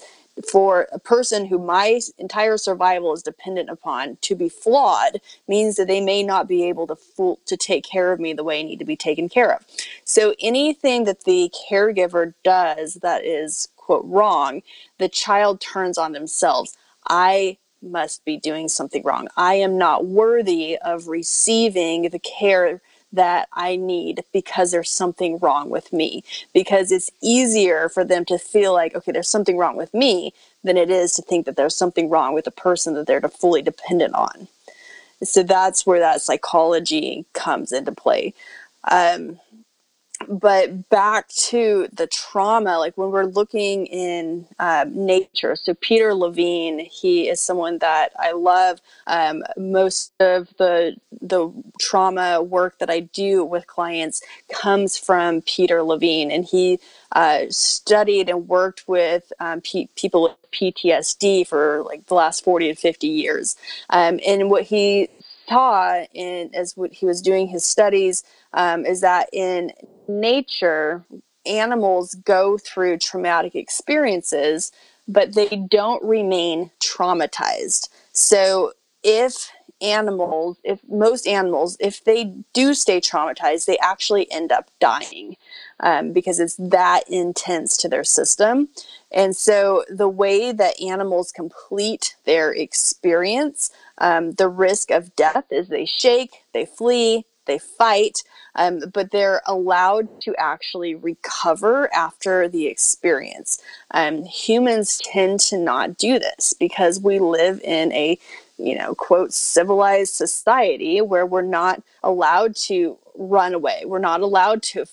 for 0.50 0.88
a 0.92 1.00
person 1.00 1.46
who 1.46 1.60
my 1.60 2.00
entire 2.18 2.58
survival 2.58 3.14
is 3.14 3.22
dependent 3.22 3.70
upon 3.70 4.18
to 4.22 4.36
be 4.36 4.50
flawed 4.50 5.22
means 5.48 5.76
that 5.76 5.88
they 5.88 6.02
may 6.02 6.24
not 6.24 6.48
be 6.48 6.64
able 6.68 6.88
to 6.88 6.96
full, 6.96 7.40
to 7.46 7.56
take 7.56 7.84
care 7.84 8.12
of 8.12 8.20
me 8.20 8.34
the 8.34 8.44
way 8.44 8.60
I 8.60 8.64
need 8.64 8.80
to 8.80 8.86
be 8.86 8.96
taken 8.96 9.30
care 9.30 9.54
of. 9.54 9.66
So 10.06 10.34
anything 10.40 11.04
that 11.06 11.24
the 11.26 11.52
caregiver 11.70 12.34
does 12.44 12.96
that 12.96 13.26
is 13.26 13.70
quote 13.78 14.06
wrong, 14.06 14.62
the 14.98 15.10
child 15.10 15.62
turns 15.62 15.98
on 15.98 16.14
themselves. 16.14 16.76
I 17.08 17.58
must 17.82 18.24
be 18.26 18.38
doing 18.38 18.70
something 18.70 19.04
wrong. 19.04 19.28
I 19.36 19.56
am 19.56 19.78
not 19.78 20.06
worthy 20.06 20.78
of 20.78 21.10
receiving 21.10 22.10
the 22.10 22.20
care 22.20 22.82
that 23.14 23.48
I 23.54 23.76
need 23.76 24.24
because 24.34 24.72
there's 24.72 24.90
something 24.90 25.38
wrong 25.40 25.70
with 25.70 25.94
me. 25.94 26.24
Because 26.54 26.92
it's 26.92 27.12
easier 27.22 27.90
for 27.90 28.04
them 28.04 28.26
to 28.26 28.38
feel 28.38 28.74
like, 28.74 28.96
okay, 28.96 29.12
there's 29.12 29.30
something 29.30 29.58
wrong 29.58 29.78
with 29.78 29.94
me 29.94 30.34
than 30.64 30.78
it 30.78 30.90
is 30.90 31.14
to 31.14 31.22
think 31.22 31.46
that 31.46 31.56
there's 31.56 31.76
something 31.76 32.10
wrong 32.10 32.34
with 32.34 32.46
the 32.46 32.52
person 32.52 32.94
that 32.96 33.08
they're 33.08 33.22
fully 33.22 33.62
dependent 33.62 34.14
on. 34.16 34.48
So 35.24 35.44
that's 35.44 35.86
where 35.86 36.00
that 36.00 36.22
psychology 36.22 37.26
comes 37.34 37.72
into 37.72 37.92
play. 37.92 38.34
Um, 38.90 39.40
but 40.30 40.90
back 40.90 41.28
to 41.30 41.88
the 41.94 42.08
trauma 42.08 42.78
like 42.80 42.98
when 42.98 43.12
we're 43.12 43.26
looking 43.26 43.86
in 43.88 44.46
uh, 44.60 44.86
nature 44.90 45.56
so 45.56 45.74
peter 45.76 46.14
levine 46.14 46.80
he 46.80 47.30
is 47.30 47.40
someone 47.40 47.78
that 47.80 48.12
i 48.20 48.32
love 48.32 48.82
um, 49.08 49.44
most 49.58 50.14
of 50.20 50.50
the 50.58 50.96
the 51.22 51.52
trauma 51.80 52.42
work 52.42 52.78
that 52.80 52.90
i 52.90 53.00
do 53.00 53.44
with 53.46 53.68
clients 53.68 54.22
comes 54.54 54.98
from 54.98 55.42
peter 55.42 55.84
levine 55.84 56.32
and 56.32 56.46
he 56.46 56.80
uh, 57.14 57.46
studied 57.50 58.30
and 58.30 58.48
worked 58.48 58.88
with 58.88 59.32
um, 59.40 59.62
pe- 59.62 59.88
people 59.96 60.24
with 60.24 60.52
ptsd 60.52 61.48
for 61.48 61.84
like 61.84 62.06
the 62.08 62.14
last 62.14 62.44
40 62.44 62.70
to 62.70 62.76
50 62.76 63.08
years. 63.08 63.56
Um, 63.90 64.20
and 64.26 64.50
what 64.50 64.64
he 64.64 65.10
saw 65.48 66.04
in 66.14 66.50
as 66.54 66.76
what 66.76 66.92
he 66.94 67.06
was 67.06 67.22
doing 67.22 67.48
his 67.48 67.66
studies 67.66 68.24
um, 68.54 68.86
is 68.86 69.02
that 69.02 69.30
in 69.34 69.72
nature, 70.08 71.04
animals 71.46 72.16
go 72.16 72.58
through 72.58 72.98
traumatic 72.98 73.56
experiences, 73.56 74.72
but 75.08 75.34
they 75.34 75.50
don't 75.70 76.04
remain 76.04 76.72
traumatized. 76.80 77.90
So 78.14 78.74
if 79.04 79.52
animals, 79.84 80.58
if 80.64 80.80
most 80.90 81.28
animals, 81.28 81.78
if 81.80 82.04
they 82.04 82.34
do 82.54 82.74
stay 82.74 83.00
traumatized, 83.02 83.66
they 83.66 83.78
actually 83.80 84.32
end 84.32 84.52
up 84.52 84.72
dying 84.80 85.36
um, 85.80 86.14
because 86.14 86.40
it's 86.40 86.56
that 86.56 87.02
intense 87.10 87.78
to 87.78 87.90
their 87.90 88.04
system. 88.04 88.70
And 89.12 89.36
so 89.36 89.84
the 89.90 90.10
way 90.10 90.52
that 90.52 90.82
animals 90.82 91.32
complete 91.32 92.16
their 92.26 92.52
experience, 92.52 93.72
um, 93.98 94.32
the 94.34 94.50
risk 94.50 94.90
of 94.90 95.16
death 95.16 95.46
is 95.52 95.68
they 95.68 95.86
shake, 95.86 96.44
they 96.54 96.66
flee, 96.66 97.26
they 97.46 97.60
fight, 97.60 98.24
um, 98.56 98.82
but 98.94 99.12
they're 99.12 99.42
allowed 99.46 100.22
to 100.22 100.36
actually 100.38 100.96
recover 100.96 101.94
after 101.94 102.48
the 102.48 102.68
experience. 102.68 103.62
Um, 103.92 104.24
humans 104.24 105.02
tend 105.04 105.40
to 105.42 105.58
not 105.58 105.98
do 105.98 106.20
this 106.20 106.54
because 106.54 107.02
we 107.02 107.20
live 107.20 107.60
in 107.62 107.92
a 107.94 108.18
you 108.58 108.78
know, 108.78 108.96
quote, 108.96 109.34
civilized 109.34 110.14
society 110.14 111.02
where 111.02 111.26
we're 111.26 111.42
not 111.42 111.82
allowed 112.04 112.56
to 112.56 112.98
run 113.16 113.54
away. 113.54 113.84
We're 113.86 114.00
not 114.00 114.22
allowed 114.22 114.64
to 114.64 114.86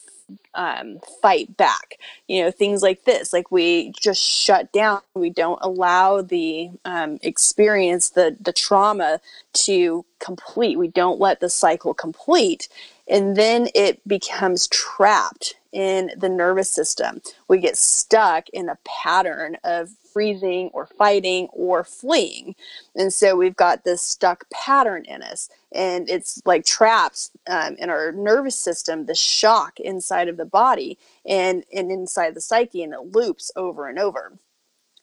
um, 0.55 1.01
fight 1.21 1.57
back. 1.57 1.99
You 2.29 2.43
know, 2.43 2.51
things 2.51 2.83
like 2.83 3.05
this, 3.05 3.33
like 3.33 3.51
we 3.51 3.93
just 4.01 4.23
shut 4.23 4.73
down. 4.73 5.01
We 5.15 5.31
don't 5.31 5.59
allow 5.63 6.23
the 6.23 6.71
um, 6.85 7.19
experience, 7.23 8.11
the 8.11 8.37
the 8.41 8.53
trauma 8.53 9.21
to 9.55 10.05
complete. 10.19 10.79
We 10.79 10.89
don't 10.89 11.21
let 11.21 11.41
the 11.41 11.51
cycle 11.51 11.95
complete, 11.95 12.69
and 13.09 13.37
then 13.37 13.69
it 13.75 14.07
becomes 14.07 14.69
trapped 14.69 15.55
in 15.73 16.11
the 16.17 16.29
nervous 16.29 16.71
system. 16.71 17.23
We 17.49 17.59
get 17.59 17.77
stuck 17.77 18.49
in 18.51 18.69
a 18.69 18.79
pattern 18.85 19.57
of 19.65 19.91
freezing 20.13 20.71
or 20.73 20.87
fighting 20.87 21.49
or 21.53 21.85
fleeing. 21.85 22.55
And 22.95 23.13
so 23.13 23.37
we've 23.37 23.57
got 23.57 23.85
this 23.85 24.03
stuck 24.03 24.45
pattern 24.51 25.05
in 25.05 25.23
us. 25.23 25.49
And 25.73 26.09
it's 26.11 26.43
like 26.45 26.65
traps 26.65 27.31
um, 27.49 27.77
in 27.79 27.91
our 27.91 28.13
nervous 28.13 28.57
system, 28.57 29.07
the 29.07 29.15
shock 29.15 29.79
inside 29.81 30.29
of 30.29 30.37
the 30.37 30.45
body 30.45 30.99
and, 31.27 31.65
and 31.75 31.91
inside 31.91 32.35
the 32.35 32.41
psyche, 32.41 32.83
and 32.83 32.93
it 32.93 33.15
loops 33.15 33.51
over 33.57 33.89
and 33.89 33.99
over. 33.99 34.33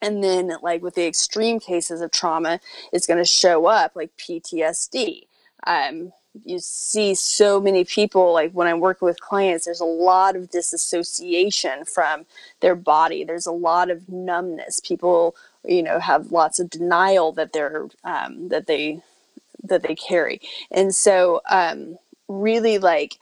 And 0.00 0.22
then, 0.22 0.52
like 0.62 0.82
with 0.82 0.94
the 0.94 1.06
extreme 1.06 1.58
cases 1.58 2.00
of 2.00 2.12
trauma, 2.12 2.60
it's 2.92 3.06
going 3.06 3.18
to 3.18 3.24
show 3.24 3.66
up 3.66 3.96
like 3.96 4.16
PTSD. 4.16 5.22
Um, 5.66 6.12
you 6.44 6.58
see 6.60 7.14
so 7.14 7.60
many 7.60 7.84
people 7.84 8.32
like 8.32 8.52
when 8.52 8.68
i'm 8.68 8.80
working 8.80 9.06
with 9.06 9.20
clients 9.20 9.64
there's 9.64 9.80
a 9.80 9.84
lot 9.84 10.36
of 10.36 10.50
disassociation 10.50 11.84
from 11.84 12.24
their 12.60 12.74
body. 12.74 13.24
There's 13.24 13.46
a 13.46 13.52
lot 13.52 13.90
of 13.90 14.08
numbness. 14.08 14.80
People 14.80 15.36
you 15.64 15.82
know 15.82 15.98
have 15.98 16.32
lots 16.32 16.60
of 16.60 16.70
denial 16.70 17.32
that 17.32 17.52
they're 17.52 17.86
um, 18.04 18.48
that 18.48 18.66
they 18.66 19.02
that 19.64 19.82
they 19.82 19.94
carry. 19.94 20.40
And 20.70 20.94
so 20.94 21.40
um, 21.50 21.98
really 22.28 22.78
like 22.78 23.18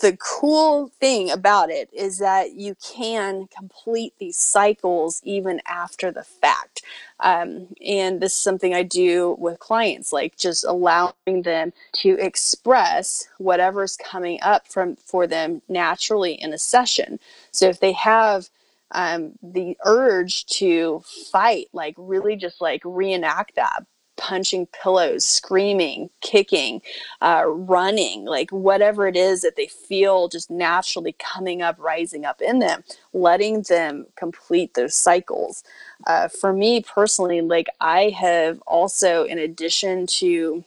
the 0.00 0.16
cool 0.16 0.88
thing 1.00 1.30
about 1.30 1.70
it 1.70 1.88
is 1.92 2.18
that 2.18 2.54
you 2.54 2.76
can 2.82 3.48
complete 3.48 4.14
these 4.18 4.36
cycles 4.36 5.20
even 5.24 5.60
after 5.66 6.10
the 6.10 6.24
fact. 6.24 6.82
Um, 7.20 7.68
and 7.84 8.20
this 8.20 8.32
is 8.32 8.38
something 8.38 8.74
I 8.74 8.82
do 8.82 9.36
with 9.38 9.58
clients, 9.58 10.12
like 10.12 10.36
just 10.36 10.64
allowing 10.64 11.42
them 11.42 11.72
to 12.02 12.18
express 12.18 13.28
whatever's 13.38 13.96
coming 13.96 14.38
up 14.42 14.66
from 14.66 14.96
for 14.96 15.26
them 15.26 15.62
naturally 15.68 16.32
in 16.32 16.52
a 16.52 16.58
session. 16.58 17.20
So 17.52 17.68
if 17.68 17.80
they 17.80 17.92
have 17.92 18.48
um, 18.92 19.32
the 19.42 19.76
urge 19.84 20.46
to 20.46 21.02
fight, 21.30 21.68
like 21.72 21.94
really 21.98 22.36
just 22.36 22.60
like 22.60 22.82
reenact 22.84 23.56
that, 23.56 23.84
punching 24.20 24.66
pillows, 24.66 25.24
screaming, 25.24 26.10
kicking, 26.20 26.82
uh, 27.22 27.42
running, 27.46 28.26
like 28.26 28.50
whatever 28.50 29.08
it 29.08 29.16
is 29.16 29.40
that 29.40 29.56
they 29.56 29.66
feel 29.66 30.28
just 30.28 30.50
naturally 30.50 31.16
coming 31.18 31.62
up, 31.62 31.76
rising 31.78 32.26
up 32.26 32.42
in 32.42 32.58
them, 32.58 32.84
letting 33.14 33.62
them 33.62 34.06
complete 34.16 34.74
those 34.74 34.94
cycles. 34.94 35.64
Uh, 36.06 36.28
for 36.28 36.52
me 36.52 36.82
personally, 36.82 37.40
like 37.40 37.68
I 37.80 38.10
have 38.10 38.60
also, 38.66 39.24
in 39.24 39.38
addition 39.38 40.06
to 40.18 40.62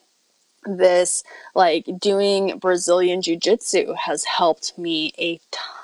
this, 0.65 1.23
like 1.53 1.85
doing 1.99 2.57
Brazilian 2.57 3.21
Jiu 3.21 3.37
Jitsu 3.37 3.93
has 3.93 4.23
helped 4.23 4.77
me 4.79 5.13
a 5.19 5.39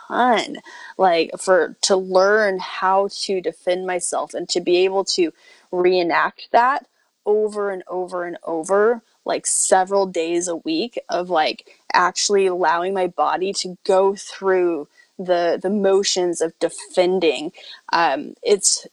ton 0.09 0.57
like 0.97 1.29
for 1.37 1.75
to 1.81 1.95
learn 1.95 2.57
how 2.57 3.09
to 3.11 3.41
defend 3.41 3.85
myself 3.85 4.33
and 4.33 4.49
to 4.49 4.59
be 4.59 4.77
able 4.77 5.03
to 5.03 5.31
reenact 5.71 6.47
that 6.51 6.87
over 7.25 7.71
and 7.71 7.83
over 7.87 8.25
and 8.25 8.37
over 8.43 9.01
like 9.25 9.45
several 9.45 10.05
days 10.05 10.47
a 10.47 10.55
week 10.57 10.99
of 11.09 11.29
like 11.29 11.69
actually 11.93 12.47
allowing 12.47 12.93
my 12.93 13.07
body 13.07 13.53
to 13.53 13.77
go 13.85 14.15
through 14.15 14.87
the 15.19 15.59
the 15.61 15.69
motions 15.69 16.41
of 16.41 16.57
defending 16.59 17.51
um, 17.93 18.33
it's 18.43 18.87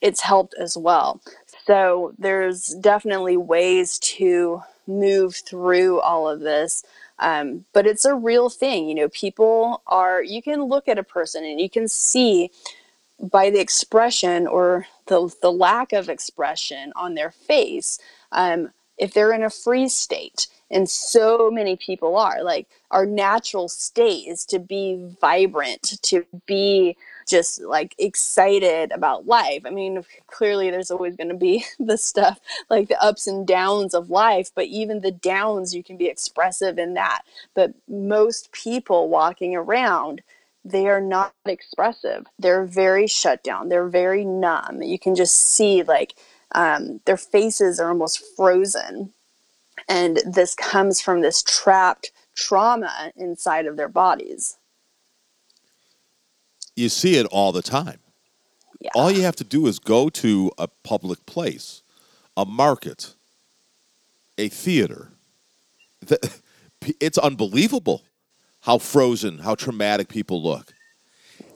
it's 0.00 0.22
helped 0.22 0.54
as 0.58 0.76
well. 0.76 1.20
So 1.66 2.14
there's 2.18 2.68
definitely 2.80 3.36
ways 3.36 3.98
to 4.00 4.62
move 4.86 5.36
through 5.36 6.00
all 6.00 6.28
of 6.28 6.40
this 6.40 6.82
um, 7.20 7.64
but 7.72 7.86
it's 7.86 8.04
a 8.04 8.14
real 8.14 8.50
thing 8.50 8.88
you 8.88 8.94
know 8.96 9.08
people 9.10 9.82
are 9.86 10.22
you 10.22 10.42
can 10.42 10.64
look 10.64 10.88
at 10.88 10.98
a 10.98 11.04
person 11.04 11.44
and 11.44 11.60
you 11.60 11.70
can 11.70 11.88
see 11.88 12.50
by 13.22 13.50
the 13.50 13.60
expression 13.60 14.46
or 14.46 14.86
the, 15.06 15.32
the 15.42 15.52
lack 15.52 15.92
of 15.92 16.08
expression 16.08 16.92
on 16.96 17.14
their 17.14 17.30
face 17.30 17.98
um, 18.32 18.70
if 18.98 19.14
they're 19.14 19.32
in 19.32 19.42
a 19.42 19.50
freeze 19.50 19.94
state 19.94 20.48
and 20.70 20.88
so 20.88 21.50
many 21.50 21.76
people 21.76 22.16
are 22.16 22.42
like 22.42 22.66
our 22.90 23.04
natural 23.06 23.68
state 23.68 24.26
is 24.26 24.44
to 24.46 24.58
be 24.58 25.14
vibrant 25.20 26.00
to 26.02 26.24
be 26.46 26.96
just 27.28 27.60
like 27.62 27.94
excited 27.98 28.90
about 28.92 29.26
life. 29.26 29.62
I 29.66 29.70
mean 29.70 30.04
clearly 30.26 30.70
there's 30.70 30.90
always 30.90 31.14
going 31.14 31.28
to 31.28 31.36
be 31.36 31.64
the 31.78 31.98
stuff 31.98 32.40
like 32.70 32.88
the 32.88 33.02
ups 33.02 33.26
and 33.26 33.46
downs 33.46 33.94
of 33.94 34.10
life 34.10 34.50
but 34.54 34.66
even 34.66 35.00
the 35.00 35.12
downs 35.12 35.74
you 35.74 35.84
can 35.84 35.96
be 35.96 36.06
expressive 36.06 36.78
in 36.78 36.94
that. 36.94 37.22
But 37.54 37.74
most 37.88 38.50
people 38.52 39.08
walking 39.08 39.54
around 39.54 40.22
they 40.64 40.88
are 40.88 41.00
not 41.00 41.34
expressive. 41.44 42.26
They're 42.38 42.64
very 42.64 43.06
shut 43.06 43.42
down. 43.42 43.68
They're 43.68 43.88
very 43.88 44.24
numb. 44.24 44.82
You 44.82 44.98
can 44.98 45.14
just 45.14 45.34
see 45.34 45.82
like 45.82 46.14
um, 46.54 47.00
their 47.04 47.16
faces 47.16 47.80
are 47.80 47.88
almost 47.88 48.22
frozen. 48.36 49.12
And 49.88 50.20
this 50.24 50.54
comes 50.54 51.00
from 51.00 51.20
this 51.20 51.42
trapped 51.42 52.12
trauma 52.36 53.12
inside 53.16 53.66
of 53.66 53.76
their 53.76 53.88
bodies. 53.88 54.58
You 56.76 56.88
see 56.88 57.16
it 57.16 57.26
all 57.26 57.52
the 57.52 57.62
time. 57.62 57.98
Yeah. 58.80 58.90
All 58.94 59.10
you 59.10 59.22
have 59.22 59.36
to 59.36 59.44
do 59.44 59.66
is 59.66 59.78
go 59.78 60.08
to 60.08 60.50
a 60.58 60.68
public 60.68 61.24
place, 61.26 61.82
a 62.36 62.44
market, 62.44 63.14
a 64.38 64.48
theater. 64.48 65.12
It's 66.98 67.16
unbelievable 67.16 68.02
how 68.62 68.78
frozen, 68.78 69.38
how 69.38 69.54
traumatic 69.54 70.08
people 70.08 70.42
look. 70.42 70.72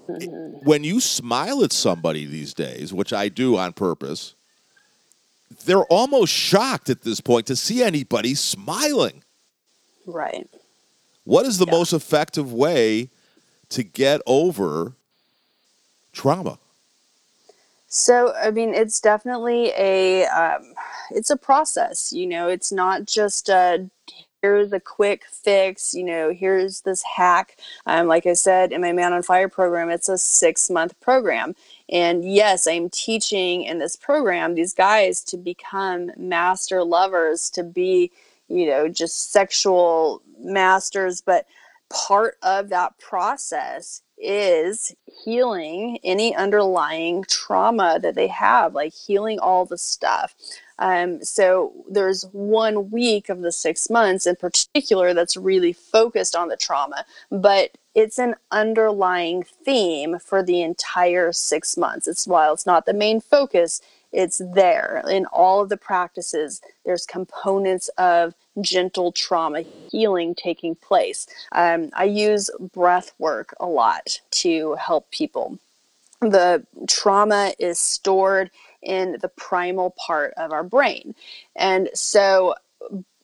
Mm-hmm. 0.08 0.64
When 0.64 0.84
you 0.84 1.00
smile 1.00 1.64
at 1.64 1.72
somebody 1.72 2.26
these 2.26 2.54
days, 2.54 2.92
which 2.92 3.12
I 3.12 3.28
do 3.28 3.56
on 3.56 3.72
purpose, 3.72 4.34
they're 5.64 5.84
almost 5.84 6.32
shocked 6.32 6.90
at 6.90 7.02
this 7.02 7.20
point 7.20 7.46
to 7.46 7.56
see 7.56 7.82
anybody 7.82 8.34
smiling. 8.34 9.22
Right. 10.06 10.48
What 11.24 11.46
is 11.46 11.58
the 11.58 11.66
yeah. 11.66 11.72
most 11.72 11.92
effective 11.92 12.52
way 12.52 13.08
to 13.70 13.82
get 13.82 14.20
over 14.26 14.92
trauma? 16.12 16.58
So, 17.88 18.34
I 18.34 18.50
mean, 18.50 18.74
it's 18.74 19.00
definitely 19.00 19.72
a 19.76 20.26
um, 20.26 20.74
it's 21.10 21.30
a 21.30 21.36
process. 21.36 22.12
You 22.12 22.26
know, 22.26 22.48
it's 22.48 22.70
not 22.70 23.06
just 23.06 23.48
a 23.48 23.88
here's 24.46 24.72
a 24.72 24.78
quick 24.78 25.24
fix, 25.24 25.92
you 25.92 26.04
know, 26.04 26.32
here's 26.32 26.82
this 26.82 27.02
hack. 27.02 27.56
Um, 27.84 28.06
like 28.06 28.26
I 28.26 28.34
said 28.34 28.70
in 28.70 28.80
my 28.80 28.92
Man 28.92 29.12
on 29.12 29.24
Fire 29.24 29.48
program, 29.48 29.90
it's 29.90 30.08
a 30.08 30.16
six 30.16 30.70
month 30.70 30.98
program. 31.00 31.56
And 31.88 32.24
yes, 32.24 32.68
I'm 32.68 32.88
teaching 32.88 33.64
in 33.64 33.80
this 33.80 33.96
program 33.96 34.54
these 34.54 34.72
guys 34.72 35.24
to 35.24 35.36
become 35.36 36.12
master 36.16 36.84
lovers, 36.84 37.50
to 37.50 37.64
be, 37.64 38.12
you 38.48 38.66
know, 38.66 38.86
just 38.88 39.32
sexual 39.32 40.22
masters. 40.38 41.20
But 41.20 41.46
part 41.88 42.38
of 42.44 42.68
that 42.68 42.96
process 42.98 44.02
is 44.16 44.94
healing 45.24 45.98
any 46.04 46.36
underlying 46.36 47.24
trauma 47.24 47.98
that 48.00 48.14
they 48.14 48.28
have, 48.28 48.74
like 48.74 48.94
healing 48.94 49.40
all 49.40 49.64
the 49.64 49.76
stuff. 49.76 50.36
Um, 50.78 51.22
so 51.24 51.72
there's 51.88 52.24
one 52.32 52.90
week 52.90 53.28
of 53.28 53.40
the 53.40 53.52
six 53.52 53.88
months 53.88 54.26
in 54.26 54.36
particular 54.36 55.14
that's 55.14 55.36
really 55.36 55.72
focused 55.72 56.36
on 56.36 56.48
the 56.48 56.56
trauma, 56.56 57.04
but 57.30 57.76
it's 57.94 58.18
an 58.18 58.34
underlying 58.50 59.42
theme 59.42 60.18
for 60.18 60.42
the 60.42 60.60
entire 60.60 61.32
six 61.32 61.76
months. 61.78 62.06
It's 62.06 62.26
while 62.26 62.52
it's 62.52 62.66
not 62.66 62.84
the 62.84 62.92
main 62.92 63.20
focus, 63.22 63.80
it's 64.12 64.40
there 64.54 65.02
in 65.08 65.26
all 65.26 65.62
of 65.62 65.68
the 65.68 65.76
practices. 65.76 66.60
There's 66.84 67.06
components 67.06 67.88
of 67.98 68.34
gentle 68.60 69.12
trauma 69.12 69.64
healing 69.90 70.34
taking 70.34 70.74
place. 70.74 71.26
Um, 71.52 71.90
I 71.94 72.04
use 72.04 72.50
breath 72.74 73.12
work 73.18 73.54
a 73.60 73.66
lot 73.66 74.20
to 74.32 74.74
help 74.74 75.10
people. 75.10 75.58
The 76.20 76.66
trauma 76.88 77.52
is 77.58 77.78
stored 77.78 78.50
in 78.82 79.18
the 79.20 79.28
primal 79.28 79.94
part 79.98 80.34
of 80.36 80.52
our 80.52 80.64
brain. 80.64 81.14
And 81.54 81.88
so, 81.94 82.54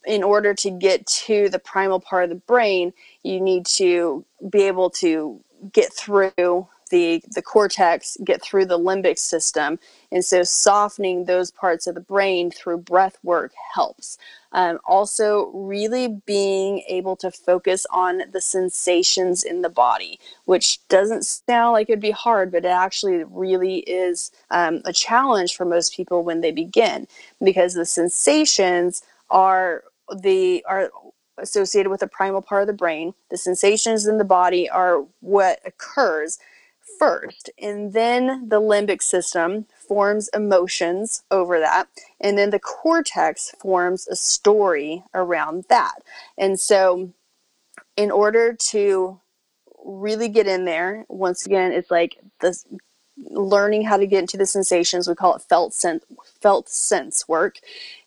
in 0.05 0.23
order 0.23 0.53
to 0.55 0.71
get 0.71 1.07
to 1.07 1.49
the 1.49 1.59
primal 1.61 2.01
part 2.01 2.25
of 2.25 2.31
the 2.31 2.37
brain, 2.37 2.93
you 3.23 3.41
need 3.41 3.67
to 3.67 4.25
be 4.51 4.63
able 4.63 4.91
to 4.91 5.41
get 5.73 5.93
through 5.93 6.67
the, 6.93 7.25
the 7.35 7.43
cortex, 7.43 8.19
get 8.23 8.43
through 8.43 8.67
the 8.67 8.79
limbic 8.79 9.19
system. 9.19 9.79
And 10.13 10.23
so, 10.23 10.43
softening 10.43 11.25
those 11.25 11.51
parts 11.51 11.87
of 11.87 11.95
the 11.95 12.01
brain 12.01 12.51
through 12.51 12.79
breath 12.79 13.17
work 13.23 13.53
helps. 13.75 14.19
Um, 14.53 14.79
also, 14.85 15.47
really 15.55 16.21
being 16.27 16.85
able 16.87 17.17
to 17.17 17.31
focus 17.31 17.87
on 17.91 18.25
the 18.31 18.43
sensations 18.43 19.43
in 19.43 19.63
the 19.63 19.71
body, 19.71 20.21
which 20.45 20.87
doesn't 20.89 21.25
sound 21.25 21.73
like 21.73 21.89
it'd 21.89 21.99
be 21.99 22.11
hard, 22.11 22.53
but 22.53 22.67
it 22.67 22.69
actually 22.69 23.25
really 23.25 23.79
is 23.79 24.31
um, 24.51 24.83
a 24.85 24.93
challenge 24.93 25.57
for 25.57 25.65
most 25.65 25.97
people 25.97 26.23
when 26.23 26.43
they 26.43 26.53
begin 26.53 27.09
because 27.43 27.73
the 27.73 27.87
sensations 27.87 29.03
are 29.31 29.85
the 30.15 30.63
are 30.69 30.91
associated 31.39 31.89
with 31.89 32.01
the 32.01 32.07
primal 32.07 32.43
part 32.43 32.61
of 32.61 32.67
the 32.67 32.75
brain. 32.75 33.15
The 33.31 33.39
sensations 33.39 34.07
in 34.07 34.19
the 34.19 34.25
body 34.25 34.69
are 34.69 35.07
what 35.21 35.61
occurs 35.65 36.39
first, 36.99 37.51
and 37.61 37.93
then 37.93 38.49
the 38.49 38.61
limbic 38.61 39.03
system 39.03 39.67
forms 39.77 40.29
emotions 40.35 41.23
over 41.31 41.59
that, 41.61 41.89
and 42.21 42.39
then 42.39 42.51
the 42.51 42.59
cortex 42.59 43.53
forms 43.59 44.09
a 44.09 44.17
story 44.17 45.05
around 45.15 45.65
that. 45.69 45.97
And 46.39 46.59
so, 46.59 47.11
in 47.97 48.11
order 48.11 48.55
to 48.55 49.21
really 49.85 50.29
get 50.29 50.47
in 50.47 50.65
there, 50.65 51.05
once 51.09 51.47
again, 51.47 51.73
it's 51.73 51.91
like 51.91 52.19
this 52.41 52.67
learning 53.31 53.85
how 53.85 53.97
to 53.97 54.07
get 54.07 54.21
into 54.21 54.37
the 54.37 54.47
sensations. 54.47 55.09
We 55.09 55.15
call 55.15 55.37
it 55.37 55.43
felt 55.43 55.75
sense, 55.75 56.05
felt 56.41 56.69
sense 56.69 57.29
work. 57.29 57.59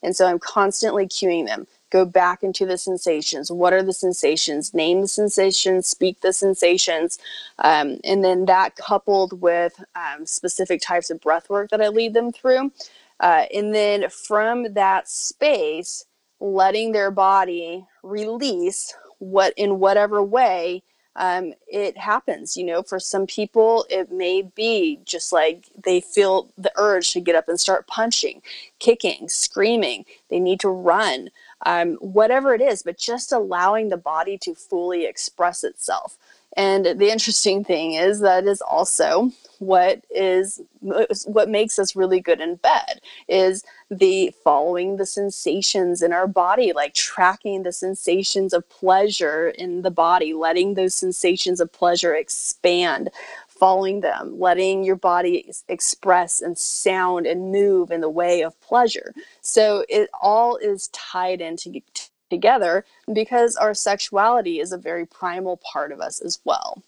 And 0.02 0.16
so 0.16 0.26
I'm 0.26 0.40
constantly 0.40 1.06
cueing 1.06 1.46
them 1.46 1.68
go 1.96 2.06
back 2.06 2.44
into 2.44 2.66
the 2.66 2.78
sensations. 2.78 3.50
What 3.50 3.72
are 3.72 3.82
the 3.84 3.94
sensations? 3.94 4.74
Name 4.74 5.00
the 5.02 5.08
sensations, 5.08 5.88
speak 5.88 6.20
the 6.20 6.34
sensations. 6.34 7.18
Um, 7.60 8.00
and 8.04 8.22
then 8.22 8.46
that 8.46 8.76
coupled 8.76 9.42
with 9.42 9.82
um, 9.96 10.26
specific 10.26 10.82
types 10.82 11.10
of 11.10 11.22
breath 11.22 11.50
work 11.50 11.70
that 11.70 11.82
I 11.82 11.88
lead 11.88 12.14
them 12.14 12.34
through. 12.34 12.74
Uh, 13.22 13.46
and 13.54 13.74
then 13.74 14.10
from 14.10 14.74
that 14.74 15.08
space, 15.08 16.06
letting 16.42 16.92
their 16.92 17.12
body 17.12 17.86
release 18.04 18.94
what 19.20 19.54
in 19.56 19.80
whatever 19.80 20.22
way 20.22 20.84
um, 21.16 21.54
it 21.68 21.98
happens. 21.98 22.58
You 22.58 22.66
know, 22.66 22.84
for 22.84 23.00
some 23.00 23.26
people, 23.26 23.86
it 23.90 24.12
may 24.12 24.42
be 24.42 25.00
just 25.06 25.32
like 25.32 25.70
they 25.82 26.02
feel 26.02 26.52
the 26.58 26.72
urge 26.76 27.12
to 27.12 27.22
get 27.22 27.36
up 27.36 27.48
and 27.48 27.60
start 27.60 27.88
punching, 27.88 28.42
kicking, 28.80 29.30
screaming. 29.30 30.06
They 30.30 30.40
need 30.40 30.60
to 30.62 30.70
run, 30.70 31.30
um, 31.66 31.96
whatever 31.96 32.54
it 32.54 32.62
is, 32.62 32.84
but 32.84 32.98
just 32.98 33.32
allowing 33.32 33.90
the 33.90 33.98
body 33.98 34.38
to 34.40 34.56
fully 34.56 35.06
express 35.06 35.64
itself. 35.64 36.18
And 36.58 36.86
the 36.86 37.12
interesting 37.12 37.66
thing 37.66 37.94
is 37.94 38.22
that 38.22 38.46
is 38.46 38.62
also 38.62 39.32
what 39.60 40.04
is 40.10 40.62
what 40.80 41.50
makes 41.50 41.80
us 41.80 41.96
really 41.96 42.20
good 42.20 42.40
in 42.40 42.56
bed 42.56 43.02
is 43.28 43.64
the 43.90 44.34
following 44.44 44.98
the 44.98 45.06
sensations 45.06 46.02
in 46.02 46.14
our 46.14 46.28
body 46.28 46.74
like 46.74 46.94
tracking 46.94 47.64
the 47.64 47.72
sensations 47.72 48.54
of 48.54 48.68
pleasure 48.70 49.50
in 49.50 49.82
the 49.82 49.92
body 49.92 50.34
letting 50.34 50.74
those 50.74 50.94
sensations 50.94 51.60
of 51.60 51.72
pleasure 51.72 52.14
expand 52.14 53.10
following 53.58 54.02
them 54.02 54.40
letting 54.40 54.84
your 54.84 54.96
body 54.96 55.52
express 55.70 56.42
and 56.42 56.58
sound 56.58 57.26
and 57.26 57.52
move 57.52 57.92
in 57.92 58.02
the 58.02 58.10
way 58.10 58.42
of 58.42 58.60
pleasure 58.62 59.14
so 59.42 59.86
it 59.90 60.10
all 60.22 60.58
is 60.58 60.90
tied 60.90 61.42
into 61.42 61.82
together 62.30 62.84
because 63.14 63.56
our 63.56 63.74
sexuality 63.74 64.60
is 64.60 64.72
a 64.72 64.78
very 64.78 65.06
primal 65.06 65.58
part 65.58 65.92
of 65.92 66.02
us 66.02 66.20
as 66.22 66.40
well 66.44 66.82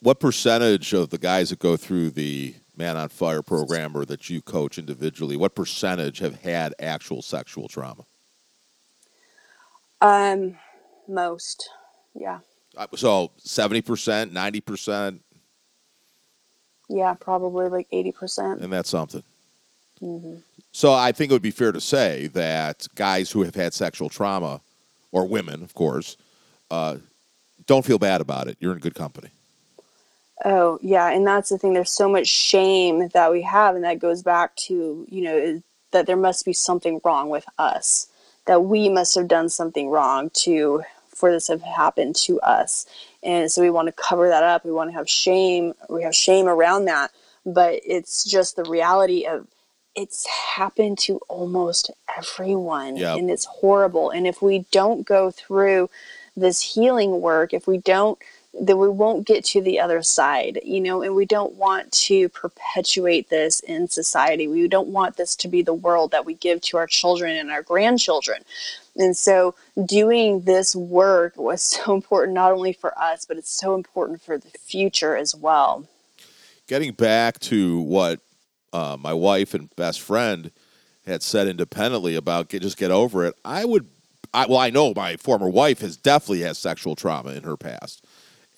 what 0.00 0.20
percentage 0.20 0.92
of 0.92 1.10
the 1.10 1.18
guys 1.18 1.50
that 1.50 1.58
go 1.58 1.76
through 1.76 2.10
the 2.10 2.54
Man 2.80 2.96
on 2.96 3.10
Fire 3.10 3.42
program 3.42 3.94
or 3.94 4.06
that 4.06 4.30
you 4.30 4.40
coach 4.40 4.78
individually, 4.78 5.36
what 5.36 5.54
percentage 5.54 6.18
have 6.20 6.40
had 6.40 6.74
actual 6.78 7.20
sexual 7.20 7.68
trauma? 7.68 8.06
Um, 10.00 10.56
most, 11.06 11.68
yeah. 12.14 12.38
Uh, 12.76 12.86
so 12.94 13.30
seventy 13.36 13.82
percent, 13.82 14.32
ninety 14.32 14.60
percent. 14.60 15.22
Yeah, 16.88 17.14
probably 17.14 17.68
like 17.68 17.86
eighty 17.92 18.12
percent. 18.12 18.60
And 18.60 18.72
that's 18.72 18.90
something. 18.90 19.22
Mm-hmm. 20.02 20.36
So 20.72 20.92
I 20.92 21.12
think 21.12 21.30
it 21.30 21.34
would 21.34 21.42
be 21.42 21.50
fair 21.50 21.72
to 21.72 21.80
say 21.80 22.28
that 22.28 22.86
guys 22.94 23.30
who 23.30 23.42
have 23.42 23.54
had 23.54 23.74
sexual 23.74 24.08
trauma, 24.08 24.60
or 25.12 25.26
women, 25.26 25.62
of 25.62 25.74
course, 25.74 26.16
uh, 26.70 26.96
don't 27.66 27.84
feel 27.84 27.98
bad 27.98 28.20
about 28.20 28.46
it. 28.46 28.56
You're 28.60 28.72
in 28.72 28.78
good 28.78 28.94
company. 28.94 29.30
Oh, 30.44 30.78
yeah. 30.80 31.10
And 31.10 31.26
that's 31.26 31.50
the 31.50 31.58
thing. 31.58 31.74
There's 31.74 31.90
so 31.90 32.08
much 32.08 32.26
shame 32.26 33.08
that 33.08 33.30
we 33.30 33.42
have. 33.42 33.74
And 33.74 33.84
that 33.84 33.98
goes 33.98 34.22
back 34.22 34.56
to, 34.56 35.06
you 35.10 35.22
know, 35.22 35.60
that 35.90 36.06
there 36.06 36.16
must 36.16 36.44
be 36.44 36.52
something 36.52 37.00
wrong 37.04 37.28
with 37.28 37.44
us, 37.58 38.06
that 38.46 38.62
we 38.64 38.88
must 38.88 39.14
have 39.16 39.28
done 39.28 39.48
something 39.48 39.90
wrong 39.90 40.30
to, 40.30 40.82
for 41.20 41.30
this 41.30 41.48
have 41.48 41.62
happened 41.62 42.16
to 42.16 42.40
us. 42.40 42.86
And 43.22 43.52
so 43.52 43.62
we 43.62 43.70
want 43.70 43.86
to 43.86 43.92
cover 43.92 44.28
that 44.28 44.42
up. 44.42 44.64
We 44.64 44.72
want 44.72 44.90
to 44.90 44.96
have 44.96 45.08
shame. 45.08 45.74
We 45.88 46.02
have 46.02 46.14
shame 46.14 46.48
around 46.48 46.86
that. 46.86 47.12
But 47.46 47.80
it's 47.84 48.24
just 48.24 48.56
the 48.56 48.64
reality 48.64 49.26
of 49.26 49.46
it's 49.94 50.26
happened 50.26 50.98
to 51.00 51.18
almost 51.28 51.90
everyone. 52.16 52.96
Yep. 52.96 53.18
And 53.18 53.30
it's 53.30 53.44
horrible. 53.44 54.10
And 54.10 54.26
if 54.26 54.40
we 54.40 54.66
don't 54.70 55.06
go 55.06 55.30
through 55.30 55.90
this 56.36 56.60
healing 56.60 57.20
work, 57.20 57.52
if 57.52 57.66
we 57.66 57.78
don't, 57.78 58.18
then 58.52 58.78
we 58.78 58.88
won't 58.88 59.26
get 59.26 59.44
to 59.44 59.60
the 59.60 59.78
other 59.78 60.02
side, 60.02 60.58
you 60.64 60.80
know, 60.80 61.02
and 61.02 61.14
we 61.14 61.24
don't 61.24 61.54
want 61.54 61.92
to 61.92 62.28
perpetuate 62.30 63.28
this 63.28 63.60
in 63.60 63.86
society. 63.86 64.48
We 64.48 64.66
don't 64.66 64.88
want 64.88 65.16
this 65.16 65.36
to 65.36 65.48
be 65.48 65.62
the 65.62 65.74
world 65.74 66.10
that 66.10 66.26
we 66.26 66.34
give 66.34 66.60
to 66.62 66.76
our 66.76 66.88
children 66.88 67.36
and 67.36 67.50
our 67.50 67.62
grandchildren. 67.62 68.42
And 69.00 69.16
so 69.16 69.54
doing 69.86 70.42
this 70.42 70.76
work 70.76 71.36
was 71.36 71.62
so 71.62 71.94
important, 71.94 72.34
not 72.34 72.52
only 72.52 72.72
for 72.72 72.96
us, 73.00 73.24
but 73.24 73.36
it's 73.36 73.50
so 73.50 73.74
important 73.74 74.22
for 74.22 74.38
the 74.38 74.50
future 74.58 75.16
as 75.16 75.34
well. 75.34 75.86
Getting 76.68 76.92
back 76.92 77.40
to 77.40 77.80
what 77.80 78.20
uh, 78.72 78.96
my 79.00 79.12
wife 79.12 79.54
and 79.54 79.74
best 79.74 80.00
friend 80.00 80.52
had 81.06 81.22
said 81.22 81.48
independently 81.48 82.14
about 82.14 82.48
get, 82.48 82.62
just 82.62 82.76
get 82.76 82.92
over 82.92 83.24
it, 83.24 83.34
I 83.44 83.64
would, 83.64 83.88
I, 84.32 84.46
well, 84.46 84.58
I 84.58 84.70
know 84.70 84.92
my 84.94 85.16
former 85.16 85.48
wife 85.48 85.80
has 85.80 85.96
definitely 85.96 86.42
has 86.42 86.58
sexual 86.58 86.94
trauma 86.94 87.30
in 87.30 87.42
her 87.42 87.56
past 87.56 88.06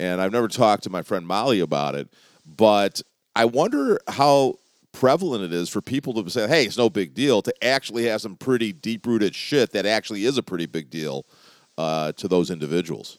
and 0.03 0.21
I've 0.21 0.33
never 0.33 0.49
talked 0.49 0.83
to 0.85 0.91
my 0.91 1.03
friend 1.03 1.27
Molly 1.27 1.61
about 1.61 1.95
it, 1.95 2.09
but 2.45 3.01
I 3.37 3.45
wonder 3.45 4.01
how 4.09 4.57
prevalent 4.93 5.45
it 5.45 5.53
is 5.53 5.69
for 5.69 5.81
people 5.81 6.15
to 6.23 6.31
say, 6.31 6.47
"Hey, 6.47 6.65
it's 6.67 6.79
no 6.79 6.91
big 6.91 7.15
deal," 7.15 7.43
to 7.43 7.65
actually 7.65 8.05
have 8.07 8.21
some 8.21 8.37
pretty 8.37 8.73
deep 8.73 9.07
rooted 9.07 9.35
shit 9.35 9.73
that 9.73 9.87
actually 9.87 10.25
is 10.25 10.39
a 10.39 10.43
pretty 10.43 10.67
big 10.67 10.91
deal 10.91 11.27
uh, 11.79 12.13
to 12.13 12.29
those 12.29 12.51
individuals. 12.51 13.19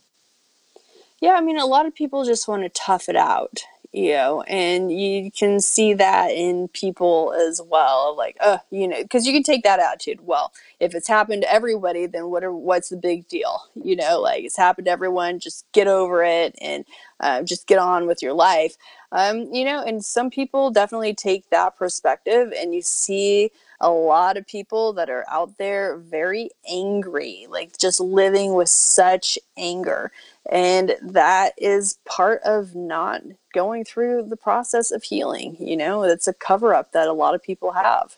Yeah, 1.22 1.36
I 1.36 1.42
mean, 1.42 1.58
a 1.58 1.66
lot 1.66 1.86
of 1.86 1.96
people 1.96 2.26
just 2.26 2.50
want 2.50 2.64
to 2.64 2.70
tough 2.70 3.08
it 3.08 3.16
out, 3.16 3.64
you 3.94 4.12
know, 4.12 4.42
and 4.42 4.92
you 4.92 5.32
can 5.32 5.62
see 5.62 5.94
that 5.94 6.32
in 6.32 6.68
people 6.68 7.34
as 7.34 7.62
well. 7.66 8.14
Like, 8.18 8.36
uh, 8.42 8.58
you 8.72 8.90
know, 8.90 9.02
because 9.02 9.26
you 9.26 9.32
can 9.32 9.44
take 9.44 9.64
that 9.64 9.80
attitude. 9.80 10.20
Well, 10.26 10.52
if 10.82 10.94
it's 10.94 11.08
happened 11.08 11.44
to 11.44 11.54
everybody, 11.54 12.08
then 12.08 12.30
what 12.30 12.44
are 12.44 12.52
what's 12.52 12.90
the 12.90 12.98
big 12.98 13.30
deal? 13.30 13.64
You 13.82 13.96
know, 13.96 14.20
like 14.20 14.44
it's 14.44 14.58
happened 14.58 14.86
to 14.86 14.92
everyone. 14.92 15.40
Just 15.40 15.66
get 15.72 15.88
over 15.88 16.26
it 16.26 16.56
and 16.62 16.84
uh, 17.22 17.44
just 17.44 17.68
get 17.68 17.80
on 17.80 18.06
with 18.06 18.22
your 18.22 18.34
life. 18.34 18.76
Um, 19.14 19.54
you 19.54 19.64
know, 19.64 19.84
and 19.84 20.04
some 20.04 20.32
people 20.32 20.72
definitely 20.72 21.14
take 21.14 21.48
that 21.52 21.78
perspective, 21.78 22.52
and 22.58 22.74
you 22.74 22.82
see 22.82 23.52
a 23.80 23.92
lot 23.92 24.38
of 24.38 24.48
people 24.48 24.92
that 24.94 25.10
are 25.10 25.24
out 25.30 25.58
there 25.60 25.98
very 25.98 26.50
angry, 26.68 27.46
like 27.48 27.78
just 27.78 28.00
living 28.00 28.56
with 28.56 28.70
such 28.70 29.38
anger. 29.56 30.12
And 30.50 30.96
that 31.02 31.54
is 31.58 32.00
part 32.06 32.42
of 32.44 32.74
not 32.74 33.22
going 33.54 33.86
through 33.86 34.24
the 34.30 34.38
process 34.38 34.90
of 34.90 35.04
healing. 35.04 35.58
You 35.60 35.78
know, 35.78 36.04
it's 36.04 36.28
a 36.28 36.34
cover 36.34 36.74
up 36.74 36.94
that 36.94 37.08
a 37.08 37.14
lot 37.14 37.36
of 37.36 37.44
people 37.44 37.74
have. 37.74 38.18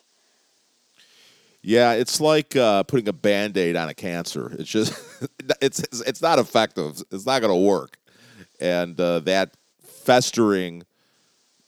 Yeah, 1.60 1.92
it's 1.92 2.20
like 2.20 2.56
uh, 2.56 2.84
putting 2.84 3.08
a 3.08 3.12
band 3.12 3.58
aid 3.58 3.76
on 3.76 3.90
a 3.90 3.94
cancer. 3.94 4.56
It's 4.58 4.70
just, 4.70 4.98
it's, 5.60 5.80
it's 6.00 6.22
not 6.22 6.38
effective. 6.38 7.02
It's 7.10 7.26
not 7.26 7.42
going 7.42 7.52
to 7.52 7.68
work. 7.68 7.98
And 8.60 8.98
uh, 8.98 9.20
that 9.20 9.50
festering 10.06 10.84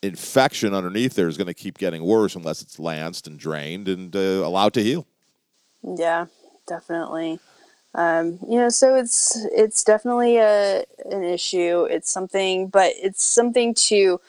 infection 0.01 0.75
underneath 0.75 1.15
there 1.15 1.27
is 1.27 1.37
going 1.37 1.49
to 1.49 1.55
keep 1.55 1.77
getting 1.77 2.05
worse 2.05 2.37
unless 2.37 2.63
it's 2.63 2.79
lanced 2.79 3.27
and 3.27 3.39
drained 3.39 3.89
and 3.89 4.15
uh, 4.15 4.47
allowed 4.47 4.73
to 4.73 4.83
heal. 4.83 5.07
Yeah, 5.83 6.27
definitely. 6.69 7.41
Um, 7.95 8.39
you 8.49 8.61
know, 8.61 8.69
so 8.69 8.95
it's 8.95 9.37
it's 9.53 9.83
definitely 9.83 10.37
a 10.37 10.85
an 11.11 11.25
issue. 11.25 11.85
It's 11.91 12.11
something, 12.11 12.69
but 12.69 12.93
it's 12.97 13.25
something 13.25 13.75
to 13.75 14.21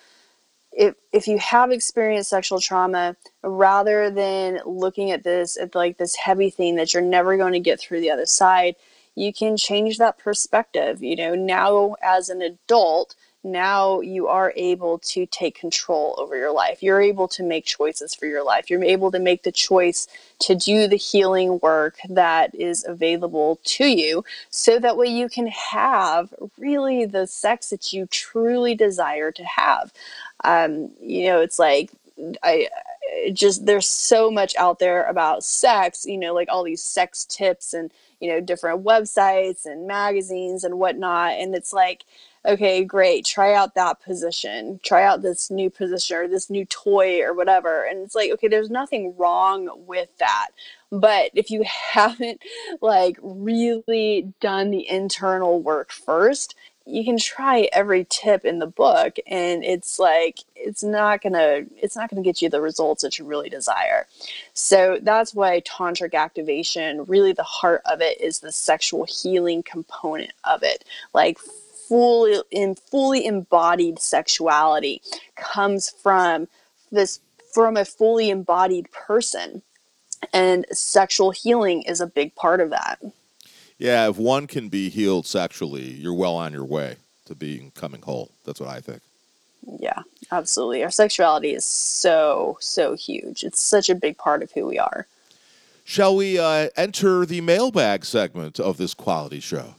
if 0.71 0.95
if 1.11 1.27
you 1.27 1.37
have 1.37 1.71
experienced 1.71 2.31
sexual 2.31 2.59
trauma, 2.59 3.15
rather 3.43 4.09
than 4.09 4.59
looking 4.65 5.11
at 5.11 5.23
this 5.23 5.57
at 5.57 5.75
like 5.75 5.97
this 5.97 6.15
heavy 6.15 6.49
thing 6.49 6.77
that 6.77 6.93
you're 6.93 7.03
never 7.03 7.37
going 7.37 7.53
to 7.53 7.59
get 7.59 7.79
through 7.79 8.01
the 8.01 8.11
other 8.11 8.25
side, 8.25 8.75
you 9.13 9.33
can 9.33 9.55
change 9.57 9.97
that 9.97 10.17
perspective. 10.17 11.03
You 11.03 11.17
know, 11.17 11.35
now 11.35 11.95
as 12.01 12.29
an 12.29 12.41
adult, 12.41 13.15
now 13.43 14.01
you 14.01 14.27
are 14.27 14.51
able 14.55 14.99
to 14.99 15.25
take 15.25 15.57
control 15.57 16.15
over 16.17 16.35
your 16.35 16.51
life. 16.51 16.83
You're 16.83 17.01
able 17.01 17.27
to 17.29 17.43
make 17.43 17.65
choices 17.65 18.13
for 18.13 18.25
your 18.25 18.43
life. 18.43 18.69
You're 18.69 18.83
able 18.83 19.11
to 19.11 19.19
make 19.19 19.43
the 19.43 19.51
choice 19.51 20.07
to 20.39 20.55
do 20.55 20.87
the 20.87 20.97
healing 20.97 21.59
work 21.59 21.97
that 22.09 22.53
is 22.53 22.85
available 22.85 23.59
to 23.63 23.85
you 23.85 24.25
so 24.49 24.77
that 24.79 24.97
way 24.97 25.07
you 25.07 25.29
can 25.29 25.47
have 25.47 26.33
really 26.57 27.05
the 27.05 27.27
sex 27.27 27.69
that 27.69 27.93
you 27.93 28.07
truly 28.07 28.75
desire 28.75 29.31
to 29.31 29.43
have. 29.43 29.93
Um, 30.43 30.91
you 31.01 31.25
know, 31.25 31.39
it's 31.39 31.59
like, 31.59 31.91
I 32.43 32.67
just, 33.31 33.65
there's 33.65 33.87
so 33.87 34.29
much 34.29 34.55
out 34.57 34.79
there 34.79 35.05
about 35.05 35.45
sex, 35.45 36.05
you 36.05 36.17
know, 36.17 36.33
like 36.33 36.49
all 36.49 36.63
these 36.63 36.83
sex 36.83 37.23
tips 37.23 37.73
and, 37.73 37.91
you 38.19 38.29
know, 38.29 38.41
different 38.41 38.83
websites 38.83 39.65
and 39.65 39.87
magazines 39.87 40.65
and 40.65 40.77
whatnot. 40.77 41.31
And 41.33 41.55
it's 41.55 41.71
like, 41.71 42.03
okay, 42.45 42.83
great, 42.83 43.25
try 43.25 43.53
out 43.53 43.75
that 43.75 44.01
position, 44.01 44.79
try 44.83 45.03
out 45.03 45.21
this 45.21 45.51
new 45.51 45.69
position 45.69 46.17
or 46.17 46.27
this 46.27 46.49
new 46.49 46.65
toy 46.65 47.21
or 47.21 47.33
whatever. 47.33 47.83
And 47.83 47.99
it's 47.99 48.15
like, 48.15 48.31
okay, 48.31 48.47
there's 48.47 48.69
nothing 48.69 49.15
wrong 49.17 49.69
with 49.85 50.09
that. 50.19 50.49
But 50.91 51.31
if 51.33 51.51
you 51.51 51.63
haven't 51.65 52.41
like 52.81 53.17
really 53.21 54.33
done 54.39 54.71
the 54.71 54.89
internal 54.89 55.61
work 55.61 55.91
first, 55.91 56.55
you 56.89 57.05
can 57.05 57.17
try 57.17 57.69
every 57.71 58.05
tip 58.09 58.43
in 58.45 58.59
the 58.59 58.67
book 58.67 59.17
and 59.27 59.63
it's 59.63 59.99
like 59.99 60.39
it's 60.55 60.83
not 60.83 61.21
gonna 61.21 61.61
it's 61.77 61.95
not 61.95 62.09
gonna 62.09 62.23
get 62.23 62.41
you 62.41 62.49
the 62.49 62.61
results 62.61 63.03
that 63.03 63.19
you 63.19 63.25
really 63.25 63.49
desire 63.49 64.07
so 64.53 64.97
that's 65.03 65.33
why 65.33 65.61
tantric 65.61 66.15
activation 66.15 67.05
really 67.05 67.31
the 67.31 67.43
heart 67.43 67.81
of 67.85 68.01
it 68.01 68.19
is 68.19 68.39
the 68.39 68.51
sexual 68.51 69.05
healing 69.05 69.61
component 69.61 70.33
of 70.45 70.63
it 70.63 70.83
like 71.13 71.37
fully 71.89 72.41
in 72.51 72.75
fully 72.75 73.25
embodied 73.25 73.99
sexuality 73.99 75.01
comes 75.35 75.89
from 75.89 76.47
this 76.91 77.19
from 77.53 77.75
a 77.75 77.83
fully 77.83 78.29
embodied 78.29 78.89
person 78.91 79.61
and 80.33 80.65
sexual 80.71 81.31
healing 81.31 81.81
is 81.81 81.99
a 81.99 82.07
big 82.07 82.33
part 82.35 82.61
of 82.61 82.69
that 82.69 82.99
Yeah, 83.77 84.09
if 84.09 84.17
one 84.17 84.45
can 84.47 84.69
be 84.69 84.89
healed 84.89 85.25
sexually, 85.25 85.89
you're 85.89 86.13
well 86.13 86.35
on 86.35 86.53
your 86.53 86.65
way 86.65 86.97
to 87.25 87.35
being 87.35 87.71
coming 87.71 88.01
whole. 88.01 88.29
That's 88.45 88.59
what 88.59 88.69
I 88.69 88.81
think. 88.81 89.01
Yeah, 89.79 90.01
absolutely. 90.31 90.83
Our 90.83 90.91
sexuality 90.91 91.53
is 91.53 91.65
so, 91.65 92.57
so 92.59 92.95
huge. 92.95 93.43
It's 93.43 93.61
such 93.61 93.89
a 93.89 93.95
big 93.95 94.17
part 94.17 94.43
of 94.43 94.51
who 94.51 94.65
we 94.65 94.79
are. 94.79 95.07
Shall 95.85 96.15
we 96.15 96.37
uh, 96.37 96.69
enter 96.75 97.25
the 97.25 97.41
mailbag 97.41 98.05
segment 98.05 98.59
of 98.59 98.77
this 98.77 98.93
quality 98.93 99.39
show? 99.39 99.75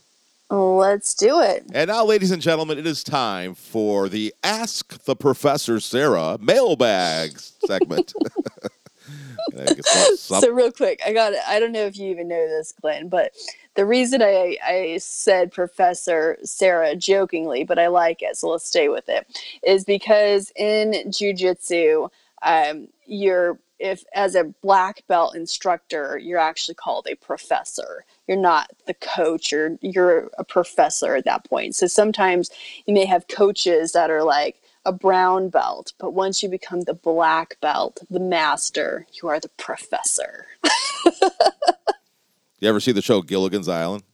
Let's 0.50 1.14
do 1.14 1.40
it. 1.40 1.64
And 1.72 1.88
now, 1.88 2.04
ladies 2.04 2.32
and 2.32 2.42
gentlemen, 2.42 2.76
it 2.76 2.86
is 2.86 3.04
time 3.04 3.54
for 3.54 4.08
the 4.08 4.34
Ask 4.42 5.04
the 5.04 5.14
Professor 5.14 5.76
Sarrah 5.76 6.40
mailbag 6.40 7.38
segment. 7.38 8.12
so 10.16 10.50
real 10.50 10.72
quick, 10.72 11.00
I 11.06 11.12
got 11.12 11.32
I 11.46 11.60
don't 11.60 11.72
know 11.72 11.86
if 11.86 11.98
you 11.98 12.10
even 12.10 12.28
know 12.28 12.48
this, 12.48 12.72
Glenn, 12.72 13.08
but 13.08 13.32
the 13.74 13.86
reason 13.86 14.22
I, 14.22 14.56
I 14.64 14.98
said 15.00 15.52
Professor 15.52 16.36
Sarrah 16.44 16.98
jokingly, 16.98 17.64
but 17.64 17.78
I 17.78 17.86
like 17.88 18.22
it, 18.22 18.36
so 18.36 18.48
let's 18.48 18.66
stay 18.66 18.88
with 18.88 19.08
it, 19.08 19.26
is 19.62 19.84
because 19.84 20.52
in 20.56 20.92
jujitsu, 21.10 22.10
um, 22.42 22.88
you're 23.06 23.58
if 23.80 24.04
as 24.14 24.34
a 24.34 24.44
black 24.62 25.02
belt 25.08 25.34
instructor, 25.34 26.18
you're 26.18 26.38
actually 26.38 26.74
called 26.74 27.06
a 27.08 27.16
professor. 27.16 28.04
You're 28.28 28.36
not 28.36 28.70
the 28.86 28.94
coach, 28.94 29.52
or 29.52 29.78
you're 29.80 30.30
a 30.38 30.44
professor 30.44 31.16
at 31.16 31.24
that 31.24 31.44
point. 31.44 31.74
So 31.74 31.86
sometimes 31.86 32.50
you 32.86 32.94
may 32.94 33.06
have 33.06 33.26
coaches 33.28 33.92
that 33.92 34.10
are 34.10 34.22
like 34.22 34.60
a 34.84 34.92
brown 34.92 35.48
belt, 35.48 35.92
but 35.98 36.12
once 36.12 36.42
you 36.42 36.48
become 36.48 36.82
the 36.82 36.94
black 36.94 37.60
belt, 37.60 38.00
the 38.10 38.20
master, 38.20 39.06
you 39.20 39.28
are 39.28 39.40
the 39.40 39.50
professor. 39.50 40.46
you 42.60 42.68
ever 42.68 42.80
see 42.80 42.92
the 42.92 43.02
show 43.02 43.22
Gilligan's 43.22 43.68
Island? 43.68 44.04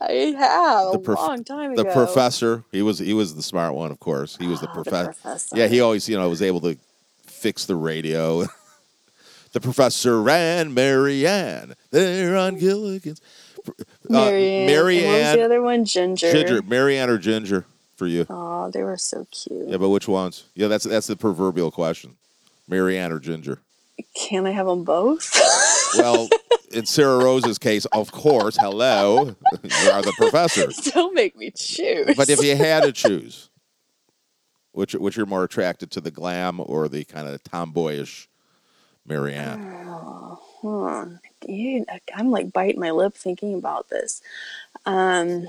I 0.00 0.34
have 0.38 0.92
the 0.92 0.98
prof- 0.98 1.18
a 1.18 1.22
long 1.22 1.44
time 1.44 1.72
ago. 1.72 1.82
The 1.82 1.90
professor, 1.90 2.64
he 2.72 2.82
was 2.82 2.98
he 2.98 3.12
was 3.12 3.34
the 3.34 3.42
smart 3.42 3.74
one, 3.74 3.90
of 3.90 4.00
course. 4.00 4.36
He 4.36 4.46
was 4.46 4.60
the, 4.60 4.70
oh, 4.70 4.74
profe- 4.74 4.84
the 4.84 5.04
professor. 5.04 5.56
Yeah, 5.56 5.66
he 5.66 5.80
always 5.80 6.08
you 6.08 6.16
know 6.16 6.28
was 6.28 6.42
able 6.42 6.60
to 6.60 6.76
fix 7.26 7.66
the 7.66 7.76
radio. 7.76 8.46
the 9.52 9.60
professor 9.60 10.28
and 10.28 10.74
Mary 10.74 11.26
Ann, 11.26 11.74
they're 11.90 12.36
on 12.36 12.58
Gilligan's. 12.58 13.20
Uh, 13.68 13.72
Mary 14.08 14.50
Ann. 14.50 14.66
Marianne. 14.66 15.06
what 15.06 15.18
was 15.18 15.32
the 15.34 15.42
other 15.42 15.62
one? 15.62 15.84
Ginger. 15.84 16.32
Ginger. 16.32 16.62
Mary 16.62 16.98
Ann 16.98 17.10
or 17.10 17.18
Ginger 17.18 17.64
for 17.96 18.06
you? 18.06 18.26
Oh, 18.28 18.70
they 18.70 18.82
were 18.82 18.96
so 18.96 19.26
cute. 19.30 19.68
Yeah, 19.68 19.76
but 19.76 19.90
which 19.90 20.08
ones? 20.08 20.44
Yeah, 20.54 20.68
that's 20.68 20.84
that's 20.84 21.06
the 21.06 21.16
proverbial 21.16 21.70
question. 21.70 22.16
Mary 22.68 22.98
Ann 22.98 23.12
or 23.12 23.20
Ginger? 23.20 23.60
Can 24.14 24.46
I 24.46 24.50
have 24.50 24.66
them 24.66 24.84
both? 24.84 25.30
well, 25.98 26.28
in 26.72 26.84
Sarrah 26.84 27.22
Rose's 27.22 27.58
case, 27.58 27.84
of 27.86 28.10
course. 28.10 28.56
Hello, 28.58 29.36
you 29.62 29.90
are 29.90 30.02
the 30.02 30.14
professor. 30.16 30.68
Don't 30.90 31.14
make 31.14 31.36
me 31.36 31.50
choose. 31.50 32.16
But 32.16 32.30
if 32.30 32.42
you 32.42 32.56
had 32.56 32.82
to 32.84 32.92
choose, 32.92 33.50
which 34.72 34.94
which 34.94 35.16
you're 35.16 35.26
more 35.26 35.44
attracted 35.44 35.90
to, 35.92 36.00
the 36.00 36.10
glam 36.10 36.60
or 36.60 36.88
the 36.88 37.04
kind 37.04 37.28
of 37.28 37.42
tomboyish 37.44 38.28
Mary 39.06 39.34
Ann? 39.34 39.86
Oh, 39.86 40.38
hmm. 40.60 41.14
Dude, 41.46 41.86
I'm 42.14 42.30
like 42.30 42.52
biting 42.52 42.80
my 42.80 42.90
lip 42.90 43.14
thinking 43.14 43.54
about 43.54 43.88
this. 43.88 44.22
Um, 44.86 45.48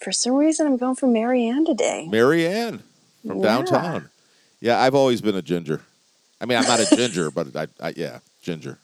for 0.00 0.12
some 0.12 0.34
reason, 0.34 0.66
I'm 0.66 0.76
going 0.76 0.94
for 0.94 1.08
Mary 1.08 1.46
Ann 1.46 1.64
today. 1.64 2.06
Mary 2.08 2.46
Ann 2.46 2.82
from 3.26 3.38
yeah. 3.38 3.42
downtown. 3.44 4.08
Yeah, 4.60 4.80
I've 4.80 4.94
always 4.94 5.20
been 5.20 5.34
a 5.34 5.42
ginger. 5.42 5.80
I 6.40 6.46
mean, 6.46 6.58
I'm 6.58 6.64
not 6.64 6.80
a 6.80 6.96
ginger, 6.96 7.30
but 7.30 7.54
I, 7.56 7.66
I 7.80 7.92
yeah, 7.96 8.18
ginger. 8.42 8.78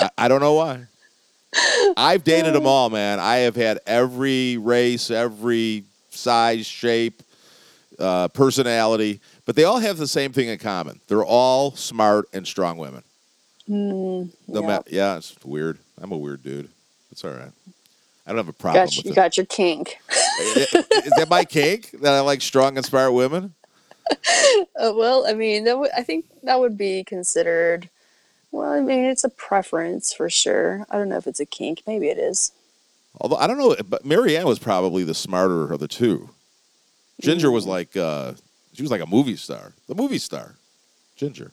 I, 0.00 0.10
I, 0.18 0.28
don't 0.28 0.40
know 0.40 0.54
why. 0.54 0.86
I've 1.96 2.22
dated 2.22 2.54
them 2.54 2.66
all, 2.66 2.90
man. 2.90 3.18
I 3.18 3.36
have 3.38 3.56
had 3.56 3.80
every 3.86 4.58
race, 4.58 5.10
every 5.10 5.84
size, 6.10 6.66
shape, 6.66 7.22
uh, 8.00 8.28
personality, 8.28 9.20
but 9.44 9.56
they 9.56 9.64
all 9.64 9.78
have 9.78 9.98
the 9.98 10.08
same 10.08 10.32
thing 10.32 10.48
in 10.48 10.58
common. 10.58 11.00
They're 11.08 11.24
all 11.24 11.72
smart 11.76 12.26
and 12.32 12.46
strong 12.46 12.78
women. 12.78 13.02
Mm, 13.68 14.30
no 14.48 14.68
yep. 14.68 14.88
yeah, 14.90 15.16
it's 15.16 15.36
weird. 15.44 15.78
I'm 16.00 16.12
a 16.12 16.16
weird 16.16 16.42
dude. 16.42 16.68
It's 17.12 17.24
all 17.24 17.30
right. 17.30 17.52
I 18.26 18.30
don't 18.30 18.38
have 18.38 18.48
a 18.48 18.52
problem. 18.52 18.84
Got 18.84 18.96
you, 18.96 19.02
you 19.06 19.14
got 19.14 19.36
your 19.36 19.46
kink. 19.46 19.98
is 20.10 21.12
that 21.16 21.28
my 21.28 21.44
kink 21.44 21.90
that 22.00 22.12
I 22.12 22.20
like 22.20 22.42
strong 22.42 22.76
and 22.76 22.84
smart 22.86 23.12
women? 23.12 23.54
Uh, 24.78 24.92
well, 24.94 25.26
I 25.26 25.34
mean, 25.34 25.64
that 25.64 25.72
w- 25.72 25.90
I 25.96 26.02
think 26.02 26.24
that 26.42 26.58
would 26.58 26.76
be 26.76 27.04
considered. 27.04 27.88
Well, 28.50 28.72
I 28.72 28.80
mean, 28.80 29.04
it's 29.04 29.24
a 29.24 29.28
preference 29.28 30.12
for 30.12 30.28
sure. 30.28 30.84
I 30.90 30.96
don't 30.96 31.08
know 31.08 31.16
if 31.16 31.26
it's 31.26 31.40
a 31.40 31.46
kink. 31.46 31.82
Maybe 31.86 32.08
it 32.08 32.18
is. 32.18 32.52
Although 33.20 33.36
I 33.36 33.46
don't 33.46 33.58
know, 33.58 33.76
but 33.88 34.04
Mary 34.04 34.36
Ann 34.36 34.46
was 34.46 34.58
probably 34.58 35.04
the 35.04 35.14
smarter 35.14 35.72
of 35.72 35.80
the 35.80 35.88
two. 35.88 36.30
Ginger 37.20 37.50
was 37.50 37.66
like 37.66 37.96
uh, 37.96 38.32
she 38.72 38.82
was 38.82 38.90
like 38.90 39.02
a 39.02 39.06
movie 39.06 39.36
star, 39.36 39.72
the 39.88 39.94
movie 39.94 40.18
star, 40.18 40.54
Ginger. 41.16 41.52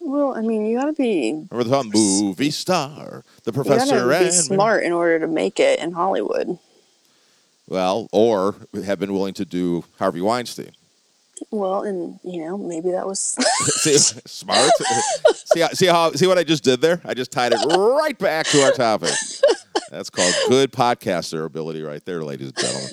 Well, 0.00 0.34
I 0.34 0.40
mean, 0.40 0.66
you 0.66 0.78
got 0.78 0.86
to 0.86 0.92
be. 0.92 1.46
Remember 1.50 1.64
the 1.64 1.84
movie 1.94 2.50
star, 2.50 3.24
the 3.44 3.52
professor. 3.52 4.04
You 4.04 4.10
got 4.10 4.18
to 4.18 4.24
be 4.24 4.30
smart 4.30 4.84
in 4.84 4.92
order 4.92 5.20
to 5.20 5.26
make 5.26 5.60
it 5.60 5.78
in 5.78 5.92
Hollywood. 5.92 6.58
Well, 7.68 8.08
or 8.12 8.56
have 8.84 8.98
been 8.98 9.12
willing 9.12 9.34
to 9.34 9.44
do 9.44 9.84
Harvey 9.98 10.20
Weinstein. 10.20 10.72
Well, 11.50 11.82
and 11.82 12.18
you 12.24 12.44
know, 12.44 12.58
maybe 12.58 12.90
that 12.90 13.06
was 13.06 13.18
see, 13.20 13.96
smart. 14.26 14.70
see, 15.34 15.64
see 15.72 15.86
how 15.86 16.12
see 16.12 16.26
what 16.26 16.38
I 16.38 16.44
just 16.44 16.64
did 16.64 16.80
there? 16.80 17.00
I 17.04 17.14
just 17.14 17.32
tied 17.32 17.52
it 17.52 17.64
right 17.66 18.18
back 18.18 18.46
to 18.46 18.62
our 18.62 18.72
topic. 18.72 19.14
That's 19.90 20.10
called 20.10 20.34
good 20.48 20.72
podcaster 20.72 21.44
ability, 21.44 21.82
right 21.82 22.04
there, 22.04 22.24
ladies 22.24 22.48
and 22.48 22.56
gentlemen. 22.56 22.90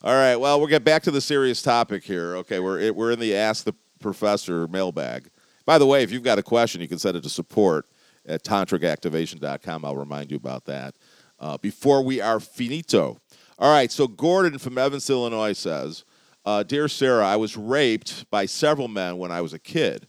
All 0.00 0.14
right, 0.14 0.36
well, 0.36 0.60
we'll 0.60 0.68
get 0.68 0.84
back 0.84 1.02
to 1.04 1.10
the 1.10 1.20
serious 1.20 1.60
topic 1.60 2.04
here. 2.04 2.36
Okay, 2.36 2.60
we're 2.60 2.92
we're 2.92 3.10
in 3.10 3.18
the 3.18 3.34
Ask 3.34 3.64
the 3.64 3.74
Professor 3.98 4.68
mailbag. 4.68 5.28
By 5.66 5.76
the 5.78 5.86
way, 5.86 6.04
if 6.04 6.12
you've 6.12 6.22
got 6.22 6.38
a 6.38 6.42
question, 6.42 6.80
you 6.80 6.86
can 6.86 7.00
send 7.00 7.16
it 7.16 7.24
to 7.24 7.28
support 7.28 7.86
at 8.24 8.44
tantricactivation.com. 8.44 9.84
I'll 9.84 9.96
remind 9.96 10.30
you 10.30 10.36
about 10.36 10.66
that. 10.66 10.94
Uh, 11.40 11.58
before 11.58 12.02
we 12.02 12.20
are 12.20 12.38
finito. 12.38 13.20
All 13.58 13.72
right, 13.72 13.90
so 13.90 14.06
Gordon 14.06 14.58
from 14.58 14.78
Evanston, 14.78 15.16
Illinois 15.16 15.52
says, 15.52 16.04
uh, 16.44 16.62
Dear 16.62 16.84
Sarrah, 16.84 17.24
I 17.24 17.34
was 17.34 17.56
raped 17.56 18.30
by 18.30 18.46
several 18.46 18.86
men 18.86 19.18
when 19.18 19.32
I 19.32 19.40
was 19.40 19.52
a 19.52 19.58
kid. 19.58 20.06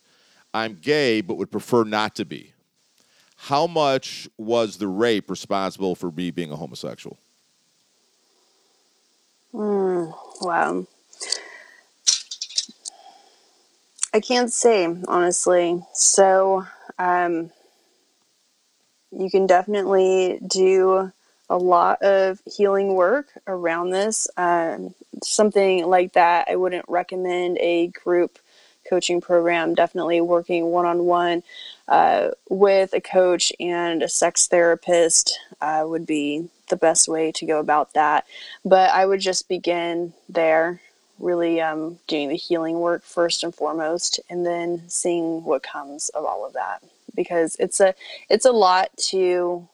I'm 0.54 0.76
gay, 0.76 1.22
but 1.22 1.36
would 1.38 1.52
prefer 1.52 1.84
not 1.84 2.16
to 2.18 2.26
be. 2.26 2.54
How 3.38 3.66
much 3.66 4.30
was 4.38 4.78
the 4.78 4.88
rape 4.88 5.32
responsible 5.32 5.96
for 5.96 6.12
me 6.12 6.30
being 6.30 6.52
a 6.52 6.56
homosexual? 6.56 7.18
Mm, 9.54 10.14
wow. 10.42 10.86
I 14.14 14.20
can't 14.20 14.52
say 14.52 14.86
honestly. 15.08 15.84
So, 15.94 16.66
um, 16.98 17.52
you 19.12 19.30
can 19.30 19.48
definitely 19.48 20.40
do 20.46 21.12
a 21.50 21.58
lot 21.58 22.02
of 22.04 22.40
healing 22.46 22.94
work 22.94 23.28
around 23.48 23.90
this. 23.90 24.28
Um, 24.38 24.94
something 25.24 25.86
like 25.88 26.14
that, 26.14 26.48
I 26.50 26.56
wouldn't 26.56 26.86
recommend 26.88 27.58
a 27.60 27.88
group 27.88 28.38
coaching 28.88 29.20
program. 29.20 29.74
Definitely 29.74 30.22
working 30.22 30.66
one 30.66 30.86
on 30.86 31.06
one 31.06 31.44
with 32.50 32.94
a 32.94 33.02
coach 33.02 33.52
and 33.60 34.04
a 34.04 34.10
sex 34.10 34.48
therapist 34.48 35.40
uh, 35.62 35.84
would 35.86 36.06
be 36.06 36.50
the 36.70 36.76
best 36.76 37.08
way 37.08 37.32
to 37.32 37.46
go 37.46 37.60
about 37.60 37.94
that. 37.94 38.26
But 38.64 38.92
I 38.92 39.06
would 39.06 39.20
just 39.20 39.50
begin 39.50 40.14
there 40.28 40.82
really 41.18 41.60
um, 41.60 42.00
doing 42.08 42.30
the 42.30 42.36
healing 42.36 42.80
work 42.80 43.04
first 43.04 43.44
and 43.44 43.54
foremost, 43.54 44.20
and 44.30 44.46
then 44.46 44.84
seeing 44.88 45.44
what 45.44 45.64
comes 45.64 46.10
of 46.10 46.24
all 46.26 46.46
of 46.46 46.54
that 46.54 46.82
because 47.16 47.56
it's 47.60 47.80
a 47.80 47.94
it's 48.30 48.46
a 48.46 48.52
lot 48.52 48.90
to 48.98 49.68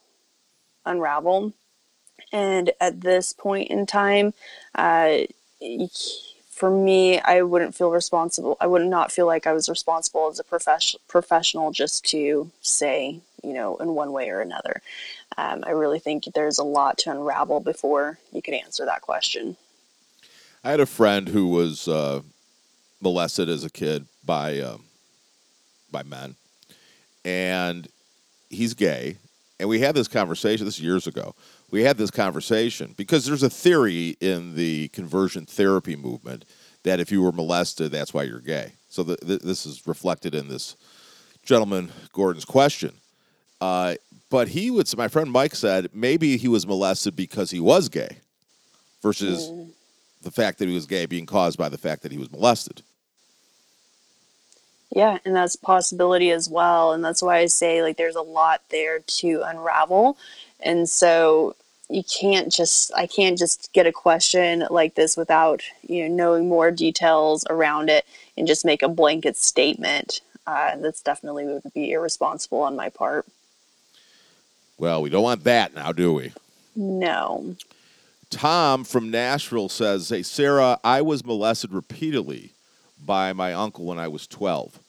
unravel. 0.85 1.53
And 2.31 2.71
at 2.81 3.01
this 3.01 3.33
point 3.33 3.69
in 3.69 3.85
time, 3.85 4.33
uh, 4.73 5.19
for 6.55 6.71
me, 6.71 7.19
I 7.19 7.41
wouldn't 7.41 7.75
feel 7.75 7.91
responsible. 7.91 8.55
I 8.61 8.67
would 8.67 8.85
not 8.85 9.11
feel 9.11 9.25
like 9.25 9.45
I 9.45 9.51
was 9.51 9.67
responsible 9.67 10.29
as 10.29 10.39
a 10.39 10.43
profession, 10.43 11.01
professional 11.09 11.71
just 11.73 12.05
to 12.11 12.49
say, 12.61 13.19
you 13.43 13.51
know, 13.51 13.75
in 13.75 13.89
one 13.93 14.13
way 14.13 14.29
or 14.29 14.39
another. 14.39 14.81
Um, 15.37 15.65
I 15.67 15.71
really 15.71 15.99
think 15.99 16.23
there's 16.33 16.57
a 16.57 16.63
lot 16.63 16.97
to 16.99 17.11
unravel 17.11 17.59
before 17.59 18.19
you 18.31 18.41
can 18.41 18.53
answer 18.53 18.85
that 18.85 19.01
question. 19.01 19.57
I 20.63 20.71
had 20.71 20.79
a 20.79 20.85
friend 20.85 21.27
who 21.27 21.49
was 21.49 21.89
uh, 21.89 22.21
molested 23.01 23.49
as 23.49 23.65
a 23.65 23.69
kid 23.69 24.05
by 24.25 24.61
um, 24.61 24.85
by 25.91 26.03
men, 26.03 26.35
and 27.25 27.85
he's 28.49 28.73
gay. 28.73 29.17
And 29.59 29.67
we 29.67 29.81
had 29.81 29.93
this 29.93 30.07
conversation. 30.07 30.65
This 30.65 30.79
years 30.79 31.05
ago. 31.05 31.35
We 31.71 31.83
had 31.83 31.97
this 31.97 32.11
conversation 32.11 32.93
because 32.95 33.25
there's 33.25 33.43
a 33.43 33.49
theory 33.49 34.15
in 34.21 34.55
the 34.55 34.87
conversion 34.89 35.45
therapy 35.45 35.95
movement 35.95 36.45
that 36.83 36.99
if 36.99 37.11
you 37.11 37.21
were 37.21 37.31
molested, 37.31 37.91
that's 37.91 38.13
why 38.13 38.23
you're 38.23 38.39
gay. 38.39 38.73
So 38.89 39.03
the, 39.03 39.17
the, 39.21 39.37
this 39.37 39.65
is 39.65 39.85
reflected 39.87 40.35
in 40.35 40.47
this 40.47 40.75
gentleman 41.43 41.91
Gordon's 42.13 42.45
question. 42.45 42.93
Uh, 43.59 43.95
but 44.29 44.49
he 44.49 44.69
would. 44.71 44.95
My 44.97 45.07
friend 45.07 45.31
Mike 45.31 45.55
said 45.55 45.89
maybe 45.93 46.37
he 46.37 46.47
was 46.47 46.67
molested 46.67 47.15
because 47.15 47.51
he 47.51 47.59
was 47.59 47.89
gay, 47.89 48.17
versus 49.01 49.49
Mm. 49.49 49.69
the 50.23 50.31
fact 50.31 50.59
that 50.59 50.67
he 50.67 50.73
was 50.75 50.85
gay 50.85 51.05
being 51.05 51.25
caused 51.25 51.57
by 51.57 51.69
the 51.69 51.77
fact 51.77 52.01
that 52.03 52.11
he 52.11 52.17
was 52.17 52.31
molested. 52.31 52.81
Yeah, 54.95 55.17
and 55.25 55.35
that's 55.35 55.55
a 55.55 55.59
possibility 55.59 56.31
as 56.31 56.49
well. 56.49 56.93
And 56.93 57.03
that's 57.03 57.21
why 57.21 57.37
I 57.37 57.45
say 57.47 57.81
like 57.81 57.97
there's 57.97 58.15
a 58.15 58.21
lot 58.21 58.61
there 58.69 58.99
to 58.99 59.41
unravel. 59.45 60.17
And 60.61 60.89
so 60.89 61.55
you 61.89 62.03
can't 62.03 62.51
just 62.51 62.91
I 62.95 63.07
can't 63.07 63.37
just 63.37 63.71
get 63.73 63.87
a 63.87 63.91
question 63.91 64.65
like 64.69 64.95
this 64.95 65.15
without, 65.15 65.61
you 65.87 66.07
know, 66.07 66.15
knowing 66.15 66.49
more 66.49 66.71
details 66.71 67.45
around 67.49 67.89
it 67.89 68.05
and 68.37 68.47
just 68.47 68.65
make 68.65 68.81
a 68.81 68.89
blanket 68.89 69.37
statement. 69.37 70.21
Uh, 70.47 70.75
that's 70.77 71.01
definitely 71.01 71.45
would 71.45 71.73
be 71.73 71.91
irresponsible 71.91 72.61
on 72.61 72.75
my 72.75 72.89
part. 72.89 73.25
Well, 74.77 75.01
we 75.01 75.09
don't 75.09 75.23
want 75.23 75.43
that 75.45 75.73
now, 75.73 75.91
do 75.91 76.13
we? 76.13 76.33
No. 76.75 77.55
Tom 78.29 78.83
from 78.83 79.09
Nashville 79.09 79.69
says, 79.69 80.09
Hey, 80.09 80.19
Sarrah, 80.19 80.79
I 80.83 81.01
was 81.01 81.25
molested 81.25 81.71
repeatedly 81.71 82.51
by 83.03 83.31
my 83.33 83.53
uncle 83.53 83.85
when 83.85 83.97
I 83.99 84.07
was 84.07 84.27
12. 84.27 84.79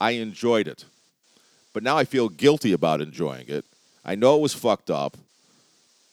I 0.00 0.12
enjoyed 0.12 0.66
it, 0.66 0.84
but 1.72 1.82
now 1.82 1.96
I 1.96 2.04
feel 2.04 2.28
guilty 2.28 2.72
about 2.72 3.00
enjoying 3.00 3.46
it. 3.48 3.64
I 4.08 4.14
know 4.14 4.36
it 4.36 4.40
was 4.40 4.54
fucked 4.54 4.90
up. 4.90 5.18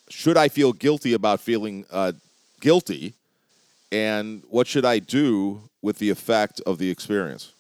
Should 0.10 0.36
I 0.36 0.50
feel 0.50 0.74
guilty 0.74 1.14
about 1.14 1.40
feeling 1.40 1.86
uh, 1.90 2.12
guilty? 2.60 3.14
And 3.90 4.44
what 4.50 4.68
should 4.68 4.84
I 4.84 5.00
do 5.00 5.62
with 5.82 6.00
the 6.00 6.10
effect 6.10 6.60
of 6.66 6.78
the 6.78 6.90
experience? 6.90 7.54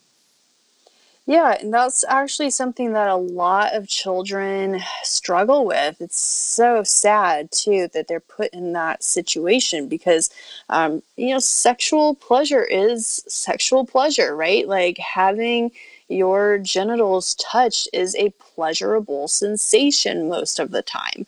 Yeah, 1.26 1.58
and 1.60 1.74
that's 1.74 2.04
actually 2.04 2.50
something 2.50 2.92
that 2.92 3.08
a 3.08 3.16
lot 3.16 3.74
of 3.74 3.88
children 3.88 4.82
struggle 5.04 5.66
with. 5.66 6.02
It's 6.02 6.20
so 6.20 6.84
sad 6.84 7.54
too 7.54 7.88
that 7.94 8.10
they're 8.10 8.20
put 8.20 8.54
in 8.54 8.74
that 8.74 9.04
situation 9.04 9.88
because, 9.88 10.30
um, 10.68 11.02
you 11.16 11.30
know, 11.30 11.40
sexual 11.40 12.14
pleasure 12.14 12.64
is 12.64 13.24
sexual 13.30 13.86
pleasure, 13.86 14.36
right? 14.36 14.68
Like 14.68 14.98
having 14.98 15.72
your 16.08 16.58
genitals 16.60 17.36
touched 17.36 17.88
is 17.94 18.16
a 18.16 18.32
pleasurable 18.32 19.28
sensation 19.28 20.30
most 20.30 20.60
of 20.60 20.72
the 20.72 20.82
time, 20.82 21.26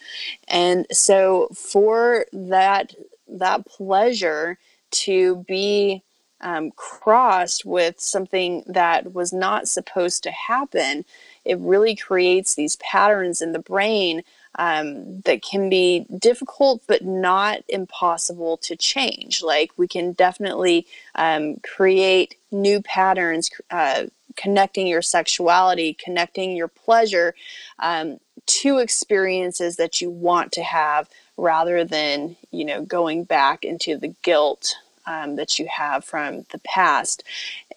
and 0.48 0.86
so 0.92 1.50
for 1.54 2.26
that 2.34 2.94
that 3.28 3.66
pleasure 3.66 4.58
to 4.90 5.44
be 5.48 6.02
um, 6.42 6.72
crossed 6.72 7.66
with 7.66 8.00
something 8.00 8.64
that 8.68 9.14
was 9.14 9.34
not 9.34 9.68
supposed 9.68 10.24
to 10.24 10.32
happen, 10.32 11.04
it 11.46 11.58
really 11.60 11.96
creates 11.96 12.56
these 12.56 12.76
patterns 12.78 13.42
in 13.42 13.54
the 13.54 13.60
brain 13.60 14.24
um, 14.60 15.22
that 15.22 15.42
can 15.42 15.70
be 15.70 16.06
difficult 16.18 16.82
but 16.88 17.04
not 17.04 17.64
impossible 17.70 18.58
to 18.58 18.76
change. 18.76 19.42
Like 19.42 19.72
we 19.78 19.88
can 19.88 20.14
definitely 20.14 20.88
um, 21.16 21.58
create 21.58 22.36
new 22.52 22.82
patterns, 22.82 23.50
uh, 23.70 24.06
connecting 24.38 24.88
your 24.88 25.02
sexuality, 25.02 25.94
connecting 25.94 26.56
your 26.56 26.70
pleasure 26.70 27.36
um, 27.80 28.20
to 28.46 28.78
experiences 28.78 29.76
that 29.76 30.00
you 30.00 30.10
want 30.10 30.54
to 30.54 30.64
have 30.64 31.10
rather 31.36 31.84
than, 31.84 32.38
you 32.52 32.64
know, 32.64 32.84
going 32.84 33.26
back 33.26 33.66
into 33.66 33.98
the 33.98 34.14
guilt 34.22 34.76
um, 35.06 35.36
that 35.36 35.60
you 35.60 35.68
have 35.68 36.06
from 36.06 36.46
the 36.52 36.60
past. 36.60 37.24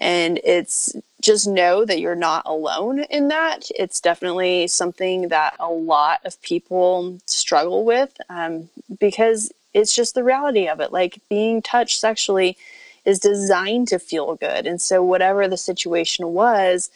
And 0.00 0.40
it's 0.44 0.94
just 1.20 1.46
know 1.46 1.84
that 1.84 2.00
you're 2.00 2.14
not 2.14 2.42
alone 2.46 3.00
in 3.04 3.28
that. 3.28 3.68
It's 3.76 4.00
definitely 4.00 4.66
something 4.66 5.28
that 5.28 5.54
a 5.60 5.70
lot 5.70 6.20
of 6.24 6.40
people 6.42 7.18
struggle 7.26 7.84
with 7.84 8.16
um, 8.28 8.68
because 8.98 9.52
it's 9.74 9.94
just 9.94 10.14
the 10.14 10.24
reality 10.24 10.68
of 10.68 10.80
it. 10.80 10.92
Like 10.92 11.20
being 11.28 11.62
touched 11.62 12.00
sexually 12.00 12.56
is 13.04 13.18
designed 13.18 13.88
to 13.88 13.98
feel 13.98 14.34
good. 14.36 14.66
And 14.66 14.80
so, 14.80 15.02
whatever 15.02 15.48
the 15.48 15.56
situation 15.56 16.28
was, 16.28 16.90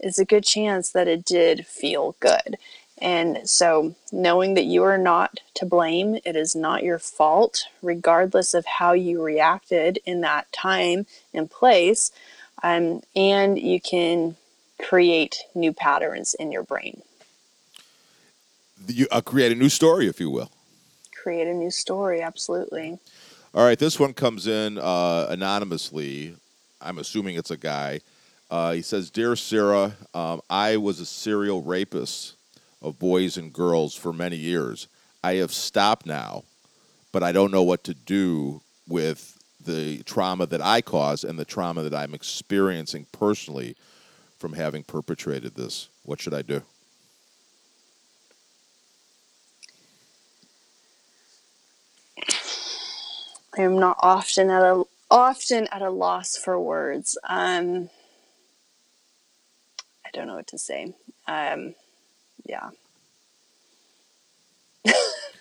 is 0.00 0.18
a 0.18 0.24
good 0.24 0.44
chance 0.44 0.90
that 0.90 1.08
it 1.08 1.24
did 1.24 1.66
feel 1.66 2.16
good. 2.20 2.56
And 3.00 3.48
so, 3.48 3.94
knowing 4.12 4.54
that 4.54 4.64
you 4.64 4.82
are 4.84 4.98
not 4.98 5.40
to 5.54 5.66
blame, 5.66 6.18
it 6.24 6.36
is 6.36 6.54
not 6.54 6.82
your 6.84 6.98
fault, 6.98 7.64
regardless 7.82 8.54
of 8.54 8.66
how 8.66 8.92
you 8.92 9.22
reacted 9.22 9.98
in 10.06 10.20
that 10.22 10.50
time 10.52 11.06
and 11.32 11.50
place. 11.50 12.12
Um, 12.62 13.02
and 13.14 13.58
you 13.58 13.80
can 13.80 14.36
create 14.80 15.38
new 15.54 15.72
patterns 15.72 16.34
in 16.34 16.50
your 16.52 16.62
brain, 16.62 17.02
You, 18.88 19.06
uh, 19.10 19.20
create 19.20 19.52
a 19.52 19.54
new 19.54 19.68
story, 19.68 20.08
if 20.08 20.20
you 20.20 20.30
will. 20.30 20.50
create 21.22 21.46
a 21.48 21.54
new 21.54 21.70
story. 21.70 22.22
Absolutely. 22.22 22.98
All 23.54 23.64
right, 23.64 23.78
this 23.78 24.00
one 24.00 24.14
comes 24.14 24.48
in 24.48 24.78
uh, 24.78 25.28
anonymously. 25.30 26.34
I'm 26.80 26.98
assuming 26.98 27.36
it's 27.36 27.52
a 27.52 27.56
guy. 27.56 28.00
Uh, 28.50 28.72
he 28.72 28.82
says, 28.82 29.12
"Dear 29.12 29.36
Sarrah, 29.36 29.92
um, 30.12 30.40
I 30.50 30.76
was 30.76 30.98
a 30.98 31.06
serial 31.06 31.62
rapist 31.62 32.34
of 32.82 32.98
boys 32.98 33.36
and 33.36 33.52
girls 33.52 33.94
for 33.94 34.12
many 34.12 34.34
years. 34.34 34.88
I 35.22 35.34
have 35.34 35.52
stopped 35.52 36.04
now, 36.04 36.42
but 37.12 37.22
I 37.22 37.30
don't 37.30 37.52
know 37.52 37.62
what 37.62 37.84
to 37.84 37.94
do 37.94 38.60
with 38.88 39.38
the 39.64 40.02
trauma 40.02 40.46
that 40.46 40.60
I 40.60 40.80
caused 40.80 41.24
and 41.24 41.38
the 41.38 41.44
trauma 41.44 41.84
that 41.84 41.94
I'm 41.94 42.12
experiencing 42.12 43.06
personally 43.12 43.76
from 44.36 44.54
having 44.54 44.82
perpetrated 44.82 45.54
this. 45.54 45.90
What 46.02 46.20
should 46.20 46.34
I 46.34 46.42
do?" 46.42 46.62
I 53.56 53.62
am 53.62 53.78
not 53.78 53.96
often 54.00 54.50
at 54.50 54.62
a 54.62 54.84
often 55.10 55.68
at 55.70 55.82
a 55.82 55.90
loss 55.90 56.36
for 56.36 56.58
words. 56.60 57.16
Um, 57.28 57.88
I 60.04 60.10
don't 60.12 60.26
know 60.26 60.36
what 60.36 60.48
to 60.48 60.58
say. 60.58 60.94
Um, 61.26 61.74
yeah. 62.44 62.70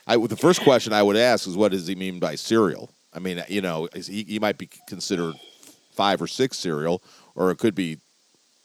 I, 0.07 0.17
the 0.17 0.37
first 0.37 0.61
question 0.61 0.93
I 0.93 1.01
would 1.01 1.15
ask 1.17 1.47
is, 1.47 1.57
what 1.57 1.71
does 1.71 1.87
he 1.87 1.95
mean 1.95 2.19
by 2.19 2.35
serial? 2.35 2.89
I 3.13 3.19
mean, 3.19 3.43
you 3.47 3.61
know, 3.61 3.87
he, 3.93 4.23
he 4.23 4.39
might 4.39 4.57
be 4.57 4.69
considered 4.87 5.35
five 5.91 6.21
or 6.21 6.27
six 6.27 6.57
serial, 6.57 7.01
or 7.35 7.51
it 7.51 7.57
could 7.57 7.75
be 7.75 7.99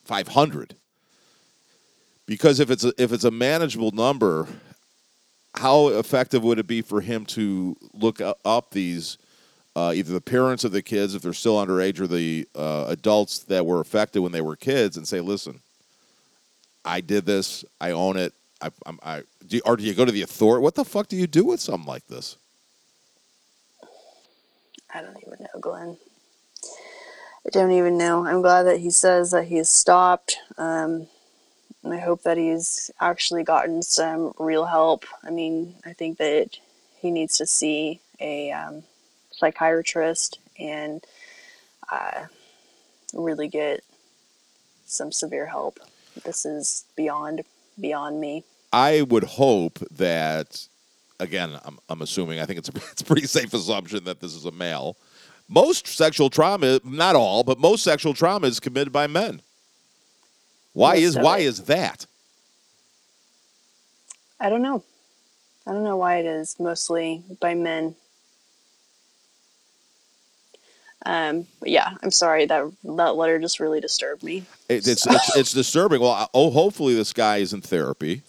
five 0.05 0.29
hundred. 0.29 0.75
Because 2.27 2.61
if 2.61 2.71
it's 2.71 2.85
a, 2.85 2.93
if 2.99 3.13
it's 3.13 3.25
a 3.25 3.31
manageable 3.31 3.93
number, 3.93 4.47
how 5.55 5.89
effective 5.89 6.45
would 6.45 6.59
it 6.59 6.67
be 6.67 6.83
for 6.83 7.01
him 7.01 7.25
to 7.27 7.77
look 7.95 8.21
up 8.45 8.73
these 8.73 9.17
uh, 9.79 9.93
either 9.93 10.13
the 10.13 10.21
parents 10.21 10.65
of 10.65 10.73
the 10.73 10.83
kids 10.83 11.15
if 11.15 11.23
they're 11.23 11.33
still 11.33 11.65
underage 11.65 12.01
or 12.01 12.09
the 12.09 12.49
uh, 12.57 12.87
adults 12.89 13.39
that 13.39 13.65
were 13.65 13.81
affected 13.81 14.21
when 14.21 14.33
they 14.33 14.41
were 14.41 14.57
kids 14.57 14.97
and 14.97 15.07
say, 15.07 15.21
listen, 15.21 15.61
I 16.85 17.01
did 17.01 17.27
this, 17.27 17.65
I 17.81 17.93
own 17.93 18.17
it. 18.17 18.35
I, 18.61 18.71
I'm, 18.87 18.99
I 19.05 19.23
do 19.47 19.61
or 19.65 19.77
do 19.77 19.85
you 19.85 19.95
go 19.95 20.05
to 20.05 20.11
the 20.11 20.23
authority? 20.23 20.65
What 20.65 20.75
the 20.75 20.85
fuck 20.85 21.07
do 21.07 21.17
you 21.17 21.29
do 21.29 21.45
with 21.45 21.61
something 21.61 21.87
like 21.87 22.07
this? 22.09 22.37
I 24.93 25.01
don't 25.01 25.17
even 25.25 25.39
know, 25.39 25.61
Glenn. 25.61 25.97
I 27.47 27.51
don't 27.51 27.71
even 27.71 27.97
know. 27.97 28.27
I'm 28.27 28.43
glad 28.43 28.65
that 28.65 28.81
he 28.81 28.91
says 28.91 29.31
that 29.31 29.45
he's 29.45 29.69
stopped. 29.69 30.39
Um, 30.57 31.07
and 31.85 31.95
I 31.95 31.99
hope 31.99 32.23
that 32.25 32.37
he's 32.37 32.91
actually 33.01 33.45
gotten 33.45 33.83
some 33.83 34.33
real 34.41 34.65
help. 34.65 35.05
I 35.23 35.31
mean, 35.31 35.77
I 35.87 35.93
think 35.93 36.19
that 36.19 36.57
he 37.01 37.13
needs 37.13 37.39
to 37.39 37.47
see 37.47 38.01
a 38.19 38.51
um, 38.51 38.83
psychiatrist 39.39 40.39
and 40.59 41.05
uh, 41.91 42.25
really 43.15 43.49
get 43.49 43.83
some 44.87 45.13
severe 45.13 45.47
help. 45.47 45.79
This 46.25 46.45
is 46.45 46.85
beyond 46.97 47.43
beyond 47.81 48.21
me. 48.21 48.45
I 48.73 49.03
would 49.03 49.25
hope 49.25 49.79
that, 49.93 50.67
again, 51.21 51.59
I'm, 51.65 51.79
I'm 51.89 52.03
assuming, 52.03 52.41
I 52.41 52.45
think 52.47 52.59
it's 52.59 52.69
a, 52.69 52.73
it's 52.93 53.03
a 53.03 53.05
pretty 53.05 53.27
safe 53.27 53.55
assumption 53.55 54.05
that 54.05 54.21
this 54.21 54.35
is 54.35 54.45
a 54.45 54.51
male. 54.51 54.97
Most 55.49 55.87
sexual 55.87 56.29
trauma, 56.29 56.81
not 56.85 57.17
all, 57.17 57.43
but 57.45 57.59
most 57.59 57.83
sexual 57.83 58.13
trauma 58.15 58.47
is 58.49 58.61
committed 58.61 58.93
by 58.93 59.07
men. 59.07 59.41
Why 60.75 60.95
Most 60.95 61.03
is 61.05 61.17
why 61.17 61.39
it. 61.39 61.47
is 61.47 61.65
that? 61.65 62.07
I 64.41 64.49
don't 64.51 64.63
know. 64.63 64.85
I 65.67 65.73
don't 65.73 65.85
know 65.85 65.97
why 65.97 66.19
it 66.19 66.27
is 66.27 66.57
mostly 66.61 67.23
by 67.41 67.55
men. 67.55 67.95
Um, 71.07 71.47
but 71.61 71.69
yeah, 71.69 71.95
I'm 72.03 72.11
sorry 72.11 72.47
that 72.47 72.71
that 72.85 73.17
letter 73.17 73.39
just 73.39 73.61
really 73.61 73.81
disturbed 73.81 74.23
me. 74.23 74.45
It, 74.69 74.87
it's, 74.87 75.07
it's 75.07 75.37
it's 75.37 75.53
disturbing. 75.53 76.01
Well, 76.01 76.29
oh, 76.35 76.51
hopefully 76.51 76.95
this 76.95 77.13
guy 77.13 77.39
is 77.39 77.53
in 77.53 77.61
therapy, 77.61 78.23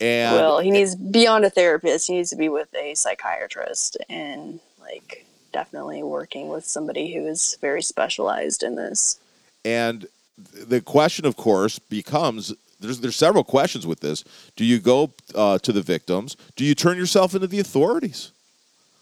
and 0.00 0.36
well, 0.36 0.60
he 0.60 0.70
needs 0.70 0.94
beyond 0.94 1.44
a 1.44 1.50
therapist. 1.50 2.06
He 2.06 2.14
needs 2.14 2.30
to 2.30 2.36
be 2.36 2.48
with 2.48 2.72
a 2.74 2.94
psychiatrist 2.94 3.96
and 4.08 4.60
like 4.80 5.26
definitely 5.52 6.02
working 6.02 6.48
with 6.48 6.64
somebody 6.64 7.12
who 7.14 7.26
is 7.26 7.56
very 7.60 7.82
specialized 7.82 8.62
in 8.62 8.76
this. 8.76 9.18
And 9.64 10.06
the 10.38 10.80
question, 10.80 11.26
of 11.26 11.36
course, 11.36 11.78
becomes 11.78 12.52
there's 12.80 13.00
there's 13.00 13.16
several 13.16 13.44
questions 13.44 13.86
with 13.86 14.00
this. 14.00 14.24
Do 14.56 14.64
you 14.64 14.78
go 14.78 15.10
uh, 15.34 15.58
to 15.58 15.72
the 15.72 15.82
victims? 15.82 16.36
Do 16.54 16.64
you 16.64 16.74
turn 16.74 16.96
yourself 16.96 17.34
into 17.34 17.46
the 17.46 17.60
authorities? 17.60 18.30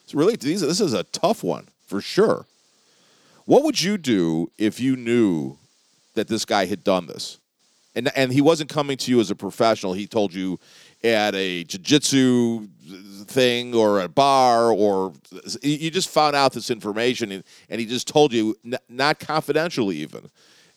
It's 0.05 0.15
really 0.15 0.37
these, 0.37 0.61
this 0.61 0.81
is 0.81 0.95
a 0.95 1.05
tough 1.05 1.43
one 1.43 1.69
for 1.87 2.01
sure. 2.01 2.47
What 3.53 3.65
would 3.65 3.83
you 3.83 3.99
do 3.99 4.51
if 4.57 4.81
you 4.81 4.97
knew 4.97 5.59
that 6.15 6.27
this 6.27 6.47
guy 6.47 6.65
had 6.65 6.83
done 6.83 7.07
this, 7.07 7.37
and 7.95 8.11
and 8.17 8.33
he 8.33 8.41
wasn't 8.41 8.71
coming 8.71 8.97
to 8.97 9.11
you 9.11 9.21
as 9.21 9.31
a 9.31 9.35
professional? 9.35 9.93
He 9.93 10.07
told 10.07 10.33
you 10.33 10.59
at 11.05 11.35
a 11.35 11.63
jiu-jitsu 11.65 12.67
thing 13.27 13.75
or 13.75 14.01
a 14.01 14.09
bar 14.09 14.73
or 14.73 15.13
you 15.61 15.91
just 15.91 16.09
found 16.09 16.35
out 16.35 16.55
this 16.55 16.71
information 16.71 17.31
and, 17.31 17.45
and 17.69 17.79
he 17.79 17.87
just 17.87 18.09
told 18.09 18.33
you 18.33 18.57
n- 18.65 18.79
not 18.89 19.19
confidentially 19.19 19.97
even 19.97 20.31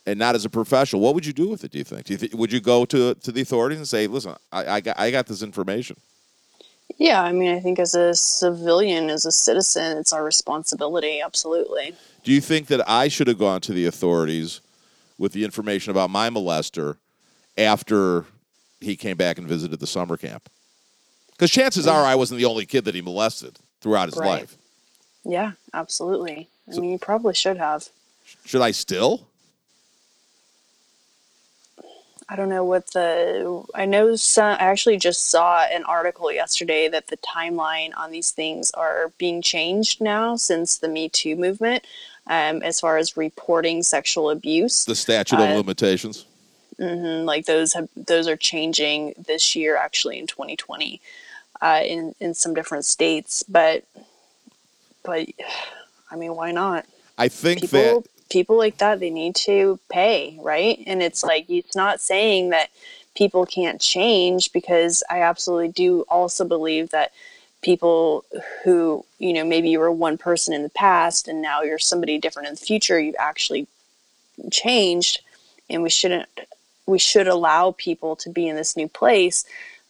and 0.06 0.20
not 0.20 0.36
as 0.36 0.44
a 0.44 0.50
professional. 0.50 1.02
What 1.02 1.16
would 1.16 1.26
you 1.26 1.32
do 1.32 1.48
with 1.48 1.64
it 1.64 1.72
do 1.72 1.78
you 1.78 1.86
think, 1.86 2.04
do 2.04 2.14
you 2.14 2.20
th- 2.20 2.34
would 2.34 2.52
you 2.52 2.60
go 2.60 2.84
to 2.84 3.14
to 3.14 3.32
the 3.32 3.40
authorities 3.40 3.78
and 3.78 3.88
say 3.88 4.06
listen 4.06 4.36
I, 4.52 4.66
I, 4.66 4.82
got, 4.82 5.00
I 5.00 5.12
got 5.12 5.28
this 5.28 5.42
information 5.44 5.96
yeah 6.98 7.22
i 7.24 7.32
mean 7.32 7.56
i 7.56 7.60
think 7.60 7.80
as 7.80 7.96
a 7.96 8.14
civilian 8.14 9.10
as 9.10 9.26
a 9.26 9.32
citizen 9.32 9.98
it's 9.98 10.14
our 10.14 10.24
responsibility 10.24 11.22
absolutely 11.22 11.96
do 12.26 12.34
you 12.34 12.42
think 12.42 12.68
that 12.68 12.88
i 12.90 13.08
should 13.08 13.28
have 13.28 13.38
gone 13.40 13.62
to 13.62 13.72
the 13.72 13.86
authorities 13.86 14.60
with 15.18 15.32
the 15.32 15.46
information 15.46 15.92
about 15.92 16.10
my 16.10 16.30
molester 16.30 16.98
after 17.58 18.26
he 18.82 18.98
came 18.98 19.16
back 19.16 19.38
and 19.38 19.48
visited 19.48 19.80
the 19.80 19.88
summer 19.88 20.18
camp 20.18 20.50
because 21.32 21.50
chances 21.52 21.86
are 21.88 22.04
I 22.04 22.16
wasn't 22.16 22.38
the 22.40 22.46
only 22.46 22.66
kid 22.66 22.86
that 22.86 22.96
he 22.96 23.02
molested 23.02 23.58
throughout 23.82 24.10
his 24.10 24.18
Right. 24.18 24.42
life. 24.42 24.58
yeah 25.24 25.54
absolutely 25.74 26.50
i 26.70 26.74
So- 26.74 26.82
mean 26.82 26.92
you 26.92 27.00
probably 27.00 27.34
should 27.34 27.58
have 27.58 27.88
Should 28.46 28.62
I 28.62 28.72
still? 28.72 29.28
I 32.28 32.36
don't 32.36 32.50
know 32.50 32.64
what 32.64 32.88
the. 32.94 33.64
I 33.76 33.86
know 33.86 34.16
some. 34.16 34.54
I 34.60 34.64
actually 34.64 34.98
just 34.98 35.28
saw 35.28 35.64
an 35.66 35.84
article 35.84 36.32
yesterday 36.32 36.88
that 36.88 37.08
the 37.10 37.18
timeline 37.18 37.92
on 37.96 38.10
these 38.10 38.32
things 38.32 38.72
are 38.72 39.12
being 39.20 39.44
changed 39.44 40.02
now 40.02 40.36
since 40.36 40.76
the 40.80 40.88
Me 40.88 41.08
Too 41.08 41.36
movement, 41.36 41.86
um, 42.28 42.62
as 42.64 42.80
far 42.80 42.98
as 42.98 43.18
reporting 43.18 43.84
sexual 43.84 44.30
abuse. 44.30 44.86
The 44.86 44.96
statute 44.96 45.40
of 45.40 45.50
Uh, 45.50 45.56
limitations. 45.56 46.26
Mhm, 46.80 47.26
like 47.26 47.46
those 47.46 47.74
have 47.74 47.88
those 47.96 48.28
are 48.28 48.36
changing 48.36 49.14
this 49.18 49.56
year, 49.56 49.78
actually 49.78 50.20
in 50.20 50.28
2020, 50.28 51.00
uh, 51.62 51.82
in 51.86 52.16
in 52.20 52.34
some 52.34 52.54
different 52.54 52.86
states. 52.86 53.44
But, 53.48 53.84
but, 55.04 55.28
I 56.12 56.16
mean, 56.16 56.36
why 56.36 56.52
not? 56.52 56.86
I 57.18 57.30
think 57.30 57.62
people 57.62 58.02
that 58.02 58.10
people 58.30 58.58
like 58.58 58.78
that 58.78 59.00
they 59.00 59.10
need 59.10 59.36
to 59.36 59.80
pay 59.90 60.38
right 60.42 60.84
and 60.88 61.02
it's 61.02 61.24
like 61.24 61.50
it's 61.50 61.76
not 61.76 62.02
saying 62.02 62.50
that 62.50 62.70
people 63.16 63.46
can't 63.46 63.80
change 63.80 64.52
because 64.52 65.04
i 65.10 65.22
absolutely 65.22 65.68
do 65.68 66.02
also 66.10 66.44
believe 66.44 66.90
that 66.90 67.12
people 67.66 68.24
who 68.64 69.04
you 69.18 69.34
know 69.34 69.44
maybe 69.44 69.70
you 69.70 69.80
were 69.80 69.92
one 69.92 70.20
person 70.20 70.54
in 70.54 70.62
the 70.62 70.70
past 70.70 71.28
and 71.28 71.42
now 71.42 71.64
you're 71.64 71.80
somebody 71.80 72.20
different 72.20 72.48
in 72.48 72.54
the 72.54 72.62
future 72.62 73.00
you've 73.00 73.16
actually 73.18 73.66
changed 74.52 75.22
and 75.68 75.82
we 75.82 75.90
shouldn't 75.90 76.30
we 76.86 77.00
should 77.00 77.28
allow 77.28 77.72
people 77.72 78.16
to 78.16 78.30
be 78.30 78.48
in 78.48 78.56
this 78.56 78.78
new 78.78 78.88
place 78.88 79.46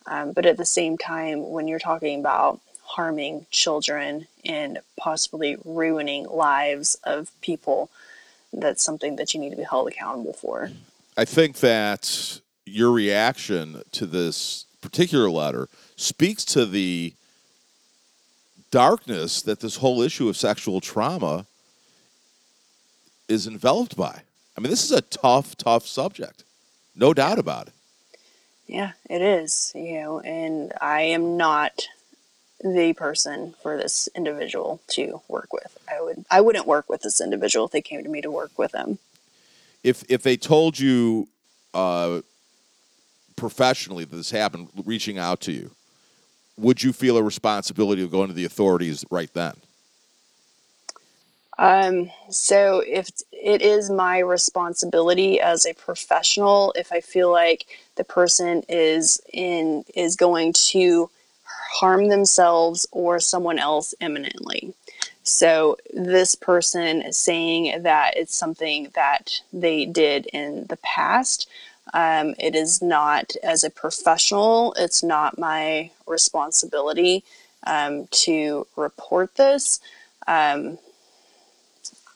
um, 0.05 0.31
but 0.31 0.45
at 0.45 0.55
the 0.55 0.65
same 0.65 0.97
time 0.97 1.49
when 1.51 1.67
you're 1.67 1.77
talking 1.77 2.17
about 2.17 2.61
harming 2.85 3.45
children 3.51 4.25
and 4.45 4.79
possibly 4.95 5.57
ruining 5.65 6.25
lives 6.29 6.95
of 7.03 7.29
people 7.41 7.89
that's 8.53 8.81
something 8.81 9.17
that 9.17 9.33
you 9.33 9.39
need 9.41 9.49
to 9.49 9.57
be 9.57 9.63
held 9.63 9.89
accountable 9.89 10.31
for. 10.31 10.71
I 11.17 11.25
think 11.25 11.57
that 11.57 12.39
your 12.65 12.91
reaction 12.91 13.81
to 13.91 14.05
this 14.05 14.65
particular 14.79 15.29
letter 15.29 15.67
speaks 15.97 16.45
to 16.45 16.65
the 16.65 17.13
darkness 18.75 19.41
that 19.43 19.61
this 19.61 19.77
whole 19.77 20.01
issue 20.01 20.27
of 20.27 20.35
sexual 20.35 20.81
trauma 20.81 21.45
is 23.29 23.47
enveloped 23.47 23.95
by. 23.95 24.21
I 24.57 24.61
mean, 24.61 24.69
this 24.69 24.83
is 24.83 24.91
a 24.91 25.01
tough, 25.01 25.55
tough 25.55 25.87
subject. 25.87 26.43
No 26.95 27.13
doubt 27.13 27.39
about 27.39 27.67
it. 27.67 27.73
yeah 28.67 28.91
it 29.09 29.21
is 29.21 29.71
you 29.75 29.99
know 30.01 30.19
and 30.21 30.73
i 30.81 31.01
am 31.01 31.37
not 31.37 31.87
the 32.63 32.93
person 32.93 33.53
for 33.61 33.77
this 33.77 34.09
individual 34.15 34.81
to 34.87 35.21
work 35.27 35.53
with 35.53 35.77
i 35.95 36.01
would 36.01 36.25
i 36.31 36.39
wouldn't 36.41 36.65
work 36.65 36.89
with 36.89 37.01
this 37.01 37.21
individual 37.21 37.65
if 37.67 37.71
they 37.71 37.81
came 37.81 38.01
to 38.03 38.09
me 38.09 38.21
to 38.21 38.31
work 38.31 38.53
with 38.57 38.71
them 38.71 38.97
if 39.83 40.03
if 40.09 40.23
they 40.23 40.35
told 40.35 40.79
you 40.79 41.27
uh, 41.75 42.21
professionally 43.35 44.05
that 44.05 44.15
this 44.15 44.31
happened, 44.31 44.69
reaching 44.85 45.17
out 45.17 45.41
to 45.41 45.51
you, 45.51 45.71
would 46.57 46.83
you 46.83 46.93
feel 46.93 47.17
a 47.17 47.23
responsibility 47.23 48.03
of 48.03 48.11
going 48.11 48.27
to 48.27 48.33
the 48.33 48.45
authorities 48.45 49.05
right 49.09 49.31
then? 49.33 49.53
Um, 51.57 52.11
so 52.29 52.83
if 52.85 53.09
it 53.31 53.61
is 53.61 53.89
my 53.89 54.19
responsibility 54.19 55.39
as 55.39 55.65
a 55.65 55.73
professional, 55.73 56.73
if 56.75 56.91
I 56.91 56.99
feel 56.99 57.31
like 57.31 57.65
the 57.95 58.03
person 58.03 58.63
is 58.67 59.21
in 59.31 59.85
is 59.95 60.15
going 60.17 60.53
to 60.53 61.09
harm 61.45 62.09
themselves 62.09 62.85
or 62.91 63.19
someone 63.19 63.59
else 63.59 63.93
imminently. 64.01 64.73
So 65.23 65.77
this 65.93 66.35
person 66.35 67.01
is 67.01 67.17
saying 67.17 67.83
that 67.83 68.15
it's 68.15 68.35
something 68.35 68.91
that 68.93 69.41
they 69.51 69.85
did 69.85 70.27
in 70.27 70.65
the 70.67 70.77
past. 70.77 71.49
Um, 71.93 72.35
it 72.39 72.55
is 72.55 72.81
not 72.81 73.33
as 73.43 73.63
a 73.63 73.69
professional. 73.69 74.73
It's 74.77 75.03
not 75.03 75.37
my 75.37 75.91
responsibility 76.07 77.23
um, 77.65 78.07
to 78.11 78.67
report 78.75 79.35
this. 79.35 79.79
Um, 80.27 80.77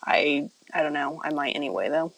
I 0.05 0.49
I 0.73 0.83
don't 0.83 0.93
know. 0.93 1.21
I 1.23 1.31
might 1.31 1.55
anyway 1.55 1.89
though. 1.89 2.11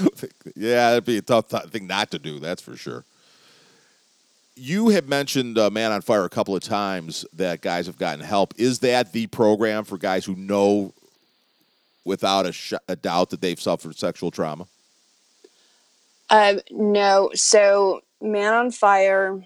yeah, 0.56 0.92
it'd 0.92 1.04
be 1.04 1.18
a 1.18 1.22
tough 1.22 1.48
th- 1.48 1.64
thing 1.64 1.86
not 1.86 2.10
to 2.12 2.18
do. 2.18 2.38
That's 2.38 2.62
for 2.62 2.76
sure. 2.76 3.04
You 4.54 4.90
have 4.90 5.08
mentioned 5.08 5.56
uh, 5.58 5.70
Man 5.70 5.92
on 5.92 6.02
Fire 6.02 6.24
a 6.24 6.28
couple 6.28 6.54
of 6.54 6.62
times 6.62 7.24
that 7.32 7.62
guys 7.62 7.86
have 7.86 7.98
gotten 7.98 8.24
help. 8.24 8.54
Is 8.58 8.80
that 8.80 9.12
the 9.12 9.26
program 9.28 9.84
for 9.84 9.96
guys 9.96 10.24
who 10.24 10.36
know 10.36 10.92
without 12.04 12.46
a, 12.46 12.52
sh- 12.52 12.74
a 12.86 12.96
doubt 12.96 13.30
that 13.30 13.40
they've 13.40 13.60
suffered 13.60 13.96
sexual 13.96 14.30
trauma? 14.30 14.66
Um, 16.30 16.60
no. 16.70 17.30
So 17.34 18.02
Man 18.20 18.52
on 18.54 18.70
Fire 18.70 19.44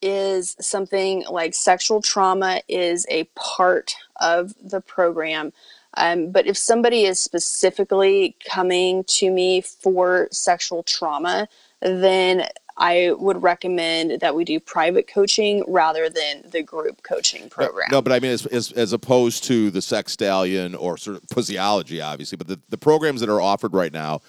is 0.00 0.56
something 0.60 1.24
like 1.28 1.54
sexual 1.54 2.00
trauma 2.00 2.60
is 2.68 3.06
a 3.10 3.24
part 3.34 3.94
of 4.20 4.54
the 4.62 4.80
program. 4.80 5.52
Um, 5.94 6.30
but 6.30 6.46
if 6.46 6.56
somebody 6.56 7.04
is 7.04 7.18
specifically 7.18 8.36
coming 8.48 9.04
to 9.04 9.30
me 9.30 9.62
for 9.62 10.28
sexual 10.30 10.82
trauma, 10.84 11.48
then 11.80 12.46
I 12.76 13.12
would 13.18 13.42
recommend 13.42 14.20
that 14.20 14.36
we 14.36 14.44
do 14.44 14.60
private 14.60 15.08
coaching 15.08 15.64
rather 15.66 16.08
than 16.08 16.44
the 16.48 16.62
group 16.62 17.02
coaching 17.02 17.48
program. 17.48 17.88
No, 17.90 18.00
but 18.00 18.12
I 18.12 18.20
mean, 18.20 18.30
as, 18.30 18.46
as, 18.46 18.70
as 18.72 18.92
opposed 18.92 19.44
to 19.44 19.70
the 19.70 19.82
sex 19.82 20.12
stallion 20.12 20.76
or 20.76 20.96
sort 20.96 21.16
of 21.16 21.24
physiology, 21.32 22.00
obviously, 22.00 22.36
but 22.36 22.46
the, 22.46 22.60
the 22.68 22.78
programs 22.78 23.20
that 23.20 23.28
are 23.28 23.40
offered 23.40 23.74
right 23.74 23.92
now 23.92 24.20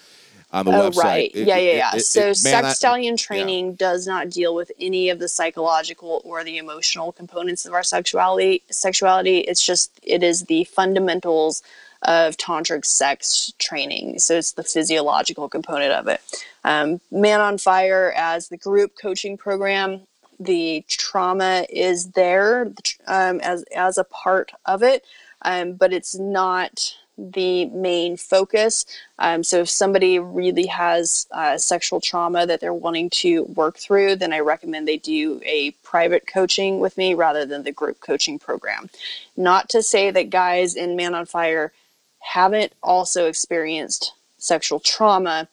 on 0.52 0.64
the 0.64 0.72
Oh, 0.72 0.90
website. 0.90 0.96
right. 1.04 1.30
it- 1.34 1.46
yeah, 1.46 1.56
yeah, 1.56 1.72
yeah. 1.76 1.96
it- 1.96 2.04
so, 2.04 2.20
it- 2.20 2.24
man, 2.26 2.34
sex 2.34 2.66
I- 2.66 2.72
stallion 2.72 3.16
training 3.16 3.74
does 3.74 4.06
not 4.06 4.30
deal 4.30 4.54
with 4.54 4.72
any 4.80 5.08
of 5.10 5.18
the 5.18 5.28
psychological 5.28 6.20
or 6.24 6.42
the 6.44 6.58
emotional 6.58 7.12
components 7.12 7.66
of 7.66 7.72
our 7.74 7.82
sexuality. 7.84 8.62
Sexuality. 8.70 9.38
It's 9.40 9.62
just 9.62 9.92
it 10.02 10.22
is 10.22 10.42
the 10.42 10.64
fundamentals 10.64 11.62
of 12.02 12.36
tantric 12.38 12.84
sex 12.86 13.52
training. 13.58 14.18
So 14.18 14.36
it's 14.38 14.52
the 14.52 14.62
physiological 14.64 15.48
component 15.48 15.92
of 15.92 16.08
it. 16.08 16.20
Um, 16.64 17.00
Man 17.10 17.40
on 17.40 17.58
Fire 17.58 18.12
as 18.16 18.48
the 18.48 18.56
group 18.56 18.92
coaching 19.00 19.36
program. 19.36 20.00
The 20.38 20.82
trauma 20.88 21.66
is 21.68 22.12
there 22.12 22.72
um, 23.06 23.40
as 23.40 23.62
as 23.76 23.98
a 23.98 24.04
part 24.04 24.52
of 24.64 24.82
it, 24.82 25.04
um, 25.42 25.74
but 25.74 25.92
it's 25.92 26.14
not 26.18 26.96
the 27.20 27.66
main 27.66 28.16
focus. 28.16 28.86
Um, 29.18 29.42
so 29.44 29.60
if 29.60 29.68
somebody 29.68 30.18
really 30.18 30.66
has 30.66 31.26
uh, 31.30 31.58
sexual 31.58 32.00
trauma 32.00 32.46
that 32.46 32.60
they're 32.60 32.72
wanting 32.72 33.10
to 33.10 33.44
work 33.44 33.76
through, 33.76 34.16
then 34.16 34.32
I 34.32 34.40
recommend 34.40 34.88
they 34.88 34.96
do 34.96 35.40
a 35.44 35.72
private 35.82 36.26
coaching 36.26 36.80
with 36.80 36.96
me 36.96 37.14
rather 37.14 37.44
than 37.44 37.62
the 37.62 37.72
group 37.72 38.00
coaching 38.00 38.38
program. 38.38 38.88
Not 39.36 39.68
to 39.70 39.82
say 39.82 40.10
that 40.10 40.30
guys 40.30 40.74
in 40.74 40.96
Man 40.96 41.14
on 41.14 41.26
Fire 41.26 41.72
haven't 42.20 42.72
also 42.82 43.26
experienced 43.26 44.12
sexual 44.38 44.80
trauma. 44.80 45.48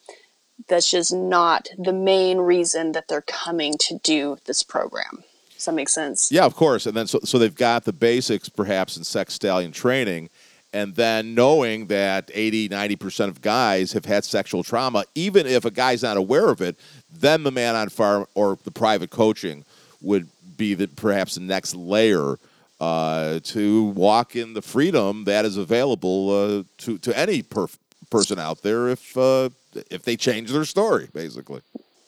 That's 0.68 0.90
just 0.90 1.14
not 1.14 1.70
the 1.78 1.94
main 1.94 2.40
reason 2.40 2.94
that 2.94 3.08
they're 3.08 3.22
coming 3.22 3.78
to 3.80 4.00
do 4.00 4.38
this 4.46 4.64
program. 4.64 5.24
Does 5.54 5.66
that 5.66 5.74
make 5.74 5.90
sense? 5.90 6.32
Yeah, 6.32 6.46
of 6.46 6.56
course. 6.56 6.86
And 6.86 6.96
then 6.96 7.08
so, 7.08 7.20
so 7.24 7.40
they've 7.40 7.54
got 7.54 7.84
the 7.86 7.94
basics 7.94 8.48
perhaps 8.48 8.96
in 8.96 9.04
sex 9.04 9.34
stallion 9.34 9.72
training. 9.72 10.30
And 10.78 10.94
then 10.96 11.34
knowing 11.34 11.88
that 11.88 12.30
80, 12.34 12.70
90% 12.70 13.30
of 13.30 13.42
guys 13.42 13.94
have 13.94 14.06
had 14.06 14.24
sexual 14.24 14.64
trauma, 14.64 15.06
even 15.16 15.48
if 15.48 15.66
a 15.66 15.72
guy's 15.72 16.04
not 16.04 16.18
aware 16.18 16.50
of 16.50 16.62
it, 16.62 16.76
Then 17.12 17.42
the 17.42 17.52
Man 17.52 17.76
on 17.76 17.90
Fire 17.90 18.28
or 18.36 18.60
the 18.64 18.70
private 18.70 19.10
coaching 19.10 19.66
would 20.02 20.28
be 20.56 20.76
the 20.76 20.88
perhaps 20.88 21.36
the 21.36 21.42
next 21.42 21.74
layer 21.74 22.38
uh, 22.80 23.40
to 23.44 23.86
walk 23.86 24.36
in 24.36 24.54
the 24.54 24.62
freedom 24.62 25.24
that 25.24 25.46
is 25.46 25.58
available 25.58 26.20
uh, 26.30 26.64
to 26.84 27.00
to 27.00 27.18
any 27.18 27.42
per- 27.42 27.68
person 28.12 28.38
out 28.38 28.62
there 28.62 28.88
if 28.90 29.18
uh, 29.18 29.50
if 29.90 30.04
they 30.04 30.16
change 30.16 30.52
their 30.52 30.66
story, 30.66 31.08
basically. 31.12 31.62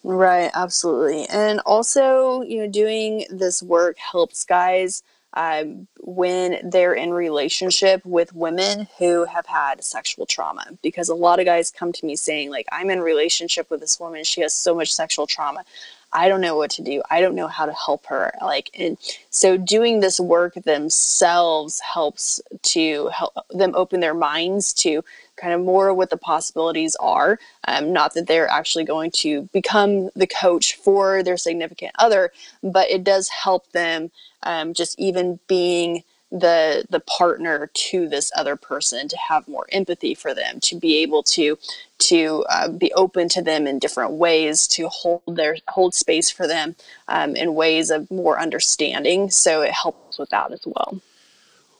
Right, 0.04 0.52
absolutely. 0.54 1.26
And 1.28 1.60
also, 1.66 2.42
you 2.44 2.60
know, 2.62 2.70
doing 2.70 3.26
this 3.32 3.64
work 3.64 3.98
helps 3.98 4.46
guys 4.46 5.02
um, 5.40 5.88
when 6.02 6.70
they're 6.70 6.94
in 6.94 7.12
relationship 7.14 8.06
with 8.06 8.36
women 8.36 8.90
who 8.98 9.24
have 9.24 9.46
had 9.46 9.82
sexual 9.82 10.26
trauma. 10.26 10.66
Because 10.84 11.08
a 11.08 11.16
lot 11.16 11.40
of 11.40 11.46
guys 11.46 11.72
come 11.72 11.94
to 11.94 12.06
me 12.06 12.18
saying 12.18 12.52
like 12.52 12.68
i'm 12.74 12.90
in 12.90 13.00
relationship 13.00 13.70
with 13.72 13.80
this 13.80 14.00
woman. 14.00 14.24
She 14.26 14.42
has 14.42 14.54
so 14.54 14.76
much 14.76 14.94
sexual 14.94 15.28
trauma 15.28 15.64
I 16.12 16.28
don't 16.28 16.42
know 16.42 16.56
what 16.56 16.72
to 16.72 16.84
do. 16.84 17.02
I 17.10 17.22
don't 17.22 17.36
know 17.36 17.48
how 17.48 17.66
to 17.66 17.74
help 17.74 18.08
her. 18.08 18.34
Like, 18.42 18.72
and 18.78 18.98
so 19.30 19.58
doing 19.58 20.00
this 20.00 20.20
work 20.20 20.56
themselves 20.56 21.80
helps 21.82 22.42
to 22.64 23.08
help 23.10 23.34
them 23.52 23.74
open 23.76 24.00
their 24.00 24.14
minds 24.14 24.74
to 24.76 25.04
kind 25.36 25.54
of 25.54 25.62
more 25.62 25.94
what 25.94 26.10
the 26.10 26.18
possibilities 26.18 26.96
are. 27.00 27.40
Um, 27.68 27.94
not 27.94 28.14
that 28.16 28.28
they're 28.28 28.50
actually 28.50 28.86
going 28.86 29.12
to 29.12 29.44
become 29.54 30.10
the 30.16 30.28
coach 30.28 30.76
for 30.76 31.24
their 31.24 31.38
significant 31.38 31.94
other, 32.00 32.32
but 32.64 32.90
it 32.90 33.04
does 33.04 33.30
help 33.30 33.72
them 33.72 34.12
um, 34.44 34.74
just 34.74 35.00
even 35.00 35.40
being 35.48 36.04
the 36.32 36.86
the 36.90 37.00
partner 37.00 37.72
to 37.74 38.08
this 38.08 38.32
other 38.36 38.56
person 38.56 39.08
to 39.08 39.18
have 39.18 39.48
more 39.48 39.66
empathy 39.72 40.14
for 40.14 40.34
them 40.34 40.60
to 40.60 40.76
be 40.76 40.98
able 40.98 41.24
to 41.24 41.58
to 41.98 42.46
uh, 42.50 42.70
be 42.70 42.94
open 42.94 43.28
to 43.30 43.42
them 43.42 43.66
in 43.66 43.80
different 43.80 44.12
ways 44.12 44.68
to 44.68 44.88
hold 44.90 45.22
their 45.28 45.58
hold 45.68 45.94
space 45.94 46.30
for 46.30 46.48
them 46.48 46.76
um, 47.08 47.36
in 47.36 47.56
ways 47.56 47.90
of 47.90 48.10
more 48.12 48.40
understanding. 48.40 49.30
So 49.32 49.62
it 49.62 49.72
helps 49.72 50.20
with 50.20 50.30
that 50.30 50.52
as 50.52 50.62
well. 50.66 51.02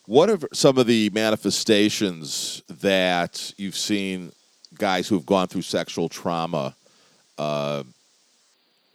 What 0.06 0.30
are 0.32 0.40
some 0.52 0.80
of 0.80 0.88
the 0.88 1.12
manifestations 1.12 2.64
that 2.68 3.54
you've 3.58 3.78
seen 3.78 4.32
guys 4.74 5.08
who 5.08 5.16
have 5.16 5.26
gone 5.28 5.48
through 5.48 5.62
sexual 5.62 6.10
trauma 6.10 6.76
uh, 7.38 7.84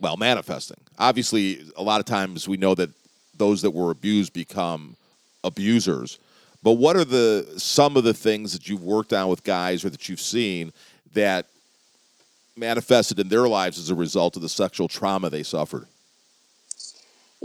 well 0.00 0.16
manifesting? 0.16 0.78
Obviously 0.98 1.64
a 1.76 1.82
lot 1.82 2.00
of 2.00 2.06
times 2.06 2.48
we 2.48 2.56
know 2.56 2.74
that 2.74 2.90
those 3.36 3.62
that 3.62 3.70
were 3.70 3.92
abused 3.92 4.32
become 4.32 4.96
abusers. 5.44 6.18
But 6.62 6.72
what 6.72 6.96
are 6.96 7.04
the 7.04 7.46
some 7.58 7.96
of 7.96 8.04
the 8.04 8.14
things 8.14 8.52
that 8.54 8.68
you've 8.68 8.82
worked 8.82 9.12
on 9.12 9.28
with 9.28 9.44
guys 9.44 9.84
or 9.84 9.90
that 9.90 10.08
you've 10.08 10.20
seen 10.20 10.72
that 11.12 11.46
manifested 12.56 13.18
in 13.18 13.28
their 13.28 13.46
lives 13.46 13.78
as 13.78 13.90
a 13.90 13.94
result 13.94 14.36
of 14.36 14.42
the 14.42 14.48
sexual 14.48 14.88
trauma 14.88 15.28
they 15.30 15.42
suffered? 15.42 15.86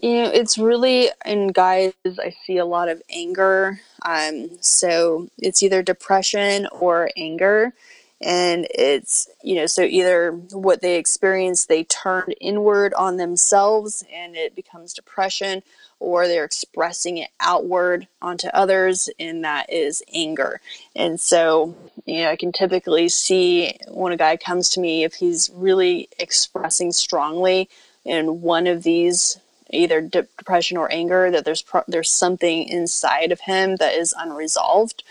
You 0.02 0.24
know, 0.24 0.30
it's 0.30 0.58
really 0.58 1.10
in 1.26 1.50
guys. 1.50 1.94
I 2.06 2.34
see 2.46 2.58
a 2.58 2.66
lot 2.66 2.88
of 2.88 3.02
anger. 3.10 3.82
Um, 4.04 4.52
so 4.62 5.28
it's 5.38 5.62
either 5.62 5.84
depression 5.84 6.68
or 6.72 7.10
anger, 7.18 7.74
and 8.22 8.68
it's 8.74 9.30
you 9.44 9.56
know 9.56 9.66
so 9.66 9.82
either 9.82 10.32
what 10.52 10.82
they 10.82 10.96
experience 10.96 11.66
they 11.66 11.84
turn 11.86 12.32
inward 12.42 12.94
on 12.94 13.18
themselves 13.18 14.04
and 14.14 14.36
it 14.36 14.56
becomes 14.56 14.94
depression 14.94 15.64
or 16.00 16.28
they're 16.28 16.46
expressing 16.46 17.18
it 17.18 17.30
outward 17.40 18.08
onto 18.22 18.48
others, 18.48 19.10
and 19.20 19.44
that 19.44 19.72
is 19.72 20.02
anger. 20.14 20.62
And 20.96 21.20
so, 21.20 21.76
you 22.06 22.20
know, 22.20 22.30
I 22.30 22.36
can 22.36 22.52
typically 22.52 23.10
see 23.10 23.78
when 23.88 24.14
a 24.14 24.18
guy 24.18 24.38
comes 24.38 24.70
to 24.70 24.80
me 24.80 25.04
if 25.04 25.16
he's 25.16 25.50
really 25.54 26.08
expressing 26.18 26.92
strongly 26.92 27.70
in 28.06 28.42
one 28.42 28.66
of 28.66 28.84
these 28.84 29.38
either 29.72 30.02
depression 30.02 30.78
or 30.78 30.92
anger 30.92 31.30
that 31.32 31.46
there's 31.46 31.62
pro- 31.62 31.84
there's 31.88 32.10
something 32.10 32.68
inside 32.68 33.32
of 33.32 33.40
him 33.42 33.76
that 33.78 33.94
is 33.94 34.14
unresolved 34.18 35.04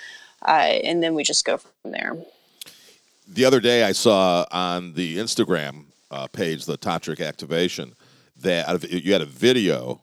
uh, 0.46 0.50
and 0.50 1.02
then 1.02 1.14
we 1.14 1.22
just 1.22 1.44
go 1.44 1.58
from 1.58 1.92
there 1.92 2.16
the 3.28 3.44
other 3.44 3.60
day 3.60 3.84
i 3.84 3.92
saw 3.92 4.44
on 4.50 4.94
the 4.94 5.16
instagram 5.18 5.84
uh, 6.10 6.26
page 6.26 6.64
the 6.64 6.76
tantric 6.76 7.24
activation 7.24 7.94
that 8.36 8.90
you 8.90 9.12
had 9.12 9.22
a 9.22 9.26
video 9.26 10.00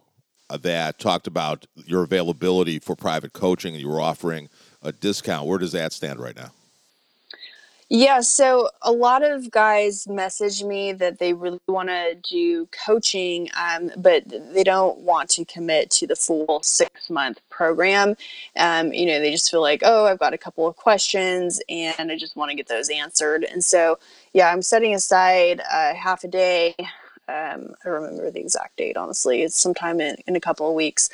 that 0.50 1.00
talked 1.00 1.28
about 1.28 1.66
your 1.86 2.04
availability 2.04 2.80
for 2.80 2.96
private 2.96 3.34
coaching 3.34 3.74
and 3.74 3.82
you 3.82 3.89
were 3.89 4.02
offering 4.02 4.50
a 4.82 4.91
discount. 4.91 5.48
Where 5.48 5.60
does 5.60 5.72
that 5.72 5.93
stand 5.93 6.20
right 6.20 6.36
now? 6.36 6.52
Yeah, 7.88 8.22
so 8.22 8.70
a 8.82 8.91
lot 8.91 9.22
of 9.24 9.52
guys 9.52 10.08
message 10.08 10.64
me 10.64 10.91
that 10.93 11.20
they 11.20 11.34
really 11.34 11.60
want 11.68 11.89
to 11.89 12.16
do 12.16 12.68
coaching, 12.86 13.48
um, 13.56 13.91
but 13.96 14.24
they 14.28 14.64
don't 14.64 15.02
want 15.02 15.30
to 15.32 15.46
commit 15.46 15.91
to 15.91 16.08
the 16.08 16.16
full 16.16 16.64
six 16.64 17.12
month 17.12 17.41
program. 17.50 18.16
Um, 18.58 18.91
you 18.91 19.06
know, 19.06 19.20
they 19.20 19.30
just 19.30 19.52
feel 19.52 19.62
like, 19.62 19.82
oh, 19.86 20.08
I've 20.08 20.18
got 20.18 20.34
a 20.34 20.38
couple 20.38 20.66
of 20.66 20.76
questions 20.76 21.62
and 21.70 22.12
I 22.12 22.18
just 22.18 22.36
want 22.36 22.50
to 22.50 22.58
get 22.58 22.68
those 22.68 22.89
answered. 22.89 23.43
And 23.43 23.64
so, 23.64 24.00
yeah, 24.34 24.52
I'm 24.52 24.64
setting 24.64 24.96
aside 24.96 25.62
uh, 25.72 25.93
half 25.93 26.24
a 26.24 26.28
day 26.28 26.76
um, 27.28 27.76
I 27.84 27.90
remember 27.90 28.30
the 28.32 28.40
exact 28.40 28.78
date, 28.78 28.98
honestly. 28.98 29.42
It's 29.42 29.60
sometime 29.60 30.00
in, 30.00 30.18
in 30.28 30.36
a 30.36 30.42
couple 30.42 30.68
of 30.68 30.76
weeks. 30.76 31.10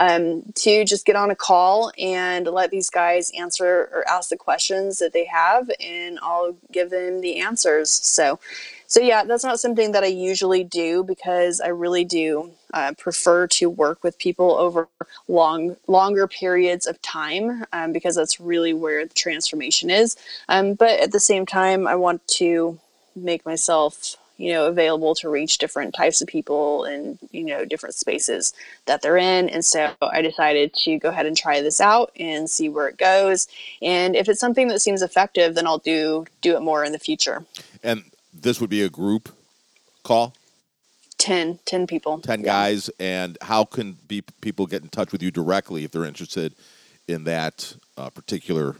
Um, 0.00 0.42
to 0.56 0.84
just 0.84 1.06
get 1.06 1.14
on 1.14 1.30
a 1.30 1.36
call 1.36 1.92
and 1.96 2.46
let 2.48 2.70
these 2.70 2.90
guys 2.90 3.30
answer 3.38 3.88
or 3.92 4.04
ask 4.08 4.28
the 4.28 4.36
questions 4.36 4.98
that 4.98 5.12
they 5.12 5.24
have, 5.26 5.70
and 5.78 6.18
I'll 6.20 6.56
give 6.72 6.90
them 6.90 7.20
the 7.20 7.38
answers. 7.38 7.90
So, 7.90 8.40
so 8.88 9.00
yeah, 9.00 9.22
that's 9.22 9.44
not 9.44 9.60
something 9.60 9.92
that 9.92 10.02
I 10.02 10.08
usually 10.08 10.64
do 10.64 11.04
because 11.04 11.60
I 11.60 11.68
really 11.68 12.04
do 12.04 12.50
uh, 12.74 12.92
prefer 12.98 13.46
to 13.46 13.70
work 13.70 14.02
with 14.02 14.18
people 14.18 14.50
over 14.52 14.88
long, 15.28 15.76
longer 15.86 16.26
periods 16.26 16.86
of 16.86 17.00
time 17.00 17.64
um, 17.72 17.92
because 17.92 18.16
that's 18.16 18.40
really 18.40 18.74
where 18.74 19.06
the 19.06 19.14
transformation 19.14 19.90
is. 19.90 20.16
Um, 20.48 20.74
but 20.74 21.00
at 21.00 21.12
the 21.12 21.20
same 21.20 21.46
time, 21.46 21.86
I 21.86 21.94
want 21.94 22.26
to 22.28 22.80
make 23.14 23.46
myself 23.46 24.16
you 24.36 24.52
know 24.52 24.66
available 24.66 25.14
to 25.16 25.28
reach 25.28 25.58
different 25.58 25.94
types 25.94 26.20
of 26.20 26.28
people 26.28 26.84
and 26.84 27.18
you 27.30 27.44
know 27.44 27.64
different 27.64 27.94
spaces 27.94 28.52
that 28.86 29.02
they're 29.02 29.16
in. 29.16 29.48
And 29.48 29.64
so 29.64 29.92
i 30.02 30.22
decided 30.22 30.74
to 30.84 30.98
go 30.98 31.08
ahead 31.08 31.26
and 31.26 31.36
try 31.36 31.60
this 31.60 31.80
out 31.80 32.10
and 32.18 32.48
see 32.48 32.68
where 32.68 32.88
it 32.88 32.98
goes. 32.98 33.48
And 33.82 34.16
if 34.16 34.28
it's 34.28 34.40
something 34.40 34.68
that 34.68 34.80
seems 34.80 35.02
effective 35.02 35.54
then 35.54 35.66
i'll 35.66 35.78
do 35.78 36.26
do 36.40 36.56
it 36.56 36.62
more 36.62 36.84
in 36.84 36.92
the 36.92 36.98
future. 36.98 37.44
And 37.82 38.04
this 38.32 38.60
would 38.60 38.70
be 38.70 38.82
a 38.82 38.88
group 38.88 39.28
call? 40.04 40.34
10 41.18 41.58
10 41.64 41.86
people. 41.86 42.18
10 42.18 42.40
yeah. 42.40 42.46
guys. 42.46 42.90
And 43.00 43.38
how 43.42 43.64
can 43.64 43.96
be 44.06 44.22
people 44.40 44.66
get 44.66 44.82
in 44.82 44.88
touch 44.88 45.10
with 45.10 45.22
you 45.22 45.30
directly 45.30 45.84
if 45.84 45.90
they're 45.90 46.04
interested 46.04 46.54
in 47.08 47.24
that 47.24 47.76
uh, 47.96 48.10
particular 48.10 48.76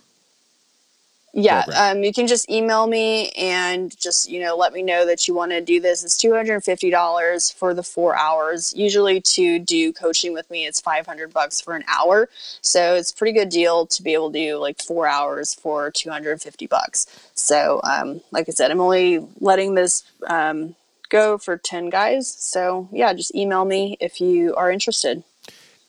yeah, 1.36 1.64
um, 1.76 2.04
you 2.04 2.12
can 2.12 2.28
just 2.28 2.48
email 2.48 2.86
me 2.86 3.30
and 3.30 3.98
just 3.98 4.30
you 4.30 4.40
know 4.40 4.56
let 4.56 4.72
me 4.72 4.82
know 4.82 5.04
that 5.04 5.26
you 5.26 5.34
want 5.34 5.50
to 5.50 5.60
do 5.60 5.80
this. 5.80 6.04
It's 6.04 6.16
two 6.16 6.32
hundred 6.32 6.54
and 6.54 6.64
fifty 6.64 6.90
dollars 6.90 7.50
for 7.50 7.74
the 7.74 7.82
four 7.82 8.16
hours. 8.16 8.72
Usually 8.76 9.20
to 9.20 9.58
do 9.58 9.92
coaching 9.92 10.32
with 10.32 10.48
me, 10.48 10.64
it's 10.64 10.80
five 10.80 11.06
hundred 11.06 11.32
bucks 11.32 11.60
for 11.60 11.74
an 11.74 11.82
hour. 11.88 12.28
So 12.62 12.94
it's 12.94 13.10
a 13.10 13.16
pretty 13.16 13.32
good 13.32 13.48
deal 13.48 13.84
to 13.86 14.02
be 14.02 14.14
able 14.14 14.30
to 14.30 14.38
do 14.38 14.58
like 14.58 14.80
four 14.80 15.08
hours 15.08 15.54
for 15.54 15.90
two 15.90 16.08
hundred 16.08 16.32
and 16.32 16.42
fifty 16.42 16.68
bucks. 16.68 17.06
So 17.34 17.80
um, 17.82 18.20
like 18.30 18.48
I 18.48 18.52
said, 18.52 18.70
I'm 18.70 18.80
only 18.80 19.26
letting 19.40 19.74
this 19.74 20.04
um, 20.28 20.76
go 21.08 21.36
for 21.36 21.56
ten 21.56 21.90
guys. 21.90 22.28
So 22.28 22.88
yeah, 22.92 23.12
just 23.12 23.34
email 23.34 23.64
me 23.64 23.96
if 23.98 24.20
you 24.20 24.54
are 24.54 24.70
interested. 24.70 25.24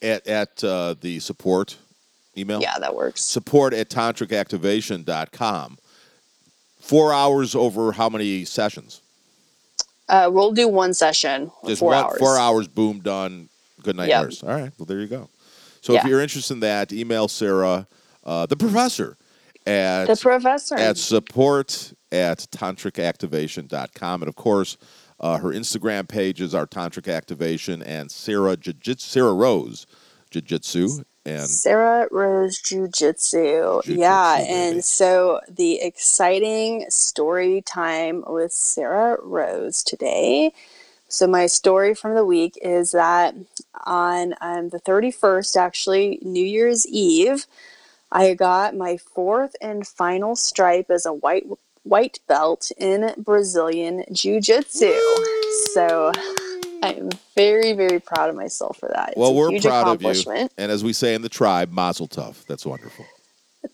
At 0.01 0.25
at 0.25 0.63
uh, 0.63 0.95
the 0.99 1.19
support 1.19 1.77
email? 2.37 2.61
Yeah, 2.61 2.79
that 2.79 2.95
works. 2.95 3.23
Support 3.23 3.73
at 3.73 3.89
tantricactivation.com. 3.89 5.77
Four 6.79 7.13
hours 7.13 7.55
over 7.55 7.93
how 7.93 8.09
many 8.09 8.45
sessions? 8.45 9.01
Uh, 10.07 10.29
we'll 10.31 10.51
do 10.51 10.67
one 10.67 10.93
session. 10.93 11.51
Just 11.65 11.79
four 11.79 11.89
one, 11.89 12.03
hours. 12.03 12.19
Four 12.19 12.37
hours, 12.37 12.67
boom, 12.67 12.99
done. 12.99 13.49
Good 13.81 13.95
night, 13.95 14.09
yep. 14.09 14.25
nurse. 14.25 14.43
All 14.43 14.49
right, 14.49 14.71
well, 14.77 14.85
there 14.85 14.99
you 14.99 15.07
go. 15.07 15.29
So 15.81 15.93
yeah. 15.93 15.99
if 15.99 16.05
you're 16.05 16.21
interested 16.21 16.53
in 16.53 16.59
that, 16.61 16.91
email 16.91 17.27
Sarrah, 17.27 17.87
uh, 18.23 18.45
the 18.45 18.55
professor, 18.55 19.17
at 19.65 20.05
the 20.05 20.15
professor 20.15 20.75
at 20.75 20.97
support 20.97 21.93
at 22.11 22.39
tantricactivation.com. 22.51 24.21
And 24.21 24.29
of 24.29 24.35
course, 24.35 24.77
uh, 25.19 25.37
her 25.37 25.49
Instagram 25.49 26.07
pages 26.07 26.53
are 26.53 26.67
Tantric 26.67 27.11
Activation 27.11 27.81
and 27.81 28.09
Sarrah 28.09 28.59
Jiu 28.59 28.73
Sarrah 28.73 29.37
Rose 29.37 29.85
Jiu 30.29 30.41
Jitsu 30.41 31.03
and 31.25 31.49
Sarrah 31.49 32.07
Rose 32.11 32.59
Jiu 32.61 32.87
Jitsu. 32.87 33.81
Yeah, 33.85 34.45
and 34.47 34.83
so 34.83 35.41
the 35.49 35.81
exciting 35.81 36.85
story 36.89 37.61
time 37.61 38.23
with 38.27 38.51
Sarrah 38.51 39.17
Rose 39.23 39.83
today. 39.83 40.53
So 41.07 41.27
my 41.27 41.45
story 41.47 41.95
from 41.95 42.15
the 42.15 42.25
week 42.25 42.57
is 42.61 42.91
that 42.91 43.35
on 43.85 44.33
um, 44.41 44.69
the 44.69 44.79
31st, 44.79 45.55
actually 45.55 46.19
New 46.21 46.43
Year's 46.43 46.85
Eve, 46.87 47.45
I 48.11 48.33
got 48.33 48.75
my 48.75 48.97
fourth 48.97 49.55
and 49.61 49.85
final 49.85 50.35
stripe 50.35 50.89
as 50.89 51.05
a 51.05 51.13
white 51.13 51.45
white 51.83 52.19
belt 52.27 52.71
in 52.77 53.13
Brazilian 53.17 54.03
Jiu 54.11 54.41
Jitsu. 54.41 54.93
So 55.73 56.11
I'm 56.83 57.09
very, 57.35 57.73
very 57.73 57.99
proud 57.99 58.29
of 58.29 58.35
myself 58.35 58.77
for 58.77 58.89
that. 58.93 59.09
It's 59.09 59.17
well, 59.17 59.33
we're 59.33 59.59
proud 59.59 59.87
of 59.87 60.01
you. 60.01 60.49
And 60.57 60.71
as 60.71 60.83
we 60.83 60.93
say 60.93 61.15
in 61.15 61.21
the 61.21 61.29
tribe, 61.29 61.71
mazel 61.71 62.07
tov. 62.07 62.45
That's 62.45 62.65
wonderful. 62.65 63.05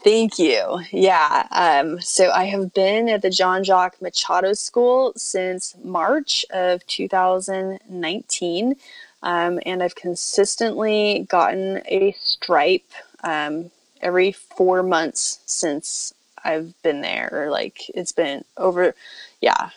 Thank 0.04 0.40
you. 0.40 0.80
Yeah. 0.92 1.48
Um, 1.52 2.00
so 2.00 2.32
I 2.32 2.46
have 2.46 2.74
been 2.74 3.10
at 3.10 3.22
the 3.22 3.30
Jean 3.30 3.64
Jacques 3.64 4.02
Machado 4.02 4.54
School 4.54 5.14
since 5.16 5.76
March 5.84 6.46
of 6.52 6.86
2019. 6.88 8.76
Um, 9.24 9.60
and 9.66 9.84
I've 9.84 9.96
consistently 9.96 11.28
gotten 11.30 11.82
a 11.86 12.16
stripe 12.20 12.90
um, 13.24 13.70
every 14.02 14.32
four 14.32 14.82
months 14.82 15.40
since 15.46 16.14
I've 16.44 16.74
been 16.82 17.02
there. 17.02 17.48
Like 17.52 17.82
it's 17.94 18.12
been 18.12 18.44
over, 18.58 18.96
yeah, 19.42 19.70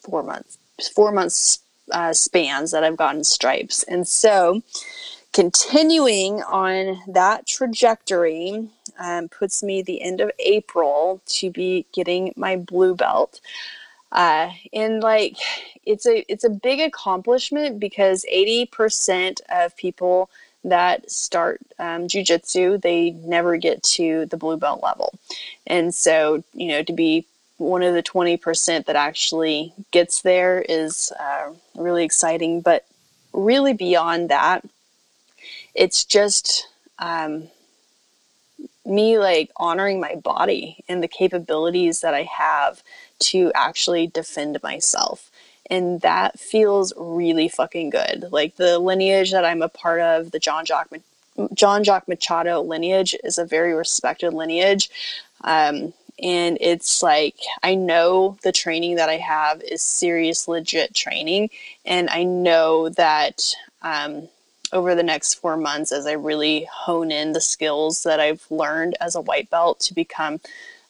four 0.00 0.22
months, 0.22 0.58
four 0.94 1.12
months 1.12 1.60
uh, 1.92 2.12
spans 2.12 2.70
that 2.70 2.84
I've 2.84 2.96
gotten 2.96 3.24
stripes. 3.24 3.82
And 3.84 4.06
so, 4.06 4.62
continuing 5.32 6.42
on 6.42 7.02
that 7.08 7.46
trajectory 7.46 8.68
um, 8.98 9.28
puts 9.28 9.62
me 9.62 9.82
the 9.82 10.02
end 10.02 10.20
of 10.20 10.30
April 10.38 11.20
to 11.26 11.50
be 11.50 11.86
getting 11.92 12.32
my 12.36 12.56
blue 12.56 12.94
belt. 12.94 13.40
Uh, 14.12 14.50
and 14.72 15.02
like 15.02 15.36
it's 15.84 16.06
a 16.06 16.24
it's 16.30 16.44
a 16.44 16.50
big 16.50 16.80
accomplishment 16.80 17.78
because 17.80 18.24
80% 18.32 19.40
of 19.50 19.76
people 19.76 20.30
that 20.64 21.10
start 21.10 21.60
um, 21.78 22.08
jujitsu 22.08 22.80
they 22.80 23.10
never 23.10 23.56
get 23.56 23.82
to 23.82 24.26
the 24.26 24.36
blue 24.36 24.56
belt 24.56 24.82
level 24.82 25.12
and 25.66 25.94
so 25.94 26.42
you 26.54 26.68
know 26.68 26.82
to 26.82 26.92
be 26.92 27.26
one 27.58 27.82
of 27.82 27.94
the 27.94 28.02
20% 28.02 28.86
that 28.86 28.96
actually 28.96 29.72
gets 29.90 30.22
there 30.22 30.64
is 30.68 31.12
uh, 31.18 31.52
really 31.74 32.04
exciting 32.04 32.60
but 32.60 32.84
really 33.32 33.72
beyond 33.72 34.28
that 34.28 34.64
it's 35.74 36.04
just 36.04 36.68
um, 36.98 37.48
me 38.84 39.18
like 39.18 39.50
honoring 39.56 40.00
my 40.00 40.14
body 40.14 40.82
and 40.88 41.02
the 41.02 41.08
capabilities 41.08 42.00
that 42.00 42.14
i 42.14 42.22
have 42.22 42.82
to 43.18 43.52
actually 43.54 44.06
defend 44.06 44.62
myself 44.62 45.30
and 45.70 46.00
that 46.00 46.38
feels 46.38 46.92
really 46.96 47.48
fucking 47.48 47.90
good. 47.90 48.26
Like 48.30 48.56
the 48.56 48.78
lineage 48.78 49.32
that 49.32 49.44
I'm 49.44 49.62
a 49.62 49.68
part 49.68 50.00
of, 50.00 50.30
the 50.30 50.38
John 50.38 50.64
Jock, 50.64 50.88
Jean 51.54 51.84
Jacques 51.84 52.08
Machado 52.08 52.62
lineage 52.62 53.14
is 53.24 53.38
a 53.38 53.44
very 53.44 53.74
respected 53.74 54.32
lineage. 54.32 54.90
Um, 55.42 55.92
and 56.22 56.58
it's 56.60 57.02
like 57.02 57.36
I 57.62 57.74
know 57.74 58.38
the 58.42 58.52
training 58.52 58.96
that 58.96 59.08
I 59.08 59.16
have 59.16 59.62
is 59.62 59.82
serious, 59.82 60.48
legit 60.48 60.94
training, 60.94 61.50
and 61.84 62.08
I 62.10 62.24
know 62.24 62.88
that 62.90 63.54
um, 63.82 64.28
over 64.72 64.94
the 64.94 65.02
next 65.02 65.34
four 65.34 65.56
months, 65.56 65.92
as 65.92 66.06
I 66.06 66.12
really 66.12 66.66
hone 66.70 67.10
in 67.10 67.32
the 67.32 67.40
skills 67.40 68.02
that 68.04 68.20
I've 68.20 68.44
learned 68.50 68.96
as 69.00 69.14
a 69.14 69.20
white 69.20 69.50
belt 69.50 69.80
to 69.80 69.94
become 69.94 70.40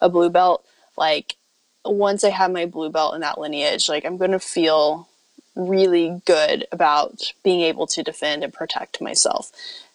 a 0.01 0.09
blue 0.09 0.31
belt, 0.31 0.65
like 0.97 1.37
once 1.85 2.25
I 2.25 2.31
have 2.31 2.51
my 2.51 2.67
blue 2.67 2.91
belt 2.91 3.15
in 3.15 3.21
that 3.21 3.39
lineage, 3.39 3.89
like 3.89 4.05
I'm 4.05 4.19
to 4.19 4.39
feel 4.39 5.09
really 5.55 6.21
good 6.27 6.67
about 6.71 7.33
being 7.43 7.63
able 7.63 7.87
to 7.87 8.03
defend 8.03 8.45
and 8.45 8.53
protect 8.53 9.01
myself 9.01 9.51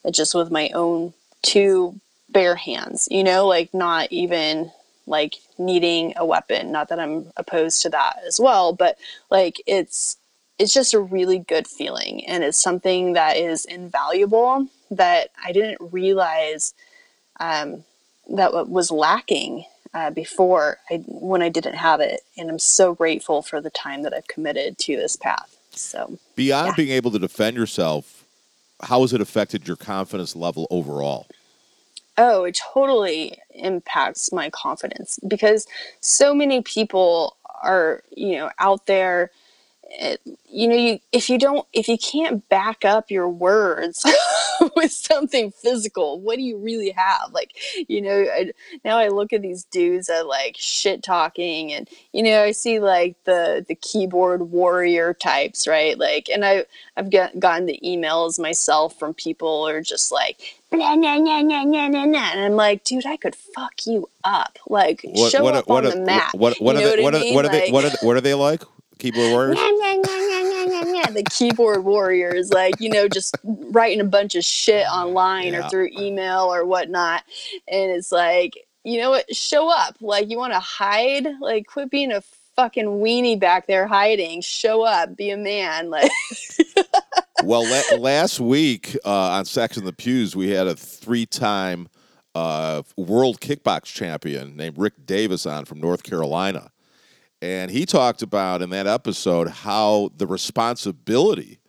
just 0.09 0.33
with 0.33 0.49
my 0.49 0.69
own 0.73 1.13
two 1.43 1.99
bare 2.29 2.55
hands, 2.55 3.07
you 3.11 3.23
know, 3.23 3.45
like 3.47 3.73
not 3.73 4.11
even 4.11 4.71
like 5.07 5.35
needing 5.57 6.13
a 6.17 6.25
weapon. 6.25 6.71
Not 6.71 6.89
that 6.89 6.99
I'm 6.99 7.31
opposed 7.37 7.81
to 7.83 7.89
that 7.89 8.17
as 8.25 8.39
well, 8.39 8.73
but 8.73 8.97
like 9.29 9.61
it's 9.65 10.17
it's 10.59 10.73
just 10.73 10.93
a 10.93 10.99
really 10.99 11.39
good 11.39 11.67
feeling 11.67 12.23
and 12.27 12.43
it's 12.43 12.57
something 12.57 13.13
that 13.13 13.35
is 13.35 13.65
invaluable 13.65 14.67
that 14.91 15.29
I 15.43 15.51
didn't 15.51 15.79
realize 15.91 16.75
um, 17.39 17.83
that 18.29 18.67
was 18.69 18.91
lacking 18.91 19.65
uh, 19.93 20.11
before 20.11 20.77
I, 20.89 20.97
when 21.07 21.41
I 21.41 21.49
didn't 21.49 21.73
have 21.73 21.99
it. 21.99 22.21
And 22.37 22.49
I'm 22.49 22.59
so 22.59 22.93
grateful 22.93 23.41
for 23.41 23.59
the 23.59 23.71
time 23.71 24.03
that 24.03 24.13
I've 24.13 24.27
committed 24.27 24.77
to 24.79 24.95
this 24.95 25.15
path. 25.15 25.57
So 25.71 26.19
beyond 26.35 26.67
yeah. 26.67 26.75
being 26.75 26.89
able 26.91 27.11
to 27.11 27.19
defend 27.19 27.57
yourself, 27.57 28.23
how 28.83 29.01
has 29.01 29.13
it 29.13 29.21
affected 29.21 29.67
your 29.67 29.77
confidence 29.77 30.35
level 30.35 30.67
overall? 30.69 31.27
Oh, 32.23 32.43
it 32.43 32.59
totally 32.73 33.39
impacts 33.49 34.31
my 34.31 34.51
confidence 34.51 35.17
because 35.27 35.65
so 36.01 36.35
many 36.35 36.61
people 36.61 37.35
are, 37.63 38.03
you 38.15 38.37
know, 38.37 38.51
out 38.59 38.85
there 38.85 39.31
Eh, 39.99 40.15
you 40.47 40.67
know 40.67 40.75
you 40.75 40.99
if 41.11 41.29
you 41.29 41.37
don't 41.37 41.65
if 41.73 41.87
you 41.87 41.97
can't 41.97 42.47
back 42.49 42.85
up 42.85 43.09
your 43.09 43.27
words 43.27 44.05
with 44.75 44.91
something 44.91 45.51
physical 45.51 46.19
what 46.19 46.37
do 46.37 46.43
you 46.43 46.57
really 46.57 46.91
have 46.91 47.31
like 47.33 47.57
you 47.87 48.01
know 48.01 48.25
I, 48.31 48.51
now 48.85 48.97
i 48.97 49.07
look 49.07 49.33
at 49.33 49.41
these 49.41 49.63
dudes 49.65 50.07
that 50.07 50.27
like 50.27 50.55
shit 50.57 51.03
talking 51.03 51.73
and 51.73 51.89
you 52.13 52.23
know 52.23 52.43
i 52.43 52.51
see 52.51 52.79
like 52.79 53.15
the 53.23 53.65
the 53.67 53.75
keyboard 53.75 54.51
warrior 54.51 55.13
types 55.13 55.67
right 55.67 55.97
like 55.97 56.29
and 56.29 56.45
i 56.45 56.65
i've 56.95 57.09
got, 57.09 57.39
gotten 57.39 57.65
the 57.65 57.79
emails 57.83 58.39
myself 58.39 58.97
from 58.97 59.13
people 59.13 59.67
are 59.67 59.81
just 59.81 60.11
like 60.11 60.41
Nah, 60.73 60.95
nah, 60.95 61.17
nah, 61.17 61.41
nah, 61.41 61.65
nah, 61.65 61.89
nah, 61.89 62.05
nah. 62.05 62.31
And 62.31 62.39
I'm 62.39 62.53
like, 62.53 62.85
dude, 62.85 63.05
I 63.05 63.17
could 63.17 63.35
fuck 63.35 63.85
you 63.85 64.09
up. 64.23 64.57
Like, 64.69 65.01
what, 65.03 65.29
show 65.29 65.43
what, 65.43 65.53
up 65.53 65.67
what, 65.67 65.85
on 65.85 65.91
the 65.91 66.05
map. 66.05 66.33
What, 66.33 66.61
what, 66.61 66.61
what, 66.61 66.75
are 66.77 66.79
they, 66.79 67.03
what, 67.03 67.13
are, 67.13 67.33
what, 67.33 67.45
are 67.45 67.49
they, 67.49 67.71
what, 67.71 67.83
are, 67.83 67.97
what 68.05 68.15
are 68.15 68.21
they 68.21 68.33
like? 68.33 68.63
Keyboard 69.01 69.31
warriors? 69.31 69.57
the 71.13 71.23
keyboard 71.23 71.83
warriors, 71.83 72.51
like, 72.51 72.79
you 72.79 72.89
know, 72.89 73.07
just 73.07 73.35
writing 73.43 73.99
a 73.99 74.05
bunch 74.05 74.35
of 74.35 74.43
shit 74.43 74.85
online 74.87 75.53
yeah. 75.53 75.65
or 75.65 75.69
through 75.69 75.89
email 75.97 76.53
or 76.53 76.65
whatnot. 76.65 77.23
And 77.67 77.91
it's 77.91 78.11
like, 78.11 78.53
you 78.83 78.99
know 78.99 79.09
what? 79.09 79.35
Show 79.35 79.71
up. 79.71 79.97
Like, 80.01 80.29
you 80.29 80.37
want 80.37 80.53
to 80.53 80.59
hide? 80.59 81.27
Like, 81.39 81.65
quit 81.65 81.89
being 81.89 82.11
a 82.11 82.21
fucking 82.55 82.85
weenie 82.85 83.39
back 83.39 83.65
there 83.65 83.87
hiding. 83.87 84.41
Show 84.41 84.83
up. 84.83 85.15
Be 85.15 85.31
a 85.31 85.37
man. 85.37 85.89
Like, 85.89 86.11
well, 87.43 87.63
la- 87.63 87.97
last 87.97 88.39
week 88.39 88.95
uh, 89.03 89.09
on 89.09 89.45
Sex 89.45 89.77
in 89.77 89.85
the 89.85 89.93
Pews, 89.93 90.35
we 90.35 90.49
had 90.51 90.67
a 90.67 90.75
three 90.75 91.25
time 91.25 91.89
uh, 92.35 92.83
world 92.95 93.41
kickbox 93.41 93.85
champion 93.85 94.55
named 94.55 94.77
Rick 94.77 95.05
Davis 95.05 95.45
on 95.45 95.65
from 95.65 95.79
North 95.79 96.03
Carolina. 96.03 96.71
And 97.41 97.71
he 97.71 97.85
talked 97.85 98.21
about 98.21 98.61
in 98.61 98.69
that 98.69 98.87
episode 98.87 99.49
how 99.49 100.11
the 100.15 100.27
responsibility 100.27 101.59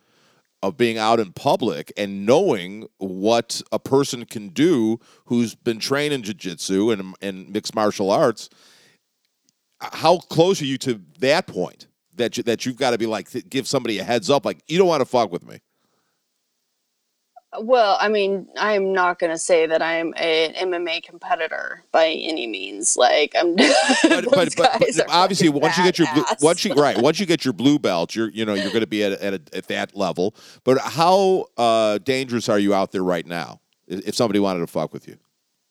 of 0.61 0.77
being 0.77 0.97
out 0.97 1.19
in 1.19 1.33
public 1.33 1.91
and 1.97 2.25
knowing 2.25 2.87
what 2.97 3.61
a 3.71 3.79
person 3.79 4.25
can 4.25 4.47
do 4.49 4.99
who's 5.25 5.55
been 5.55 5.77
trained 5.77 6.13
in 6.13 6.23
jiu-jitsu 6.23 6.89
and, 6.91 7.15
and 7.21 7.49
mixed 7.49 7.75
martial 7.75 8.09
arts 8.09 8.49
how 9.81 10.17
close 10.17 10.61
are 10.61 10.65
you 10.65 10.77
to 10.77 11.01
that 11.19 11.47
point 11.47 11.87
that 12.15 12.37
you, 12.37 12.43
that 12.43 12.65
you've 12.65 12.77
got 12.77 12.91
to 12.91 12.97
be 12.97 13.05
like 13.05 13.27
give 13.49 13.67
somebody 13.67 13.99
a 13.99 14.03
heads 14.05 14.29
up 14.29 14.45
like 14.45 14.63
you 14.69 14.77
don't 14.77 14.87
want 14.87 15.01
to 15.01 15.05
fuck 15.05 15.33
with 15.33 15.45
me 15.45 15.59
well, 17.59 17.97
I 17.99 18.09
mean, 18.09 18.47
I'm 18.57 18.93
not 18.93 19.19
going 19.19 19.31
to 19.31 19.37
say 19.37 19.65
that 19.65 19.81
I'm 19.81 20.13
an 20.17 20.53
MMA 20.53 21.03
competitor 21.03 21.83
by 21.91 22.07
any 22.07 22.47
means. 22.47 22.97
Like 22.97 23.33
I'm, 23.35 23.55
but, 23.55 24.25
but, 24.31 24.55
but, 24.55 24.79
but 24.79 25.05
obviously, 25.09 25.49
once 25.49 25.77
you 25.77 25.83
get 25.83 25.99
your 25.99 26.07
blue, 26.13 26.23
once 26.41 26.65
you 26.65 26.73
right, 26.73 26.97
once 26.97 27.19
you 27.19 27.25
get 27.25 27.45
your 27.45 27.53
blue 27.53 27.79
belt, 27.79 28.15
you're 28.15 28.29
you 28.29 28.45
know 28.45 28.53
you're 28.53 28.69
going 28.69 28.81
to 28.81 28.87
be 28.87 29.03
at 29.03 29.13
at, 29.13 29.33
a, 29.33 29.41
at 29.53 29.67
that 29.67 29.95
level. 29.95 30.35
But 30.63 30.79
how 30.79 31.45
uh, 31.57 31.99
dangerous 31.99 32.49
are 32.49 32.59
you 32.59 32.73
out 32.73 32.91
there 32.91 33.03
right 33.03 33.25
now? 33.25 33.59
If 33.87 34.15
somebody 34.15 34.39
wanted 34.39 34.61
to 34.61 34.67
fuck 34.67 34.93
with 34.93 35.07
you, 35.07 35.17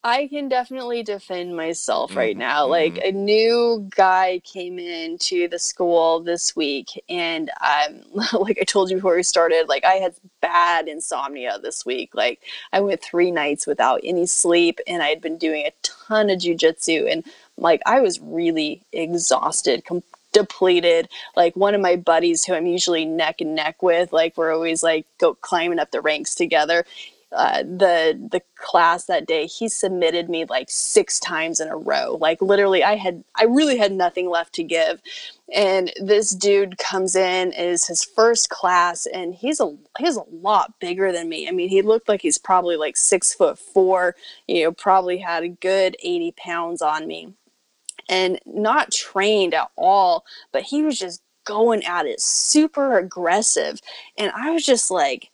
I 0.04 0.26
can 0.26 0.48
definitely 0.48 1.04
defend 1.04 1.56
myself 1.56 2.16
right 2.16 2.32
mm-hmm. 2.32 2.40
now. 2.40 2.66
Like 2.66 2.94
mm-hmm. 2.94 3.08
a 3.08 3.20
new 3.20 3.88
guy 3.94 4.40
came 4.40 4.78
into 4.78 5.46
the 5.46 5.60
school 5.60 6.20
this 6.20 6.56
week, 6.56 7.02
and 7.08 7.50
um, 7.60 8.02
like 8.32 8.58
I 8.60 8.64
told 8.64 8.90
you 8.90 8.96
before 8.96 9.14
we 9.14 9.22
started, 9.22 9.68
like 9.68 9.84
I 9.84 9.94
had 9.94 10.14
bad 10.40 10.88
insomnia 10.88 11.58
this 11.62 11.86
week. 11.86 12.14
Like 12.14 12.40
I 12.72 12.80
went 12.80 13.02
three 13.02 13.30
nights 13.30 13.66
without 13.66 14.00
any 14.02 14.26
sleep, 14.26 14.80
and 14.88 15.02
I 15.02 15.08
had 15.08 15.20
been 15.20 15.38
doing 15.38 15.66
a 15.66 15.72
ton 15.82 16.30
of 16.30 16.40
jujitsu, 16.40 17.10
and 17.10 17.24
like 17.56 17.80
I 17.86 18.00
was 18.00 18.18
really 18.20 18.82
exhausted, 18.92 19.84
com- 19.84 20.02
depleted. 20.32 21.08
Like 21.36 21.54
one 21.54 21.76
of 21.76 21.80
my 21.80 21.94
buddies 21.94 22.44
who 22.44 22.54
I'm 22.54 22.66
usually 22.66 23.04
neck 23.04 23.40
and 23.40 23.54
neck 23.54 23.82
with, 23.82 24.12
like 24.12 24.36
we're 24.36 24.52
always 24.52 24.82
like 24.82 25.06
go 25.18 25.34
climbing 25.34 25.78
up 25.78 25.92
the 25.92 26.00
ranks 26.00 26.34
together 26.34 26.84
uh, 27.34 27.62
the 27.62 28.18
the 28.30 28.42
class 28.56 29.06
that 29.06 29.26
day 29.26 29.46
he 29.46 29.68
submitted 29.68 30.28
me 30.28 30.44
like 30.44 30.70
six 30.70 31.18
times 31.18 31.60
in 31.60 31.68
a 31.68 31.76
row. 31.76 32.18
Like 32.20 32.42
literally 32.42 32.84
i 32.84 32.96
had 32.96 33.24
i 33.36 33.44
really 33.44 33.78
had 33.78 33.92
nothing 33.92 34.28
left 34.28 34.54
to 34.54 34.62
give. 34.62 35.00
And 35.54 35.92
this 36.00 36.30
dude 36.30 36.78
comes 36.78 37.16
in 37.16 37.52
is 37.52 37.86
his 37.86 38.04
first 38.04 38.50
class 38.50 39.06
and 39.06 39.34
he's 39.34 39.60
a 39.60 39.76
he's 39.98 40.16
a 40.16 40.24
lot 40.30 40.78
bigger 40.80 41.12
than 41.12 41.28
me. 41.28 41.48
I 41.48 41.52
mean 41.52 41.68
he 41.68 41.82
looked 41.82 42.08
like 42.08 42.22
he's 42.22 42.38
probably 42.38 42.76
like 42.76 42.96
six 42.96 43.32
foot 43.32 43.58
four 43.58 44.14
you 44.46 44.64
know 44.64 44.72
probably 44.72 45.18
had 45.18 45.42
a 45.42 45.48
good 45.48 45.96
80 46.02 46.32
pounds 46.36 46.82
on 46.82 47.06
me. 47.06 47.34
And 48.08 48.40
not 48.44 48.90
trained 48.90 49.54
at 49.54 49.70
all, 49.76 50.24
but 50.52 50.64
he 50.64 50.82
was 50.82 50.98
just 50.98 51.22
going 51.44 51.84
at 51.84 52.06
it 52.06 52.20
super 52.20 52.98
aggressive. 52.98 53.80
And 54.18 54.32
I 54.34 54.50
was 54.50 54.64
just 54.64 54.90
like, 54.90 55.30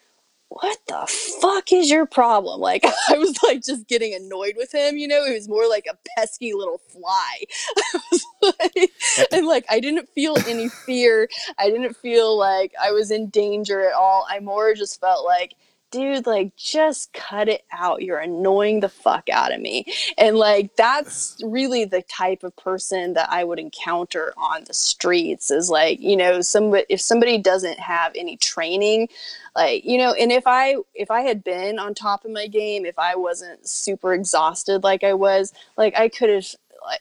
what 0.48 0.78
the 0.86 1.06
fuck 1.40 1.72
is 1.72 1.90
your 1.90 2.06
problem? 2.06 2.60
Like, 2.60 2.84
I 3.08 3.18
was 3.18 3.38
like 3.42 3.62
just 3.62 3.86
getting 3.86 4.14
annoyed 4.14 4.54
with 4.56 4.74
him, 4.74 4.96
you 4.96 5.06
know? 5.06 5.24
It 5.24 5.34
was 5.34 5.48
more 5.48 5.68
like 5.68 5.86
a 5.90 5.96
pesky 6.16 6.52
little 6.54 6.78
fly. 6.78 7.44
like, 8.42 8.92
and 9.32 9.46
like, 9.46 9.66
I 9.68 9.80
didn't 9.80 10.08
feel 10.14 10.36
any 10.46 10.68
fear. 10.86 11.28
I 11.58 11.70
didn't 11.70 11.96
feel 11.96 12.36
like 12.36 12.72
I 12.80 12.92
was 12.92 13.10
in 13.10 13.28
danger 13.28 13.86
at 13.86 13.94
all. 13.94 14.26
I 14.28 14.40
more 14.40 14.74
just 14.74 15.00
felt 15.00 15.24
like, 15.24 15.54
dude, 15.90 16.26
like, 16.26 16.54
just 16.56 17.12
cut 17.12 17.48
it 17.48 17.64
out. 17.72 18.02
You're 18.02 18.18
annoying 18.18 18.80
the 18.80 18.88
fuck 18.88 19.28
out 19.28 19.52
of 19.52 19.60
me. 19.60 19.84
And 20.16 20.36
like, 20.36 20.76
that's 20.76 21.36
really 21.44 21.84
the 21.84 22.02
type 22.02 22.42
of 22.42 22.54
person 22.56 23.14
that 23.14 23.30
I 23.30 23.44
would 23.44 23.58
encounter 23.58 24.32
on 24.36 24.64
the 24.64 24.74
streets 24.74 25.50
is 25.50 25.70
like, 25.70 26.00
you 26.00 26.16
know, 26.16 26.40
somebody, 26.40 26.84
if 26.88 27.00
somebody 27.00 27.38
doesn't 27.38 27.78
have 27.78 28.12
any 28.14 28.36
training, 28.36 29.08
like, 29.56 29.84
you 29.84 29.98
know, 29.98 30.12
and 30.12 30.30
if 30.30 30.46
I, 30.46 30.76
if 30.94 31.10
I 31.10 31.22
had 31.22 31.42
been 31.42 31.78
on 31.78 31.94
top 31.94 32.24
of 32.24 32.30
my 32.30 32.46
game, 32.46 32.84
if 32.84 32.98
I 32.98 33.16
wasn't 33.16 33.68
super 33.68 34.12
exhausted 34.14 34.82
like 34.82 35.04
I 35.04 35.14
was, 35.14 35.52
like, 35.76 35.96
I 35.98 36.08
could 36.08 36.30
have, 36.30 36.46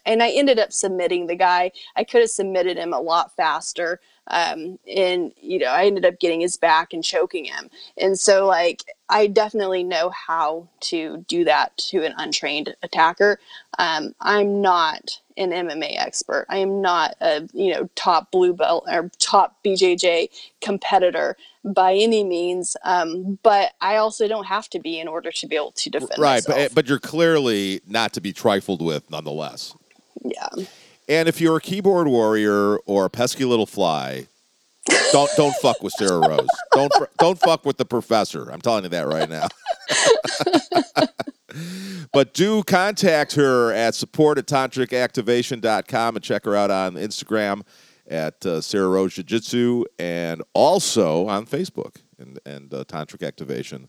and 0.04 0.22
I 0.22 0.30
ended 0.30 0.58
up 0.58 0.72
submitting 0.72 1.26
the 1.26 1.36
guy. 1.36 1.70
I 1.94 2.04
could 2.04 2.20
have 2.20 2.30
submitted 2.30 2.76
him 2.76 2.92
a 2.92 3.00
lot 3.00 3.34
faster 3.36 4.00
um, 4.28 4.78
and 4.94 5.32
you 5.40 5.58
know 5.58 5.66
i 5.66 5.84
ended 5.84 6.04
up 6.04 6.18
getting 6.20 6.40
his 6.40 6.56
back 6.56 6.92
and 6.92 7.04
choking 7.04 7.44
him. 7.44 7.70
And 7.96 8.18
so 8.18 8.46
like 8.46 8.84
i 9.08 9.26
definitely 9.26 9.84
know 9.84 10.10
how 10.10 10.68
to 10.80 11.24
do 11.28 11.44
that 11.44 11.76
to 11.78 12.04
an 12.04 12.14
untrained 12.18 12.74
attacker. 12.82 13.38
Um, 13.78 14.14
i'm 14.20 14.60
not 14.60 15.20
an 15.36 15.50
mma 15.50 15.96
expert. 15.98 16.46
I 16.48 16.58
am 16.58 16.82
not 16.82 17.14
a 17.20 17.48
you 17.52 17.72
know 17.72 17.88
top 17.94 18.30
blue 18.30 18.52
belt 18.52 18.84
or 18.88 19.10
top 19.18 19.56
bjj 19.64 20.28
competitor 20.60 21.36
by 21.64 21.94
any 21.94 22.24
means 22.24 22.76
um, 22.84 23.38
but 23.42 23.72
i 23.80 23.96
also 23.96 24.26
don't 24.26 24.46
have 24.46 24.68
to 24.70 24.78
be 24.78 24.98
in 24.98 25.08
order 25.08 25.30
to 25.30 25.46
be 25.46 25.56
able 25.56 25.72
to 25.72 25.90
defend 25.90 26.18
right 26.18 26.46
myself. 26.48 26.68
but, 26.70 26.74
but 26.74 26.88
you're 26.88 26.98
clearly 26.98 27.80
not 27.86 28.12
to 28.14 28.20
be 28.20 28.32
trifled 28.32 28.82
with 28.82 29.10
nonetheless. 29.10 29.74
Yeah 30.24 30.64
and 31.08 31.28
if 31.28 31.40
you're 31.40 31.56
a 31.56 31.60
keyboard 31.60 32.08
warrior 32.08 32.78
or 32.78 33.06
a 33.06 33.10
pesky 33.10 33.44
little 33.44 33.66
fly, 33.66 34.26
don't 35.12 35.30
don't 35.36 35.54
fuck 35.56 35.82
with 35.82 35.94
Sarrah 35.98 36.28
Rose. 36.28 36.48
Don't 36.72 36.92
don't 37.18 37.38
fuck 37.38 37.64
with 37.64 37.76
the 37.76 37.84
professor. 37.84 38.50
I'm 38.50 38.60
telling 38.60 38.84
you 38.84 38.90
that 38.90 39.06
right 39.06 39.28
now. 39.28 39.48
but 42.12 42.34
do 42.34 42.62
contact 42.62 43.34
her 43.34 43.72
at 43.72 43.94
support 43.94 44.38
at 44.38 44.46
tantricactivation.com 44.46 46.16
and 46.16 46.24
check 46.24 46.44
her 46.44 46.56
out 46.56 46.70
on 46.70 46.94
Instagram 46.94 47.62
at 48.06 48.44
uh, 48.46 48.60
Sarrah 48.60 48.90
Rose 48.90 49.14
Jiu 49.14 49.24
Jitsu 49.24 49.84
and 49.98 50.42
also 50.54 51.26
on 51.28 51.46
Facebook 51.46 51.96
and, 52.18 52.38
and 52.46 52.72
uh, 52.72 52.84
Tantric 52.84 53.26
Activation 53.26 53.88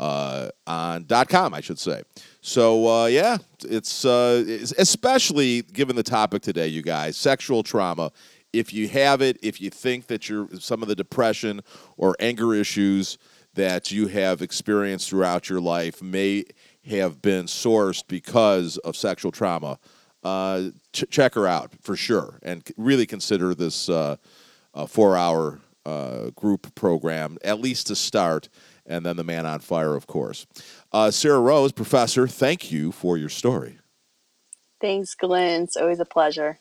uh, 0.00 0.48
on 0.66 1.04
.com, 1.28 1.52
I 1.54 1.60
should 1.60 1.78
say. 1.78 2.02
So 2.40 2.88
uh, 2.88 3.06
yeah, 3.06 3.36
it's, 3.62 4.04
uh, 4.04 4.42
it's 4.46 4.72
especially 4.72 5.62
given 5.62 5.94
the 5.94 6.02
topic 6.02 6.42
today, 6.42 6.68
you 6.68 6.82
guys, 6.82 7.16
sexual 7.16 7.62
trauma. 7.62 8.10
If 8.52 8.72
you 8.72 8.88
have 8.88 9.20
it, 9.20 9.38
if 9.42 9.60
you 9.60 9.70
think 9.70 10.06
that 10.06 10.28
you're 10.28 10.48
some 10.58 10.82
of 10.82 10.88
the 10.88 10.96
depression 10.96 11.60
or 11.98 12.16
anger 12.18 12.54
issues 12.54 13.18
that 13.54 13.92
you 13.92 14.08
have 14.08 14.42
experienced 14.42 15.10
throughout 15.10 15.48
your 15.48 15.60
life 15.60 16.02
may 16.02 16.44
have 16.88 17.20
been 17.20 17.44
sourced 17.44 18.02
because 18.08 18.78
of 18.78 18.96
sexual 18.96 19.30
trauma, 19.30 19.78
uh, 20.24 20.70
ch- 20.92 21.04
check 21.10 21.34
her 21.34 21.46
out 21.46 21.72
for 21.82 21.94
sure, 21.94 22.38
and 22.42 22.66
really 22.76 23.06
consider 23.06 23.54
this 23.54 23.88
uh, 23.88 24.16
four-hour 24.88 25.60
uh, 25.84 26.30
group 26.30 26.74
program 26.74 27.38
at 27.44 27.60
least 27.60 27.86
to 27.86 27.94
start 27.94 28.48
and 28.86 29.04
then 29.04 29.16
the 29.16 29.24
man 29.24 29.46
on 29.46 29.60
fire, 29.60 29.94
of 29.96 30.06
course. 30.06 30.46
Uh, 30.92 31.08
Sarrah 31.08 31.42
Rose, 31.42 31.72
professor, 31.72 32.26
thank 32.26 32.70
you 32.72 32.92
for 32.92 33.16
your 33.16 33.28
story. 33.28 33.78
Thanks, 34.80 35.14
Glenn. 35.14 35.62
It's 35.62 35.76
always 35.76 36.00
a 36.00 36.04
pleasure. 36.04 36.58